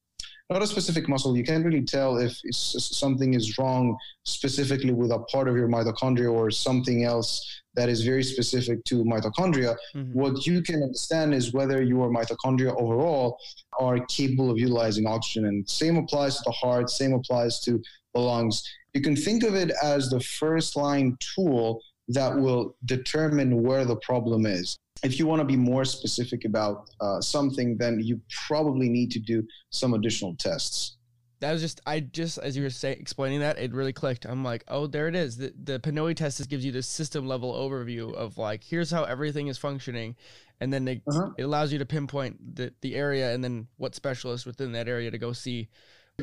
not 0.52 0.62
a 0.62 0.68
specific 0.68 1.08
muscle. 1.08 1.36
You 1.38 1.44
can't 1.46 1.66
really 1.66 1.82
tell 1.84 2.18
if 2.18 2.38
it's, 2.44 2.98
something 2.98 3.34
is 3.34 3.58
wrong 3.58 3.98
specifically 4.24 4.92
with 4.94 5.12
a 5.12 5.20
part 5.32 5.48
of 5.48 5.56
your 5.56 5.70
mitochondria 5.70 6.32
or 6.32 6.52
something 6.52 7.06
else 7.06 7.30
that 7.76 7.88
is 7.88 8.02
very 8.04 8.22
specific 8.22 8.84
to 8.84 8.96
mitochondria. 9.06 9.78
Mhm. 9.96 10.14
what 10.14 10.46
you 10.46 10.62
can 10.62 10.84
understand 10.84 11.34
is 11.34 11.54
whether 11.54 11.82
your 11.82 12.10
mitochondria 12.18 12.76
overall 12.84 13.38
are 13.80 13.98
capable 14.08 14.50
of 14.52 14.58
utilizing 14.58 15.08
oxygen 15.08 15.46
and 15.46 15.68
same 15.70 15.96
applies 15.98 16.36
to 16.38 16.44
the 16.46 16.52
heart 16.52 16.90
same 16.90 17.14
applies 17.14 17.62
to 17.62 17.82
the 18.14 18.20
lungs. 18.20 18.62
You 18.94 19.02
can 19.02 19.16
think 19.16 19.44
of 19.44 19.56
it 19.56 19.72
as 19.82 20.10
the 20.10 20.20
first 20.20 20.76
line 20.76 21.18
tool 21.34 21.82
that 22.10 22.38
will 22.38 22.76
determine 22.86 23.64
where 23.64 23.86
the 23.86 23.96
problem 24.10 24.46
is 24.46 24.78
if 25.04 25.18
you 25.20 25.26
want 25.28 25.40
to 25.40 25.46
be 25.46 25.56
more 25.58 25.86
specific 25.86 26.46
about 26.46 26.90
uh, 27.00 27.20
something, 27.22 27.78
then 27.78 28.00
you 28.00 28.22
probably 28.48 28.90
need 28.90 29.12
to 29.12 29.20
do 29.20 29.44
some 29.70 29.94
additional 29.94 30.36
tests. 30.36 30.98
That 31.40 31.54
was 31.54 31.62
just 31.62 31.82
I 31.88 32.02
just 32.02 32.38
as 32.38 32.56
you 32.56 32.62
were 32.62 32.70
say, 32.70 32.92
explaining 32.92 33.40
that 33.40 33.58
it 33.58 33.74
really 33.74 33.94
clicked. 33.94 34.26
I'm 34.26 34.44
like, 34.44 34.64
oh, 34.68 34.86
there 34.86 35.08
it 35.08 35.16
is. 35.16 35.38
The 35.38 35.52
the 35.64 35.80
PNOE 35.80 36.16
test 36.16 36.38
just 36.38 36.52
gives 36.52 36.64
you 36.64 36.72
the 36.72 36.84
system 36.84 37.26
level 37.28 37.52
overview 37.54 38.14
of 38.14 38.38
like 38.38 38.64
here's 38.64 38.92
how 38.92 39.06
everything 39.06 39.48
is 39.48 39.58
functioning, 39.58 40.16
and 40.60 40.72
then 40.72 40.88
it, 40.88 41.02
Uh-huh. 41.08 41.32
it 41.40 41.42
allows 41.44 41.74
you 41.74 41.80
to 41.80 41.86
pinpoint 41.86 42.56
the 42.56 42.72
the 42.82 42.94
area 42.96 43.34
and 43.34 43.44
then 43.44 43.68
what 43.78 43.96
specialist 43.96 44.46
within 44.46 44.72
that 44.74 44.88
area 44.88 45.10
to 45.10 45.18
go 45.18 45.34
see 45.34 45.68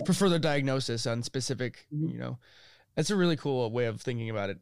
for 0.07 0.13
further 0.13 0.39
diagnosis 0.39 1.05
on 1.05 1.25
specific. 1.25 1.89
Mhm. 1.93 2.13
You 2.13 2.19
know, 2.21 2.39
that's 2.95 3.11
a 3.11 3.17
really 3.17 3.37
cool 3.37 3.69
way 3.73 3.87
of 3.87 4.01
thinking 4.01 4.31
about 4.31 4.51
it. 4.51 4.59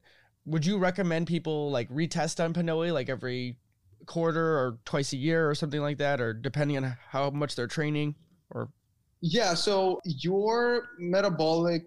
Would 0.47 0.65
you 0.65 0.79
recommend 0.79 1.27
people 1.27 1.71
like 1.71 1.91
retest 1.91 2.43
on 2.43 2.55
PNOE 2.55 2.95
like 2.95 3.11
every 3.11 3.59
quarter 4.07 4.59
or 4.59 4.79
twice 4.85 5.13
a 5.13 5.17
year 5.17 5.49
or 5.49 5.55
something 5.55 5.81
like 5.81 5.99
that, 5.99 6.21
or 6.21 6.33
depending 6.33 6.77
on 6.77 6.97
how 7.11 7.31
much 7.31 7.57
they're 7.57 7.67
training? 7.67 8.15
Or 8.51 8.71
Yeah, 9.21 9.55
so 9.55 10.01
your 10.05 10.89
metabolic 10.99 11.83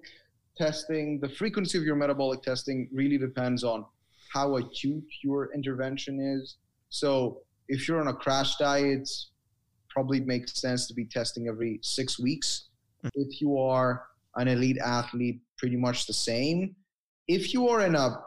testing, 0.57 1.19
the 1.19 1.29
frequency 1.29 1.77
of 1.77 1.83
your 1.83 1.95
metabolic 1.95 2.41
testing 2.41 2.89
really 2.91 3.17
depends 3.17 3.63
on 3.63 3.85
how 4.33 4.57
acute 4.57 5.05
your 5.23 5.53
intervention 5.53 6.19
is. 6.19 6.57
So 6.89 7.41
if 7.67 7.87
you're 7.87 8.01
on 8.01 8.07
a 8.07 8.13
crash 8.13 8.57
diet, 8.57 9.09
probably 9.89 10.19
makes 10.19 10.59
sense 10.59 10.87
to 10.87 10.93
be 10.93 11.05
testing 11.05 11.47
every 11.47 11.79
six 11.81 12.19
weeks. 12.19 12.67
Mm-hmm. 13.03 13.21
If 13.21 13.41
you 13.41 13.57
are 13.57 14.05
an 14.35 14.47
elite 14.47 14.77
athlete, 14.77 15.41
pretty 15.57 15.77
much 15.77 16.05
the 16.05 16.13
same. 16.13 16.75
If 17.27 17.53
you 17.53 17.67
are 17.69 17.85
in 17.85 17.95
a 17.95 18.21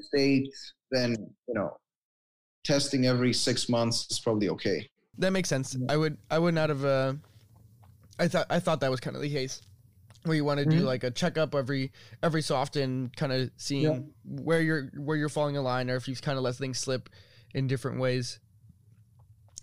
state, 0.00 0.48
then 0.90 1.16
you 1.48 1.54
know, 1.54 1.76
testing 2.64 3.06
every 3.06 3.32
six 3.32 3.68
months 3.68 4.06
is 4.10 4.20
probably 4.20 4.48
okay. 4.50 4.88
That 5.18 5.32
makes 5.32 5.48
sense. 5.48 5.76
I 5.88 5.96
would 5.96 6.16
I 6.30 6.38
would 6.38 6.54
not 6.54 6.68
have 6.68 6.84
uh 6.84 7.14
I 8.18 8.28
thought 8.28 8.46
I 8.50 8.60
thought 8.60 8.80
that 8.80 8.90
was 8.90 9.00
kind 9.00 9.16
of 9.16 9.22
the 9.22 9.30
case. 9.30 9.60
Where 10.24 10.36
you 10.36 10.44
want 10.44 10.60
to 10.60 10.66
do 10.66 10.82
Mhm. 10.82 10.84
like 10.84 11.02
a 11.02 11.10
checkup 11.10 11.54
every 11.54 11.90
every 12.22 12.42
so 12.42 12.54
often, 12.54 13.10
kind 13.16 13.32
of 13.32 13.50
seeing 13.56 13.82
Yeah. 13.82 13.98
where 14.24 14.60
you're 14.60 14.84
where 14.96 15.16
you're 15.16 15.28
falling 15.28 15.56
in 15.56 15.64
line 15.64 15.90
or 15.90 15.96
if 15.96 16.06
you've 16.08 16.22
kind 16.22 16.38
of 16.38 16.44
let 16.44 16.54
things 16.54 16.78
slip 16.78 17.08
in 17.54 17.66
different 17.66 17.98
ways. 17.98 18.38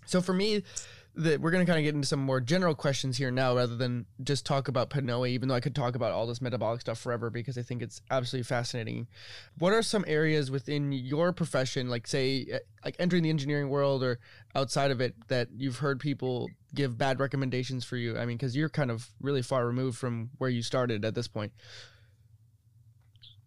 So 0.06 0.20
for 0.20 0.32
me, 0.34 0.62
that 1.16 1.40
we're 1.40 1.50
gonna 1.50 1.66
kind 1.66 1.78
of 1.78 1.84
get 1.84 1.94
into 1.94 2.06
some 2.06 2.20
more 2.20 2.40
general 2.40 2.74
questions 2.74 3.16
here 3.16 3.30
now 3.30 3.56
rather 3.56 3.76
than 3.76 4.06
just 4.22 4.46
talk 4.46 4.68
about 4.68 4.90
PNOE, 4.90 5.30
even 5.30 5.48
though 5.48 5.54
I 5.54 5.60
could 5.60 5.74
talk 5.74 5.96
about 5.96 6.12
all 6.12 6.26
this 6.26 6.40
metabolic 6.40 6.80
stuff 6.80 6.98
forever 6.98 7.30
because 7.30 7.58
I 7.58 7.62
think 7.62 7.82
it's 7.82 8.00
absolutely 8.10 8.44
fascinating. 8.44 9.08
What 9.58 9.72
are 9.72 9.82
some 9.82 10.04
areas 10.06 10.50
within 10.50 10.92
your 10.92 11.32
profession, 11.32 11.88
like 11.88 12.06
say, 12.06 12.46
eh, 12.50 12.58
like 12.84 12.96
entering 12.98 13.24
the 13.24 13.30
engineering 13.30 13.68
world 13.68 14.02
or 14.04 14.18
outside 14.54 14.90
of 14.90 15.00
it, 15.00 15.14
that 15.28 15.48
you've 15.56 15.78
heard 15.78 15.98
people 15.98 16.48
give 16.74 16.96
bad 16.96 17.18
recommendations 17.18 17.84
for 17.84 17.96
you? 17.96 18.16
I 18.16 18.24
mean, 18.24 18.36
because 18.36 18.56
you're 18.56 18.68
kind 18.68 18.90
of 18.90 19.08
really 19.20 19.42
far 19.42 19.66
removed 19.66 19.98
from 19.98 20.30
where 20.38 20.50
you 20.50 20.62
started 20.62 21.04
at 21.04 21.14
this 21.14 21.28
point. 21.28 21.52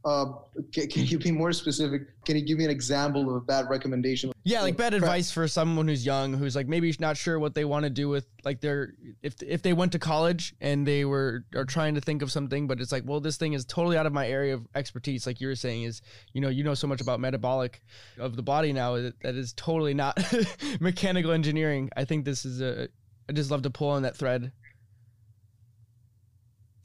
Uh, 0.06 0.26
can, 0.74 0.88
can 0.88 1.06
you 1.06 1.18
be 1.18 1.32
more 1.32 1.54
specific? 1.54 2.02
Can 2.26 2.36
you 2.36 2.44
give 2.44 2.58
me 2.58 2.66
an 2.66 2.70
example 2.70 3.30
of 3.30 3.36
a 3.36 3.40
bad 3.40 3.70
recommendation? 3.70 4.34
Yeah, 4.44 4.62
like 4.62 4.76
bad 4.76 4.94
advice 4.94 5.32
for 5.32 5.48
someone 5.48 5.88
who's 5.88 6.06
young, 6.06 6.34
who's 6.34 6.58
like 6.58 6.68
maybe 6.68 6.94
not 7.00 7.16
sure 7.16 7.40
what 7.40 7.56
they 7.56 7.64
want 7.64 7.84
to 7.84 7.90
do 7.90 8.10
with 8.10 8.26
like 8.44 8.60
their 8.60 8.96
if 9.22 9.42
if 9.42 9.62
they 9.62 9.72
went 9.72 9.94
to 9.94 10.00
college 10.00 10.56
and 10.60 10.86
they 10.86 11.06
were 11.06 11.46
are 11.56 11.64
trying 11.64 11.96
to 11.96 12.02
think 12.02 12.22
of 12.22 12.34
something, 12.34 12.68
but 12.68 12.82
it's 12.82 12.92
like, 12.92 13.04
well, 13.06 13.22
this 13.22 13.38
thing 13.38 13.54
is 13.54 13.64
totally 13.64 13.96
out 13.96 14.06
of 14.06 14.12
my 14.12 14.28
area 14.28 14.56
of 14.56 14.68
expertise. 14.76 15.26
Like 15.26 15.40
you 15.40 15.48
were 15.48 15.56
saying, 15.56 15.84
is 15.84 16.02
you 16.34 16.42
know 16.42 16.50
you 16.50 16.66
know 16.66 16.74
so 16.74 16.86
much 16.86 17.00
about 17.00 17.22
metabolic 17.22 17.82
of 18.20 18.36
the 18.36 18.44
body 18.44 18.74
now 18.74 18.96
that, 18.96 19.14
that 19.22 19.36
is 19.36 19.54
totally 19.54 19.94
not 19.94 20.20
mechanical 20.82 21.32
engineering. 21.32 21.90
I 21.96 22.04
think 22.04 22.26
this 22.26 22.44
is 22.44 22.60
a. 22.60 22.90
I 23.30 23.32
just 23.32 23.52
love 23.52 23.62
to 23.62 23.70
pull 23.70 23.88
on 23.88 24.02
that 24.02 24.18
thread. 24.18 24.52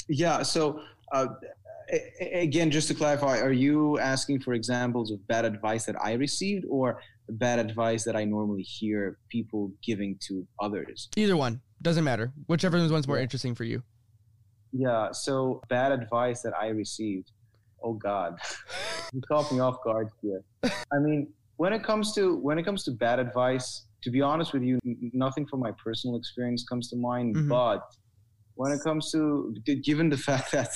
Yeah. 0.08 0.42
So 0.44 0.80
uh, 1.12 1.26
again, 2.20 2.70
just 2.70 2.88
to 2.88 2.94
clarify, 2.94 3.40
are 3.40 3.52
you 3.52 3.98
asking 3.98 4.40
for 4.40 4.54
examples 4.54 5.10
of 5.10 5.26
bad 5.26 5.44
advice 5.44 5.84
that 5.86 5.96
I 6.02 6.12
received, 6.14 6.64
or 6.68 7.00
bad 7.30 7.58
advice 7.58 8.04
that 8.04 8.16
I 8.16 8.24
normally 8.24 8.62
hear 8.62 9.18
people 9.28 9.72
giving 9.82 10.18
to 10.28 10.46
others? 10.60 11.08
Either 11.16 11.36
one 11.36 11.60
doesn't 11.82 12.04
matter. 12.04 12.32
Whichever 12.46 12.78
one's 12.78 13.08
more 13.08 13.18
interesting 13.18 13.54
for 13.54 13.64
you. 13.64 13.82
Yeah. 14.72 15.12
So 15.12 15.62
bad 15.68 15.92
advice 15.92 16.42
that 16.42 16.52
I 16.58 16.68
received. 16.68 17.30
Oh 17.82 17.94
God, 17.94 18.38
you 19.12 19.20
caught 19.28 19.50
me 19.52 19.60
off 19.60 19.82
guard 19.84 20.08
here. 20.20 20.42
I 20.64 20.98
mean, 20.98 21.28
when 21.56 21.72
it 21.72 21.82
comes 21.82 22.12
to 22.14 22.36
when 22.36 22.58
it 22.58 22.64
comes 22.64 22.84
to 22.84 22.90
bad 22.90 23.18
advice, 23.18 23.86
to 24.02 24.10
be 24.10 24.20
honest 24.20 24.52
with 24.52 24.62
you, 24.62 24.78
nothing 25.12 25.46
from 25.46 25.60
my 25.60 25.72
personal 25.82 26.16
experience 26.16 26.64
comes 26.68 26.88
to 26.90 26.96
mind. 26.96 27.36
Mhm. 27.36 27.48
But 27.48 27.82
when 28.58 28.72
it 28.72 28.80
comes 28.82 29.12
to 29.12 29.54
given 29.84 30.10
the 30.10 30.18
fact 30.28 30.52
that 30.52 30.70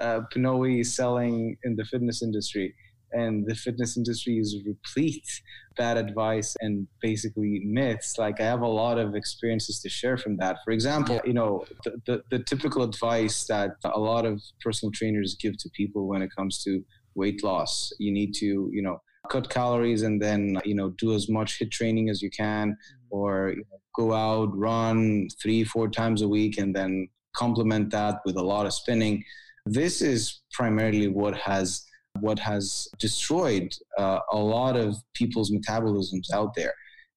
uh, 0.00 0.20
PNOE 0.32 0.80
is 0.80 0.96
selling 0.96 1.56
in 1.64 1.76
the 1.76 1.84
fitness 1.84 2.22
industry, 2.22 2.74
and 3.12 3.46
the 3.46 3.54
fitness 3.54 3.96
industry 3.96 4.38
is 4.38 4.56
replete 4.66 5.28
bad 5.76 5.96
advice 5.96 6.56
and 6.60 6.88
basically 7.00 7.62
myths. 7.64 8.18
Like 8.18 8.40
I 8.40 8.44
have 8.44 8.62
a 8.62 8.68
lot 8.68 8.98
of 8.98 9.14
experiences 9.14 9.80
to 9.80 9.88
share 9.88 10.16
from 10.18 10.38
that. 10.38 10.56
For 10.64 10.72
example, 10.72 11.20
you 11.24 11.34
know, 11.34 11.64
the, 11.84 11.92
the, 12.06 12.22
the 12.30 12.44
typical 12.44 12.82
advice 12.82 13.46
that 13.46 13.72
a 13.84 14.00
lot 14.00 14.24
of 14.24 14.42
personal 14.64 14.90
trainers 14.92 15.36
give 15.40 15.56
to 15.58 15.70
people 15.70 16.08
when 16.08 16.22
it 16.22 16.30
comes 16.36 16.62
to 16.64 16.82
weight 17.14 17.44
loss. 17.44 17.92
You 17.98 18.12
need 18.12 18.34
to, 18.36 18.70
you 18.72 18.82
know, 18.82 19.00
cut 19.30 19.50
calories 19.50 20.02
and 20.02 20.20
then, 20.20 20.60
you 20.64 20.74
know, 20.74 20.90
do 20.98 21.14
as 21.14 21.28
much 21.28 21.60
HIIT 21.60 21.70
training 21.70 22.08
as 22.10 22.22
you 22.22 22.30
can 22.30 22.76
or 23.10 23.50
you 23.50 23.64
know, 23.70 23.78
go 23.94 24.12
out, 24.12 24.56
run 24.56 25.28
three, 25.40 25.64
four 25.64 25.88
times 25.88 26.22
a 26.22 26.28
week 26.28 26.58
and 26.58 26.74
then 26.74 27.08
complement 27.36 27.90
that 27.90 28.20
with 28.24 28.36
a 28.36 28.42
lot 28.42 28.66
of 28.66 28.72
spinning. 28.72 29.22
This 29.64 30.02
is 30.02 30.40
primarily 30.52 31.08
what 31.08 31.36
has 31.36 31.84
what 32.20 32.38
has 32.38 32.88
destroyed 32.98 33.74
uh, 33.98 34.20
a 34.32 34.38
lot 34.38 34.76
of 34.76 34.96
people's 35.14 35.50
metabolisms 35.50 36.32
out 36.32 36.54
there 36.54 36.72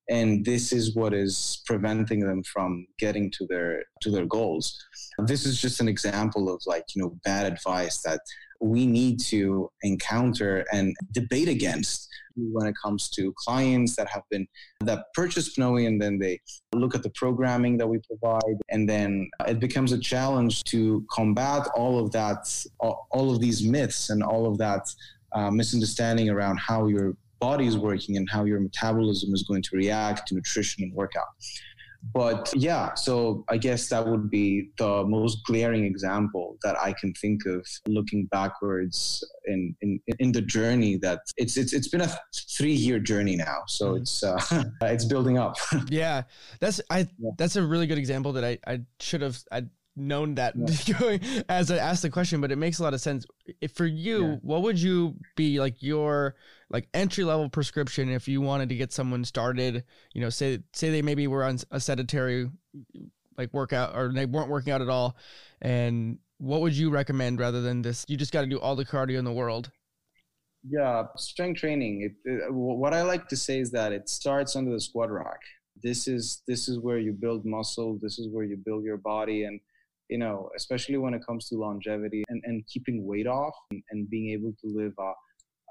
and 0.10 0.44
this 0.44 0.74
is 0.74 0.96
what 0.96 1.14
is 1.14 1.62
preventing 1.66 2.20
them 2.20 2.44
from 2.44 2.86
getting 2.98 3.32
to 3.32 3.46
their 3.48 3.84
to 4.02 4.10
their 4.12 4.26
goals 4.26 4.78
this 5.26 5.46
is 5.46 5.62
just 5.62 5.80
an 5.80 5.88
example 5.88 6.54
of 6.54 6.62
like 6.66 6.84
you 6.96 7.02
know 7.02 7.18
bad 7.24 7.46
advice 7.52 8.02
that 8.02 8.20
we 8.62 8.86
need 8.86 9.20
to 9.20 9.72
encounter 9.84 10.66
and 10.74 10.96
debate 11.12 11.48
against 11.48 12.10
when 12.36 12.68
it 12.68 12.76
comes 12.82 13.10
to 13.10 13.34
clients 13.38 13.96
that 13.96 14.08
have 14.10 14.24
been 14.30 14.48
that 14.82 15.06
purchase 15.14 15.58
PNOE 15.58 15.88
and 15.88 16.02
then 16.02 16.18
they 16.18 16.40
look 16.74 16.96
at 16.96 17.04
the 17.04 17.10
programming 17.12 17.78
that 17.78 17.88
we 17.88 18.00
provide 18.00 18.58
and 18.70 18.88
then 18.88 19.30
it 19.48 19.60
becomes 19.60 19.92
a 19.92 20.00
challenge 20.00 20.64
to 20.66 21.06
combat 21.12 21.68
all 21.76 22.00
of 22.00 22.12
that 22.12 22.66
all, 22.80 23.32
of 23.32 23.42
these 23.42 23.64
myths 23.64 24.10
and 24.10 24.24
all 24.24 24.46
of 24.46 24.58
that 24.58 24.88
uh, 25.34 25.52
misunderstanding 25.52 26.30
around 26.30 26.58
how 26.58 26.88
your 26.88 27.16
body 27.40 27.68
is 27.68 27.78
working 27.78 28.18
and 28.18 28.30
how 28.30 28.44
your 28.46 28.60
metabolism 28.60 29.34
is 29.34 29.44
going 29.44 29.62
to 29.62 29.76
react 29.76 30.28
to 30.28 30.36
nutrition 30.36 30.84
and 30.84 30.94
workout. 30.94 31.28
But 32.14 32.54
yeah, 32.56 32.94
so 32.94 33.44
I 33.50 33.58
guess 33.58 33.90
that 33.90 34.08
would 34.08 34.30
be 34.30 34.70
the 34.78 35.04
most 35.04 35.40
glaring 35.46 35.86
example 35.86 36.58
that 36.64 36.80
I 36.80 36.94
can 36.94 37.14
think 37.14 37.46
of 37.46 37.66
looking 37.88 38.26
backwards 38.28 39.24
in 39.46 39.76
in, 39.82 40.00
in 40.20 40.32
the 40.32 40.42
journey 40.42 40.98
that 40.98 41.20
it's 41.38 41.58
it's 41.58 41.74
it's 41.74 41.90
been 41.90 42.02
a 42.02 42.20
three 42.58 42.74
year 42.74 43.00
journey 43.00 43.36
now. 43.36 43.64
So 43.68 43.94
mm-hmm. 43.94 44.02
it's 44.02 44.24
uh, 44.24 44.64
it's 44.84 45.06
building 45.06 45.38
up. 45.38 45.58
yeah, 45.90 46.24
that's 46.60 46.80
I 46.90 47.00
yeah. 47.18 47.32
that's 47.38 47.58
a 47.58 47.66
really 47.66 47.88
good 47.88 47.98
example 47.98 48.32
that 48.34 48.46
I 48.46 48.58
I 48.66 48.82
should 49.00 49.22
have 49.22 49.38
I 49.52 49.66
known 49.96 50.36
that 50.36 50.56
yeah. 50.88 51.44
as 51.50 51.70
I 51.70 51.78
asked 51.78 52.02
the 52.02 52.10
question, 52.10 52.40
but 52.42 52.52
it 52.52 52.58
makes 52.58 52.80
a 52.80 52.84
lot 52.84 52.94
of 52.94 53.02
sense. 53.02 53.26
If 53.62 53.74
for 53.74 53.86
you, 53.86 54.26
yeah. 54.26 54.36
what 54.42 54.62
would 54.62 54.80
you 54.80 55.16
be 55.36 55.60
like 55.60 55.84
your 55.84 56.36
like 56.70 56.88
entry 56.94 57.24
level 57.24 57.50
prescription 57.50 58.10
if 58.10 58.28
you 58.28 58.42
wanted 58.42 58.70
to 58.70 58.76
get 58.76 58.92
someone 58.92 59.26
started? 59.26 59.84
You 60.14 60.22
know, 60.22 60.30
say 60.30 60.60
say 60.74 60.90
they 60.90 61.02
maybe 61.02 61.28
were 61.28 61.44
on 61.44 61.60
a 61.72 61.80
sedentary 61.80 62.50
like 63.38 63.54
workout 63.54 63.96
or 63.96 64.12
they 64.14 64.26
weren't 64.26 64.50
working 64.50 64.74
out 64.74 64.82
at 64.82 64.90
all, 64.90 65.16
and 65.62 66.20
what 66.38 66.62
would 66.62 66.74
you 66.74 66.90
recommend 66.90 67.40
rather 67.40 67.62
than 67.62 67.82
this? 67.82 68.06
You 68.08 68.18
just 68.18 68.32
got 68.32 68.42
to 68.42 68.48
do 68.48 68.60
all 68.60 68.76
the 68.76 68.86
cardio 68.86 69.20
in 69.20 69.26
the 69.26 69.32
world. 69.32 69.72
Yeah, 70.68 71.04
strength 71.16 71.62
training. 71.62 72.02
It, 72.02 72.30
it, 72.30 72.54
what 72.54 72.94
I 72.94 73.04
like 73.04 73.28
to 73.30 73.38
say 73.38 73.60
is 73.60 73.72
that 73.72 73.94
it 73.94 74.10
starts 74.10 74.56
under 74.56 74.72
the 74.72 74.82
squat 74.82 75.10
rack. 75.10 75.40
This 75.82 76.08
is 76.08 76.42
this 76.48 76.68
is 76.68 76.80
where 76.80 77.00
you 77.00 77.14
build 77.14 77.46
muscle. 77.46 77.98
This 78.02 78.20
is 78.20 78.28
where 78.30 78.44
you 78.44 78.58
build 78.58 78.84
your 78.84 78.98
body, 78.98 79.46
and 79.46 79.60
you 80.10 80.18
know, 80.18 80.50
especially 80.58 80.98
when 80.98 81.14
it 81.14 81.26
comes 81.26 81.48
to 81.50 81.56
longevity 81.56 82.24
and, 82.30 82.42
and 82.46 82.66
keeping 82.68 83.06
weight 83.06 83.28
off 83.28 83.54
and, 83.72 83.82
and 83.92 84.10
being 84.10 84.32
able 84.32 84.52
to 84.62 84.68
live 84.68 84.94
a, 85.00 85.12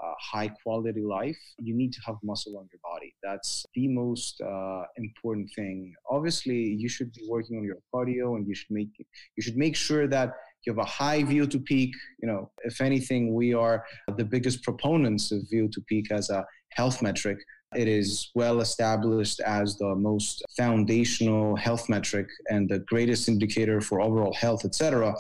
a, 0.03 0.13
high 0.21 0.49
quality 0.63 1.01
life, 1.01 1.39
you 1.59 1.75
need 1.75 1.93
to 1.93 2.01
have 2.07 2.17
muscle 2.23 2.57
on 2.59 2.69
your 2.73 2.81
body. 2.83 3.15
That's 3.23 3.65
the 3.75 3.89
most 3.89 4.41
uh, 4.41 4.83
important 4.97 5.49
thing. 5.55 5.95
Obviously, 6.11 6.57
you 6.57 6.89
should 6.89 7.13
be 7.13 7.23
working 7.29 7.57
on 7.59 7.65
your 7.65 7.79
cardio 7.95 8.37
and 8.37 8.47
you 8.47 8.55
should 8.55 8.71
make 8.71 8.91
you 8.99 9.43
should 9.43 9.57
make 9.57 9.77
sure 9.77 10.07
that 10.09 10.33
you 10.65 10.73
have 10.73 10.79
a 10.79 10.91
high 10.91 11.23
VO2 11.23 11.65
peak. 11.65 11.95
You 12.21 12.29
know, 12.29 12.51
if 12.65 12.81
anything, 12.81 13.35
we 13.35 13.55
are 13.55 13.85
the 14.17 14.25
biggest 14.25 14.63
proponents 14.63 15.31
of 15.33 15.41
VO2 15.53 15.87
peak 15.87 16.11
as 16.11 16.31
a 16.31 16.45
health 16.73 17.01
metric 17.03 17.39
it 17.75 17.87
is 17.89 18.31
well 18.35 18.61
established 18.61 19.41
as 19.41 19.77
the 19.77 19.95
most 19.95 20.43
foundational 20.57 21.55
health 21.57 21.89
metric 21.89 22.29
and 22.51 22.69
the 22.69 22.79
greatest 22.81 23.29
indicator 23.29 23.81
for 23.81 24.01
overall 24.01 24.35
health, 24.35 24.65
etc. 24.65 25.15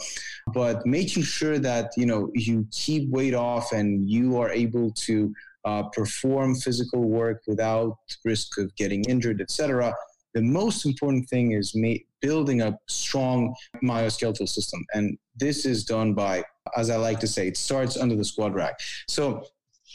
But 0.55 0.86
making 0.86 1.24
sure 1.24 1.59
that 1.59 1.92
you 1.96 2.07
know 2.07 2.30
you 2.34 2.66
keep 2.70 3.11
weight 3.11 3.34
off 3.34 3.72
and 3.72 4.09
you 4.09 4.38
are 4.38 4.51
able 4.51 4.92
to 4.92 5.34
uh, 5.64 5.82
perform 5.90 6.55
physical 6.55 7.03
work 7.03 7.42
without 7.46 7.99
risk 8.24 8.59
of 8.59 8.74
getting 8.76 9.05
injured, 9.05 9.40
etc. 9.40 9.94
The 10.34 10.42
most 10.42 10.86
important 10.86 11.28
thing 11.28 11.53
is 11.53 11.72
ma- 11.74 12.05
building 12.20 12.62
a 12.62 12.78
strong 12.86 13.55
myoskeletal 13.82 14.49
system, 14.49 14.86
and 14.94 15.18
this 15.36 15.66
is 15.66 15.84
done 15.84 16.14
by, 16.14 16.44
as 16.76 16.90
I 16.90 16.96
like 16.96 17.20
to 17.20 17.26
say, 17.26 17.46
it 17.46 17.57
starts 17.57 17.96
under 17.96 18.16
the 18.16 18.24
squat 18.24 18.55
rack. 18.55 18.78
So 19.09 19.44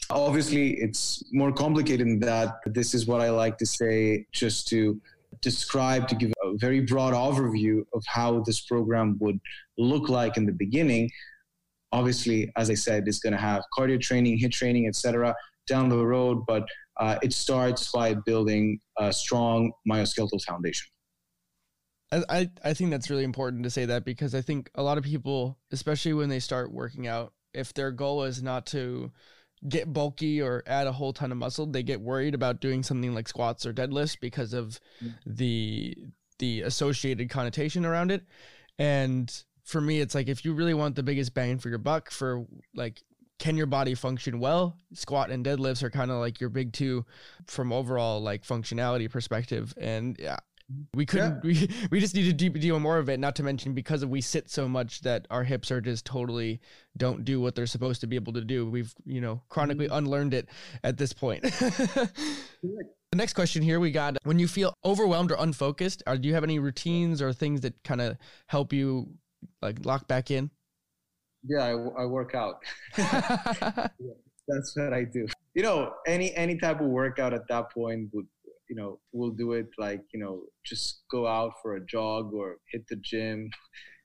Obviously, 0.10 0.74
it's 0.82 1.24
more 1.32 1.52
complicated 1.52 2.06
than 2.06 2.20
that. 2.20 2.56
This 2.66 2.94
is 2.94 3.08
what 3.08 3.22
I 3.22 3.30
like 3.30 3.58
to 3.60 3.66
say 3.66 4.26
just 4.32 4.68
to 4.70 5.02
describe, 5.42 6.08
to 6.08 6.16
give 6.16 6.32
a 6.44 6.58
very 6.58 6.82
broad 6.82 7.14
overview 7.14 7.84
of 7.94 8.04
how 8.08 8.42
this 8.42 8.62
program 8.62 9.18
would 9.20 9.40
look 9.78 10.10
like 10.10 10.38
in 10.38 10.46
the 10.46 10.52
beginning. 10.52 11.10
Obviously, 11.92 12.52
as 12.56 12.70
I 12.70 12.74
said, 12.74 13.08
it's 13.08 13.20
going 13.20 13.34
to 13.34 13.40
have 13.40 13.64
cardio 13.78 14.00
training, 14.00 14.40
HIIT 14.40 14.52
training, 14.52 14.88
etc. 14.88 15.36
down 15.68 15.90
the 15.90 16.06
road, 16.06 16.44
but 16.48 16.68
uh, 17.00 17.18
it 17.22 17.34
starts 17.34 17.92
by 17.92 18.14
building 18.14 18.80
a 18.98 19.12
strong 19.12 19.72
myoskeletal 19.90 20.42
foundation. 20.44 20.88
I, 22.30 22.52
I 22.64 22.74
think 22.76 22.92
that's 22.92 23.10
really 23.10 23.24
important 23.24 23.64
to 23.64 23.72
say 23.72 23.86
that 23.86 24.06
because 24.06 24.36
I 24.36 24.42
think 24.42 24.70
a 24.76 24.84
lot 24.84 25.00
of 25.00 25.04
people, 25.04 25.58
especially 25.72 26.14
when 26.14 26.30
they 26.30 26.40
start 26.40 26.72
working 26.72 27.08
out, 27.08 27.34
if 27.54 27.74
their 27.74 27.92
goal 27.92 28.24
is 28.24 28.44
not 28.44 28.68
to 28.68 29.12
get 29.68 29.92
bulky 29.92 30.42
or 30.42 30.64
add 30.68 30.88
a 30.88 30.92
whole 30.92 31.14
ton 31.14 31.32
of 31.32 31.38
muscle, 31.38 31.66
they 31.66 31.84
get 31.84 32.02
worried 32.02 32.36
about 32.36 32.62
doing 32.62 32.84
something 32.84 33.14
like 33.14 33.28
squats 33.28 33.66
or 33.66 33.74
deadlifts 33.74 34.20
because 34.20 34.54
of 34.54 34.80
mm. 35.04 35.14
the 35.26 35.96
the 36.40 36.62
associated 36.62 37.30
connotation 37.30 37.86
around 37.86 38.12
it. 38.12 38.24
And 38.78 39.32
for 39.64 39.80
me, 39.80 40.00
it's 40.00 40.16
like 40.16 40.28
if 40.28 40.44
you 40.44 40.54
really 40.54 40.74
want 40.74 40.96
the 40.96 41.04
biggest 41.04 41.34
bang 41.34 41.60
for 41.60 41.70
your 41.70 41.78
buck 41.78 42.12
for 42.12 42.46
like 42.76 43.02
can 43.40 43.58
your 43.58 43.66
body 43.66 43.96
function 43.96 44.40
well? 44.40 44.78
Squat 44.94 45.30
and 45.30 45.46
deadlifts 45.46 45.84
are 45.84 45.90
kind 45.90 46.12
of 46.12 46.18
like 46.18 46.40
your 46.40 46.50
big 46.50 46.72
two 46.72 47.06
from 47.48 47.74
overall 47.74 48.22
like 48.22 48.44
functionality 48.44 49.10
perspective. 49.10 49.74
And 49.78 50.16
yeah, 50.20 50.38
we 50.94 51.06
couldn't. 51.06 51.44
Yeah. 51.44 51.52
We 51.52 51.70
we 51.92 52.00
just 52.00 52.16
need 52.16 52.38
to 52.38 52.50
do 52.50 52.80
more 52.80 52.98
of 52.98 53.10
it. 53.10 53.20
Not 53.20 53.36
to 53.38 53.44
mention 53.44 53.74
because 53.74 54.06
we 54.06 54.22
sit 54.22 54.50
so 54.50 54.68
much 54.68 55.02
that 55.02 55.28
our 55.30 55.44
hips 55.44 55.72
are 55.72 55.82
just 55.82 56.06
totally 56.06 56.62
don't 56.98 57.26
do 57.26 57.42
what 57.42 57.56
they're 57.56 57.66
supposed 57.68 58.02
to 58.02 58.08
be 58.08 58.16
able 58.16 58.34
to 58.34 58.42
do. 58.42 58.70
We've 58.70 58.94
you 59.06 59.22
know 59.22 59.42
chronically 59.50 59.88
mm-hmm. 59.88 59.98
unlearned 59.98 60.34
it 60.34 60.50
at 60.84 60.98
this 60.98 61.14
point. 61.14 61.44
The 63.14 63.18
next 63.18 63.34
question 63.34 63.62
here 63.62 63.80
we 63.80 63.92
got 63.92 64.18
when 64.24 64.40
you 64.40 64.48
feel 64.48 64.74
overwhelmed 64.84 65.32
or 65.32 65.36
unfocused, 65.36 66.02
are, 66.08 66.18
do 66.18 66.28
you 66.28 66.34
have 66.34 66.44
any 66.44 66.58
routines 66.58 67.22
or 67.22 67.32
things 67.32 67.62
that 67.62 67.76
kind 67.84 68.02
of 68.02 68.18
help 68.48 68.74
you 68.74 69.08
like 69.62 69.86
lock 69.86 70.08
back 70.08 70.32
in? 70.32 70.50
Yeah, 71.48 71.64
I, 71.64 71.72
I 72.02 72.06
work 72.06 72.34
out. 72.34 72.64
yeah, 72.98 73.88
that's 74.48 74.76
what 74.76 74.94
I 74.94 75.04
do. 75.04 75.28
You 75.54 75.62
know, 75.62 75.94
any 76.08 76.34
any 76.34 76.58
type 76.58 76.82
of 76.82 76.88
workout 76.88 77.36
at 77.36 77.48
that 77.50 77.72
point 77.72 78.10
would 78.14 78.26
you 78.70 78.76
know 78.76 79.00
we'll 79.12 79.32
do 79.32 79.54
it 79.54 79.68
like 79.78 80.02
you 80.14 80.20
know 80.20 80.44
just 80.66 81.04
go 81.12 81.28
out 81.28 81.54
for 81.62 81.76
a 81.76 81.86
jog 81.86 82.34
or 82.34 82.58
hit 82.72 82.84
the 82.90 82.96
gym 82.98 83.50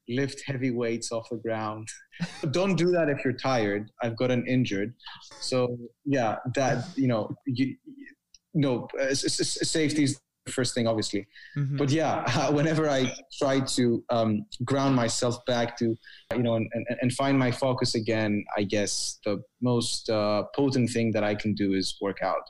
lift 0.08 0.42
heavy 0.46 0.70
weights 0.70 1.12
off 1.12 1.28
the 1.30 1.36
ground. 1.36 1.86
Don't 2.50 2.76
do 2.76 2.90
that 2.92 3.08
if 3.08 3.24
you're 3.24 3.34
tired. 3.34 3.90
I've 4.02 4.16
gotten 4.16 4.46
injured. 4.46 4.94
So 5.40 5.76
yeah 6.04 6.36
that 6.54 6.86
you 6.96 7.08
know 7.08 7.30
you, 7.46 7.76
you 7.86 8.06
know 8.54 8.88
safety 9.02 10.04
is 10.04 10.20
the 10.46 10.52
first 10.52 10.74
thing 10.74 10.86
obviously. 10.86 11.26
Mm-hmm. 11.56 11.76
but 11.76 11.90
yeah 11.90 12.50
whenever 12.58 12.88
i 12.88 13.12
try 13.38 13.60
to 13.60 14.02
um, 14.10 14.46
ground 14.64 14.96
myself 14.96 15.44
back 15.46 15.76
to 15.78 15.94
you 16.34 16.42
know 16.42 16.54
and, 16.54 16.68
and, 16.72 16.86
and, 17.02 17.12
find 17.12 17.38
my 17.38 17.50
focus 17.50 17.94
again 17.94 18.44
i 18.56 18.62
guess 18.62 19.18
the 19.24 19.42
most 19.60 20.08
uh, 20.08 20.44
potent 20.54 20.90
thing 20.90 21.12
that 21.12 21.24
i 21.24 21.34
can 21.34 21.54
do 21.54 21.74
is 21.74 21.96
work 22.00 22.22
out 22.22 22.42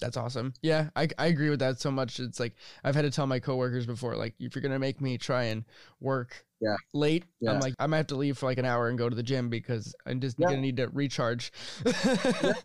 that's 0.00 0.16
awesome. 0.16 0.54
Yeah, 0.62 0.90
I, 0.96 1.08
I 1.18 1.26
agree 1.26 1.50
with 1.50 1.60
that 1.60 1.80
so 1.80 1.90
much. 1.90 2.18
It's 2.18 2.40
like 2.40 2.54
I've 2.82 2.94
had 2.94 3.02
to 3.02 3.10
tell 3.10 3.26
my 3.26 3.38
coworkers 3.38 3.86
before, 3.86 4.16
like 4.16 4.34
if 4.40 4.54
you're 4.54 4.62
gonna 4.62 4.78
make 4.78 5.00
me 5.00 5.18
try 5.18 5.44
and 5.44 5.64
work 6.00 6.44
yeah. 6.60 6.76
late, 6.92 7.24
yeah. 7.40 7.52
I'm 7.52 7.60
like 7.60 7.74
I 7.78 7.86
might 7.86 7.98
have 7.98 8.06
to 8.08 8.16
leave 8.16 8.38
for 8.38 8.46
like 8.46 8.58
an 8.58 8.64
hour 8.64 8.88
and 8.88 8.98
go 8.98 9.08
to 9.08 9.14
the 9.14 9.22
gym 9.22 9.48
because 9.48 9.94
I'm 10.06 10.20
just 10.20 10.38
yeah. 10.38 10.48
gonna 10.48 10.60
need 10.60 10.78
to 10.78 10.88
recharge. 10.88 11.52
yeah. 11.84 12.52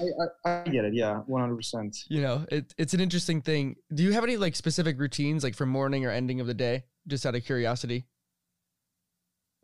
I, 0.00 0.48
I, 0.48 0.62
I, 0.64 0.68
get 0.68 0.86
it. 0.86 0.94
Yeah, 0.94 1.18
one 1.26 1.42
hundred 1.42 1.56
percent. 1.56 1.98
You 2.08 2.22
know, 2.22 2.46
it, 2.50 2.72
it's 2.78 2.94
an 2.94 3.00
interesting 3.00 3.42
thing. 3.42 3.76
Do 3.92 4.02
you 4.02 4.12
have 4.12 4.24
any 4.24 4.36
like 4.36 4.56
specific 4.56 4.98
routines, 4.98 5.44
like 5.44 5.54
for 5.54 5.66
morning 5.66 6.06
or 6.06 6.10
ending 6.10 6.40
of 6.40 6.46
the 6.46 6.54
day? 6.54 6.84
Just 7.06 7.26
out 7.26 7.34
of 7.34 7.44
curiosity. 7.44 8.06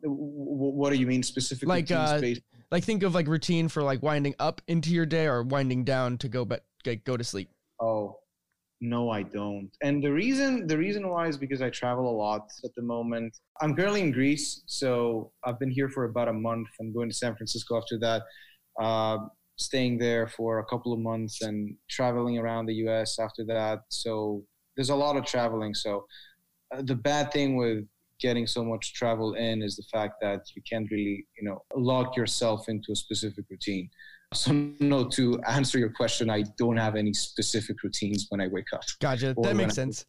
What 0.01 0.91
do 0.91 0.97
you 0.97 1.07
mean 1.07 1.23
specifically? 1.23 1.67
Like, 1.67 1.89
uh, 1.89 2.21
like 2.71 2.83
think 2.83 3.03
of 3.03 3.15
like 3.15 3.27
routine 3.27 3.69
for 3.69 3.83
like 3.83 4.03
winding 4.03 4.35
up 4.39 4.61
into 4.67 4.91
your 4.91 5.05
day 5.05 5.25
or 5.27 5.43
winding 5.43 5.83
down 5.83 6.17
to 6.19 6.27
go 6.27 6.45
but 6.45 6.65
go 6.93 7.17
to 7.17 7.23
sleep? 7.23 7.49
Oh, 7.81 8.17
no, 8.81 9.09
I 9.09 9.23
don't. 9.23 9.71
And 9.81 10.03
the 10.03 10.11
reason 10.11 10.67
the 10.67 10.77
reason 10.77 11.09
why 11.09 11.27
is 11.27 11.37
because 11.37 11.61
I 11.61 11.69
travel 11.69 12.09
a 12.09 12.15
lot 12.15 12.51
at 12.63 12.75
the 12.75 12.81
moment. 12.81 13.37
I'm 13.61 13.75
currently 13.75 14.01
in 14.01 14.11
Greece, 14.11 14.63
so 14.67 15.31
I've 15.43 15.59
been 15.59 15.71
here 15.71 15.89
for 15.89 16.05
about 16.05 16.27
a 16.27 16.33
month. 16.33 16.67
I'm 16.79 16.93
going 16.93 17.09
to 17.09 17.15
San 17.15 17.35
Francisco 17.35 17.77
after 17.77 17.97
that, 17.99 18.21
uh, 18.81 19.17
staying 19.57 19.97
there 19.97 20.27
for 20.27 20.59
a 20.59 20.65
couple 20.65 20.91
of 20.93 20.99
months 20.99 21.41
and 21.41 21.75
traveling 21.89 22.37
around 22.37 22.65
the 22.65 22.75
U.S. 22.85 23.17
after 23.17 23.45
that. 23.45 23.79
So 23.89 24.43
there's 24.75 24.89
a 24.89 24.95
lot 24.95 25.15
of 25.15 25.25
traveling. 25.25 25.73
So 25.73 26.05
uh, 26.73 26.81
the 26.83 26.95
bad 26.95 27.31
thing 27.31 27.55
with 27.55 27.85
getting 28.19 28.47
so 28.47 28.63
much 28.63 28.93
travel 28.93 29.33
in 29.33 29.61
is 29.61 29.75
the 29.75 29.83
fact 29.91 30.15
that 30.21 30.41
you 30.55 30.61
can't 30.69 30.89
really, 30.91 31.25
you 31.37 31.47
know, 31.47 31.61
lock 31.75 32.15
yourself 32.15 32.69
into 32.69 32.91
a 32.91 32.95
specific 32.95 33.45
routine. 33.49 33.89
So 34.33 34.51
no, 34.79 35.07
to 35.09 35.39
answer 35.47 35.77
your 35.77 35.91
question, 35.91 36.29
I 36.29 36.43
don't 36.57 36.77
have 36.77 36.95
any 36.95 37.13
specific 37.13 37.83
routines 37.83 38.27
when 38.29 38.41
I 38.41 38.47
wake 38.47 38.73
up. 38.73 38.83
Gotcha. 38.99 39.35
That 39.41 39.55
makes 39.55 39.75
sense. 39.75 40.05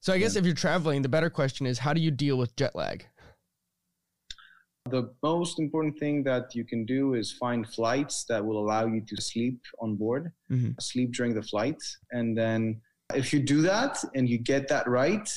so 0.00 0.12
I 0.12 0.18
guess 0.18 0.34
yeah. 0.34 0.40
if 0.40 0.46
you're 0.46 0.54
traveling, 0.54 1.02
the 1.02 1.08
better 1.08 1.30
question 1.30 1.66
is 1.66 1.78
how 1.78 1.92
do 1.92 2.00
you 2.00 2.10
deal 2.10 2.38
with 2.38 2.54
jet 2.56 2.74
lag? 2.74 3.06
The 4.90 5.10
most 5.22 5.58
important 5.60 5.98
thing 5.98 6.24
that 6.24 6.54
you 6.54 6.64
can 6.64 6.86
do 6.86 7.14
is 7.14 7.30
find 7.32 7.68
flights 7.68 8.24
that 8.28 8.44
will 8.44 8.58
allow 8.58 8.86
you 8.86 9.02
to 9.02 9.20
sleep 9.20 9.60
on 9.80 9.96
board, 9.96 10.32
mm-hmm. 10.50 10.70
sleep 10.80 11.12
during 11.12 11.34
the 11.34 11.42
flight. 11.42 11.76
And 12.12 12.36
then 12.36 12.80
if 13.14 13.32
you 13.32 13.40
do 13.40 13.60
that 13.62 14.02
and 14.14 14.28
you 14.28 14.38
get 14.38 14.66
that 14.68 14.88
right, 14.88 15.28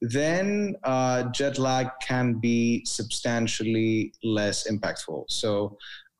then 0.00 0.76
uh, 0.84 1.24
jet 1.24 1.58
lag 1.58 1.88
can 2.02 2.34
be 2.34 2.84
substantially 2.84 4.12
less 4.22 4.68
impactful. 4.70 5.24
So 5.28 5.76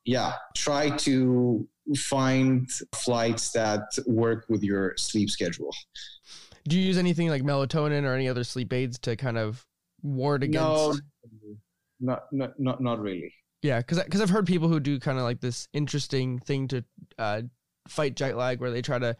yeah, 0.09 0.33
try 0.55 0.89
to 0.89 1.67
find 1.95 2.67
flights 2.95 3.51
that 3.51 3.83
work 4.07 4.45
with 4.49 4.63
your 4.63 4.95
sleep 4.97 5.29
schedule. 5.29 5.69
Do 6.67 6.79
you 6.79 6.83
use 6.83 6.97
anything 6.97 7.29
like 7.29 7.43
melatonin 7.43 8.05
or 8.05 8.15
any 8.15 8.27
other 8.27 8.43
sleep 8.43 8.73
aids 8.73 8.97
to 8.99 9.15
kind 9.15 9.37
of 9.37 9.63
ward 10.01 10.41
against? 10.41 10.65
No, 10.65 10.93
not 11.99 12.23
not 12.31 12.59
not, 12.59 12.81
not 12.81 12.99
really. 12.99 13.31
Yeah, 13.61 13.77
because 13.77 14.03
because 14.03 14.19
I've 14.19 14.31
heard 14.31 14.47
people 14.47 14.67
who 14.67 14.79
do 14.79 14.99
kind 14.99 15.19
of 15.19 15.25
like 15.25 15.41
this 15.41 15.67
interesting 15.73 16.39
thing 16.39 16.67
to 16.69 16.83
uh, 17.19 17.43
fight 17.87 18.15
jet 18.15 18.35
lag, 18.35 18.59
where 18.59 18.71
they 18.71 18.81
try 18.81 18.97
to 18.97 19.15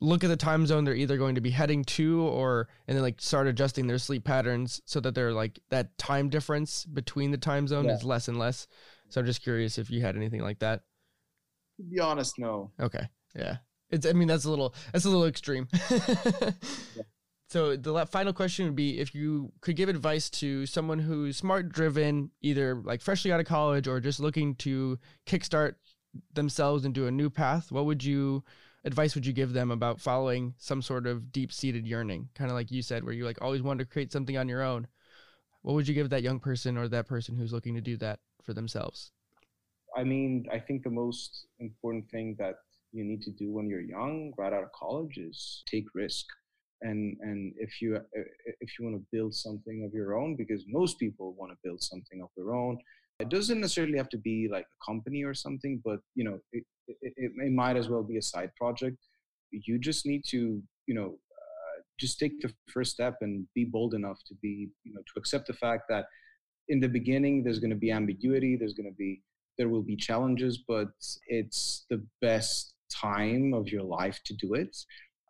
look 0.00 0.22
at 0.22 0.28
the 0.28 0.36
time 0.36 0.66
zone 0.66 0.84
they're 0.84 0.94
either 0.94 1.16
going 1.16 1.34
to 1.34 1.40
be 1.40 1.50
heading 1.50 1.82
to, 1.84 2.22
or 2.22 2.68
and 2.86 2.96
then 2.96 3.02
like 3.02 3.20
start 3.20 3.48
adjusting 3.48 3.88
their 3.88 3.98
sleep 3.98 4.22
patterns 4.22 4.80
so 4.84 5.00
that 5.00 5.16
they're 5.16 5.32
like 5.32 5.58
that 5.70 5.98
time 5.98 6.28
difference 6.28 6.84
between 6.84 7.32
the 7.32 7.38
time 7.38 7.66
zone 7.66 7.86
yeah. 7.86 7.94
is 7.94 8.04
less 8.04 8.28
and 8.28 8.38
less. 8.38 8.68
So 9.10 9.20
I'm 9.20 9.26
just 9.26 9.42
curious 9.42 9.78
if 9.78 9.90
you 9.90 10.00
had 10.00 10.16
anything 10.16 10.42
like 10.42 10.60
that. 10.60 10.82
To 11.76 11.82
be 11.82 12.00
honest, 12.00 12.38
no. 12.38 12.70
Okay. 12.80 13.08
Yeah. 13.34 13.58
It's. 13.90 14.06
I 14.06 14.12
mean, 14.12 14.28
that's 14.28 14.44
a 14.44 14.50
little. 14.50 14.74
That's 14.92 15.04
a 15.04 15.10
little 15.10 15.26
extreme. 15.26 15.68
yeah. 15.90 16.50
So 17.50 17.74
the 17.74 18.06
final 18.06 18.32
question 18.32 18.66
would 18.66 18.76
be 18.76 19.00
if 19.00 19.12
you 19.12 19.50
could 19.60 19.74
give 19.74 19.88
advice 19.88 20.30
to 20.30 20.66
someone 20.66 21.00
who's 21.00 21.36
smart 21.36 21.70
driven, 21.70 22.30
either 22.40 22.76
like 22.76 23.00
freshly 23.00 23.32
out 23.32 23.40
of 23.40 23.46
college 23.46 23.88
or 23.88 23.98
just 23.98 24.20
looking 24.20 24.54
to 24.56 25.00
kickstart 25.26 25.74
themselves 26.32 26.84
into 26.84 27.08
a 27.08 27.10
new 27.10 27.28
path, 27.28 27.72
what 27.72 27.86
would 27.86 28.04
you 28.04 28.44
advice 28.84 29.16
would 29.16 29.26
you 29.26 29.32
give 29.32 29.52
them 29.52 29.72
about 29.72 30.00
following 30.00 30.54
some 30.58 30.80
sort 30.80 31.08
of 31.08 31.32
deep 31.32 31.52
seated 31.52 31.88
yearning? 31.88 32.28
Kind 32.36 32.52
of 32.52 32.54
like 32.54 32.70
you 32.70 32.82
said, 32.82 33.02
where 33.02 33.12
you 33.12 33.24
like 33.24 33.42
always 33.42 33.62
wanted 33.62 33.82
to 33.82 33.90
create 33.90 34.12
something 34.12 34.38
on 34.38 34.48
your 34.48 34.62
own. 34.62 34.86
What 35.62 35.74
would 35.74 35.88
you 35.88 35.94
give 35.94 36.10
that 36.10 36.22
young 36.22 36.38
person 36.38 36.78
or 36.78 36.86
that 36.86 37.08
person 37.08 37.34
who's 37.34 37.52
looking 37.52 37.74
to 37.74 37.80
do 37.80 37.96
that 37.96 38.20
for 38.44 38.54
themselves? 38.54 39.12
I 39.96 40.04
mean, 40.04 40.46
I 40.52 40.58
think 40.58 40.82
the 40.82 40.90
most 40.90 41.46
important 41.58 42.08
thing 42.10 42.36
that 42.38 42.56
you 42.92 43.04
need 43.04 43.22
to 43.22 43.30
do 43.30 43.52
when 43.52 43.68
you're 43.68 43.80
young, 43.80 44.32
right 44.38 44.52
out 44.52 44.62
of 44.62 44.72
college, 44.72 45.18
is 45.18 45.62
take 45.66 45.86
risk 45.94 46.26
and 46.82 47.16
and 47.20 47.52
if 47.56 47.80
you 47.82 47.98
if 48.60 48.78
you 48.78 48.84
want 48.84 48.96
to 48.96 49.06
build 49.12 49.34
something 49.34 49.84
of 49.84 49.92
your 49.92 50.18
own 50.18 50.36
because 50.36 50.64
most 50.68 50.98
people 50.98 51.34
want 51.38 51.52
to 51.52 51.58
build 51.62 51.82
something 51.82 52.22
of 52.22 52.28
their 52.36 52.54
own 52.54 52.78
it 53.18 53.28
doesn't 53.28 53.60
necessarily 53.60 53.98
have 53.98 54.08
to 54.08 54.18
be 54.18 54.48
like 54.50 54.64
a 54.64 54.84
company 54.84 55.22
or 55.22 55.34
something 55.34 55.80
but 55.84 56.00
you 56.14 56.24
know 56.24 56.38
it, 56.52 56.64
it, 56.88 56.96
it, 57.02 57.32
it 57.36 57.52
might 57.52 57.76
as 57.76 57.88
well 57.88 58.02
be 58.02 58.16
a 58.16 58.22
side 58.22 58.50
project 58.56 58.96
you 59.50 59.78
just 59.78 60.06
need 60.06 60.22
to 60.24 60.62
you 60.86 60.94
know 60.94 61.08
uh, 61.08 61.82
just 61.98 62.18
take 62.18 62.40
the 62.40 62.52
first 62.72 62.92
step 62.92 63.16
and 63.20 63.46
be 63.54 63.64
bold 63.64 63.94
enough 63.94 64.18
to 64.26 64.34
be 64.40 64.68
you 64.84 64.94
know 64.94 65.00
to 65.00 65.12
accept 65.18 65.46
the 65.46 65.52
fact 65.52 65.82
that 65.88 66.06
in 66.70 66.80
the 66.80 66.88
beginning 66.88 67.42
there's 67.44 67.58
going 67.58 67.76
to 67.76 67.82
be 67.84 67.90
ambiguity 67.90 68.56
there's 68.56 68.74
going 68.74 68.90
to 68.90 68.96
be 68.96 69.22
there 69.58 69.68
will 69.68 69.82
be 69.82 69.96
challenges 69.96 70.64
but 70.66 70.88
it's 71.26 71.84
the 71.90 72.02
best 72.22 72.74
time 72.90 73.54
of 73.54 73.68
your 73.68 73.82
life 73.82 74.20
to 74.24 74.34
do 74.34 74.54
it. 74.54 74.76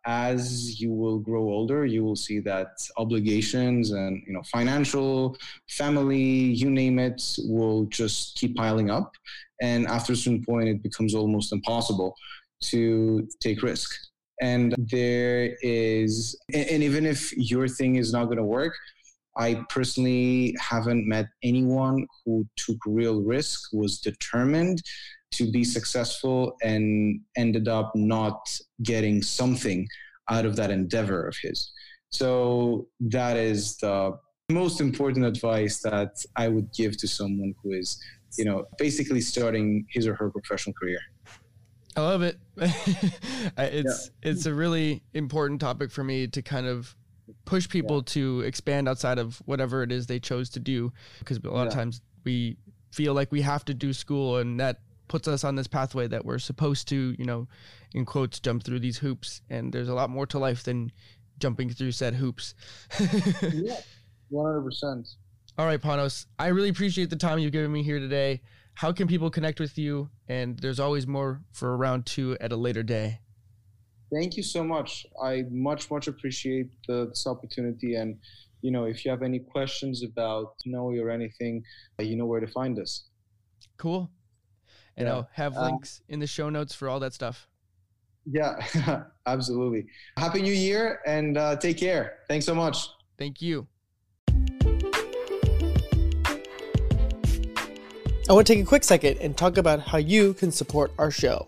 As 0.05 0.81
you 0.81 0.91
will 0.91 1.19
grow 1.19 1.43
older 1.43 1.85
you 1.85 2.03
will 2.03 2.15
see 2.15 2.39
that 2.39 2.71
obligations 2.97 3.91
and 3.91 4.23
you 4.25 4.33
know 4.33 4.41
financial 4.51 5.37
family 5.69 6.23
you 6.61 6.71
name 6.71 6.97
it 6.97 7.21
will 7.45 7.85
just 7.85 8.35
keep 8.35 8.55
piling 8.55 8.89
up 8.89 9.13
and 9.61 9.85
after 9.87 10.13
a 10.13 10.15
certain 10.15 10.43
point 10.43 10.69
it 10.69 10.81
becomes 10.81 11.13
almost 11.13 11.53
impossible 11.53 12.15
to 12.71 13.27
take 13.39 13.61
risk. 13.61 13.91
And 14.41 14.73
there 14.77 15.55
is 15.61 16.35
and 16.51 16.81
even 16.81 17.05
if 17.05 17.31
your 17.37 17.67
thing 17.67 17.97
is 17.97 18.11
not 18.11 18.25
going 18.25 18.37
to 18.37 18.43
work 18.59 18.73
i 19.37 19.61
personally 19.69 20.55
haven't 20.59 21.07
met 21.07 21.27
anyone 21.43 22.05
who 22.25 22.45
took 22.55 22.77
real 22.85 23.21
risk 23.21 23.69
was 23.73 23.99
determined 23.99 24.81
to 25.31 25.49
be 25.49 25.63
successful 25.63 26.57
and 26.61 27.21
ended 27.37 27.67
up 27.67 27.91
not 27.95 28.57
getting 28.83 29.21
something 29.21 29.87
out 30.29 30.45
of 30.45 30.55
that 30.55 30.71
endeavor 30.71 31.27
of 31.27 31.35
his. 31.41 31.71
So 32.09 32.87
that 32.99 33.37
is 33.37 33.77
the 33.77 34.17
most 34.49 34.81
important 34.81 35.25
advice 35.25 35.79
that 35.81 36.23
I 36.35 36.49
would 36.49 36.73
give 36.73 36.97
to 36.97 37.07
someone 37.07 37.53
who 37.63 37.71
is, 37.71 38.01
you 38.37 38.45
know, 38.45 38.65
basically 38.77 39.21
starting 39.21 39.85
his 39.89 40.07
or 40.07 40.15
her 40.15 40.29
professional 40.29 40.73
career. 40.73 40.99
I 41.95 42.01
love 42.01 42.21
it. 42.21 42.37
it's 42.57 44.11
yeah. 44.23 44.29
it's 44.29 44.45
a 44.45 44.53
really 44.53 45.03
important 45.13 45.59
topic 45.59 45.91
for 45.91 46.03
me 46.03 46.27
to 46.27 46.41
kind 46.41 46.65
of 46.65 46.95
push 47.45 47.67
people 47.67 47.97
yeah. 47.97 48.13
to 48.13 48.41
expand 48.41 48.87
outside 48.87 49.19
of 49.19 49.41
whatever 49.45 49.83
it 49.83 49.91
is 49.91 50.07
they 50.07 50.19
chose 50.19 50.49
to 50.49 50.59
do 50.59 50.91
because 51.19 51.37
a 51.37 51.49
lot 51.49 51.63
yeah. 51.63 51.67
of 51.67 51.73
times 51.73 52.01
we 52.23 52.57
feel 52.91 53.13
like 53.13 53.31
we 53.31 53.41
have 53.41 53.65
to 53.65 53.73
do 53.73 53.93
school 53.93 54.37
and 54.37 54.59
that 54.59 54.79
puts 55.07 55.27
us 55.27 55.43
on 55.43 55.55
this 55.55 55.67
pathway 55.67 56.07
that 56.07 56.23
we're 56.23 56.39
supposed 56.39 56.87
to, 56.87 57.13
you 57.19 57.25
know, 57.25 57.47
in 57.93 58.05
quotes, 58.05 58.39
jump 58.39 58.63
through 58.63 58.79
these 58.79 58.97
hoops. 58.97 59.41
And 59.49 59.73
there's 59.73 59.89
a 59.89 59.93
lot 59.93 60.09
more 60.09 60.25
to 60.27 60.39
life 60.39 60.63
than 60.63 60.91
jumping 61.37 61.69
through 61.69 61.91
said 61.91 62.15
hoops. 62.15 62.55
yeah, 62.99 63.81
100%. 64.31 65.15
All 65.57 65.65
right, 65.65 65.81
Panos, 65.81 66.27
I 66.39 66.47
really 66.47 66.69
appreciate 66.69 67.09
the 67.09 67.17
time 67.17 67.39
you've 67.39 67.51
given 67.51 67.71
me 67.71 67.83
here 67.83 67.99
today. 67.99 68.41
How 68.73 68.93
can 68.93 69.07
people 69.07 69.29
connect 69.29 69.59
with 69.59 69.77
you? 69.77 70.09
And 70.29 70.57
there's 70.57 70.79
always 70.79 71.05
more 71.05 71.41
for 71.51 71.75
round 71.75 72.05
two 72.05 72.37
at 72.39 72.53
a 72.53 72.55
later 72.55 72.83
day. 72.83 73.19
Thank 74.13 74.35
you 74.37 74.43
so 74.43 74.63
much. 74.63 75.05
I 75.23 75.45
much, 75.49 75.89
much 75.89 76.07
appreciate 76.07 76.69
the, 76.87 77.07
this 77.07 77.25
opportunity. 77.25 77.95
And, 77.95 78.17
you 78.61 78.71
know, 78.71 78.85
if 78.85 79.05
you 79.05 79.11
have 79.11 79.23
any 79.23 79.39
questions 79.39 80.03
about 80.03 80.55
PNOE 80.65 81.01
or 81.01 81.09
anything, 81.09 81.63
you 81.99 82.15
know 82.15 82.25
where 82.25 82.41
to 82.41 82.47
find 82.47 82.77
us. 82.79 83.03
Cool 83.77 84.11
and 84.97 85.07
yeah. 85.07 85.13
I'll 85.15 85.29
have 85.33 85.57
uh, 85.57 85.65
links 85.65 86.01
in 86.09 86.19
the 86.19 86.27
show 86.27 86.49
notes 86.49 86.73
for 86.73 86.89
all 86.89 86.99
that 86.99 87.13
stuff. 87.13 87.47
Yeah, 88.25 88.63
absolutely. 89.25 89.87
Happy 90.17 90.41
New 90.41 90.53
Year 90.53 90.99
and 91.07 91.37
uh, 91.37 91.55
take 91.55 91.77
care. 91.77 92.19
Thanks 92.27 92.45
so 92.45 92.53
much. 92.53 92.89
Thank 93.17 93.41
you. 93.41 93.67
I 98.29 98.33
want 98.33 98.47
to 98.47 98.53
take 98.53 98.63
a 98.63 98.67
quick 98.67 98.83
second 98.83 99.17
and 99.17 99.35
talk 99.35 99.57
about 99.57 99.79
how 99.79 99.97
you 99.97 100.33
can 100.35 100.51
support 100.51 100.91
our 100.97 101.11
show. 101.11 101.47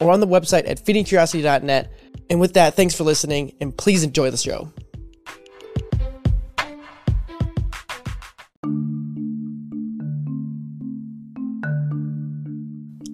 or 0.00 0.10
on 0.10 0.20
the 0.20 0.26
website 0.26 0.68
at 0.68 0.84
feedingcuriosity.net. 0.84 1.92
And 2.30 2.40
with 2.40 2.54
that, 2.54 2.74
thanks 2.74 2.94
for 2.94 3.04
listening 3.04 3.52
and 3.60 3.76
please 3.76 4.02
enjoy 4.02 4.30
the 4.30 4.36
show. 4.36 4.72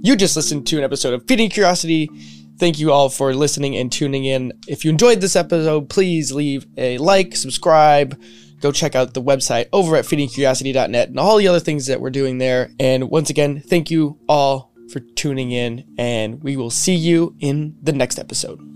You 0.06 0.14
just 0.14 0.36
listened 0.36 0.68
to 0.68 0.78
an 0.78 0.84
episode 0.84 1.14
of 1.14 1.26
Feeding 1.26 1.50
Curiosity. 1.50 2.08
Thank 2.58 2.78
you 2.78 2.92
all 2.92 3.08
for 3.08 3.34
listening 3.34 3.76
and 3.76 3.90
tuning 3.90 4.24
in. 4.24 4.52
If 4.68 4.84
you 4.84 4.90
enjoyed 4.90 5.20
this 5.20 5.34
episode, 5.34 5.88
please 5.90 6.30
leave 6.30 6.64
a 6.76 6.96
like, 6.98 7.34
subscribe, 7.34 8.18
go 8.60 8.70
check 8.70 8.94
out 8.94 9.14
the 9.14 9.22
website 9.22 9.66
over 9.72 9.96
at 9.96 10.04
feedingcuriosity.net 10.04 11.08
and 11.08 11.18
all 11.18 11.38
the 11.38 11.48
other 11.48 11.58
things 11.58 11.86
that 11.86 12.00
we're 12.00 12.10
doing 12.10 12.38
there. 12.38 12.70
And 12.78 13.10
once 13.10 13.30
again, 13.30 13.60
thank 13.60 13.90
you 13.90 14.16
all 14.28 14.75
for 14.90 15.00
tuning 15.00 15.52
in, 15.52 15.84
and 15.98 16.42
we 16.42 16.56
will 16.56 16.70
see 16.70 16.94
you 16.94 17.34
in 17.40 17.76
the 17.82 17.92
next 17.92 18.18
episode. 18.18 18.75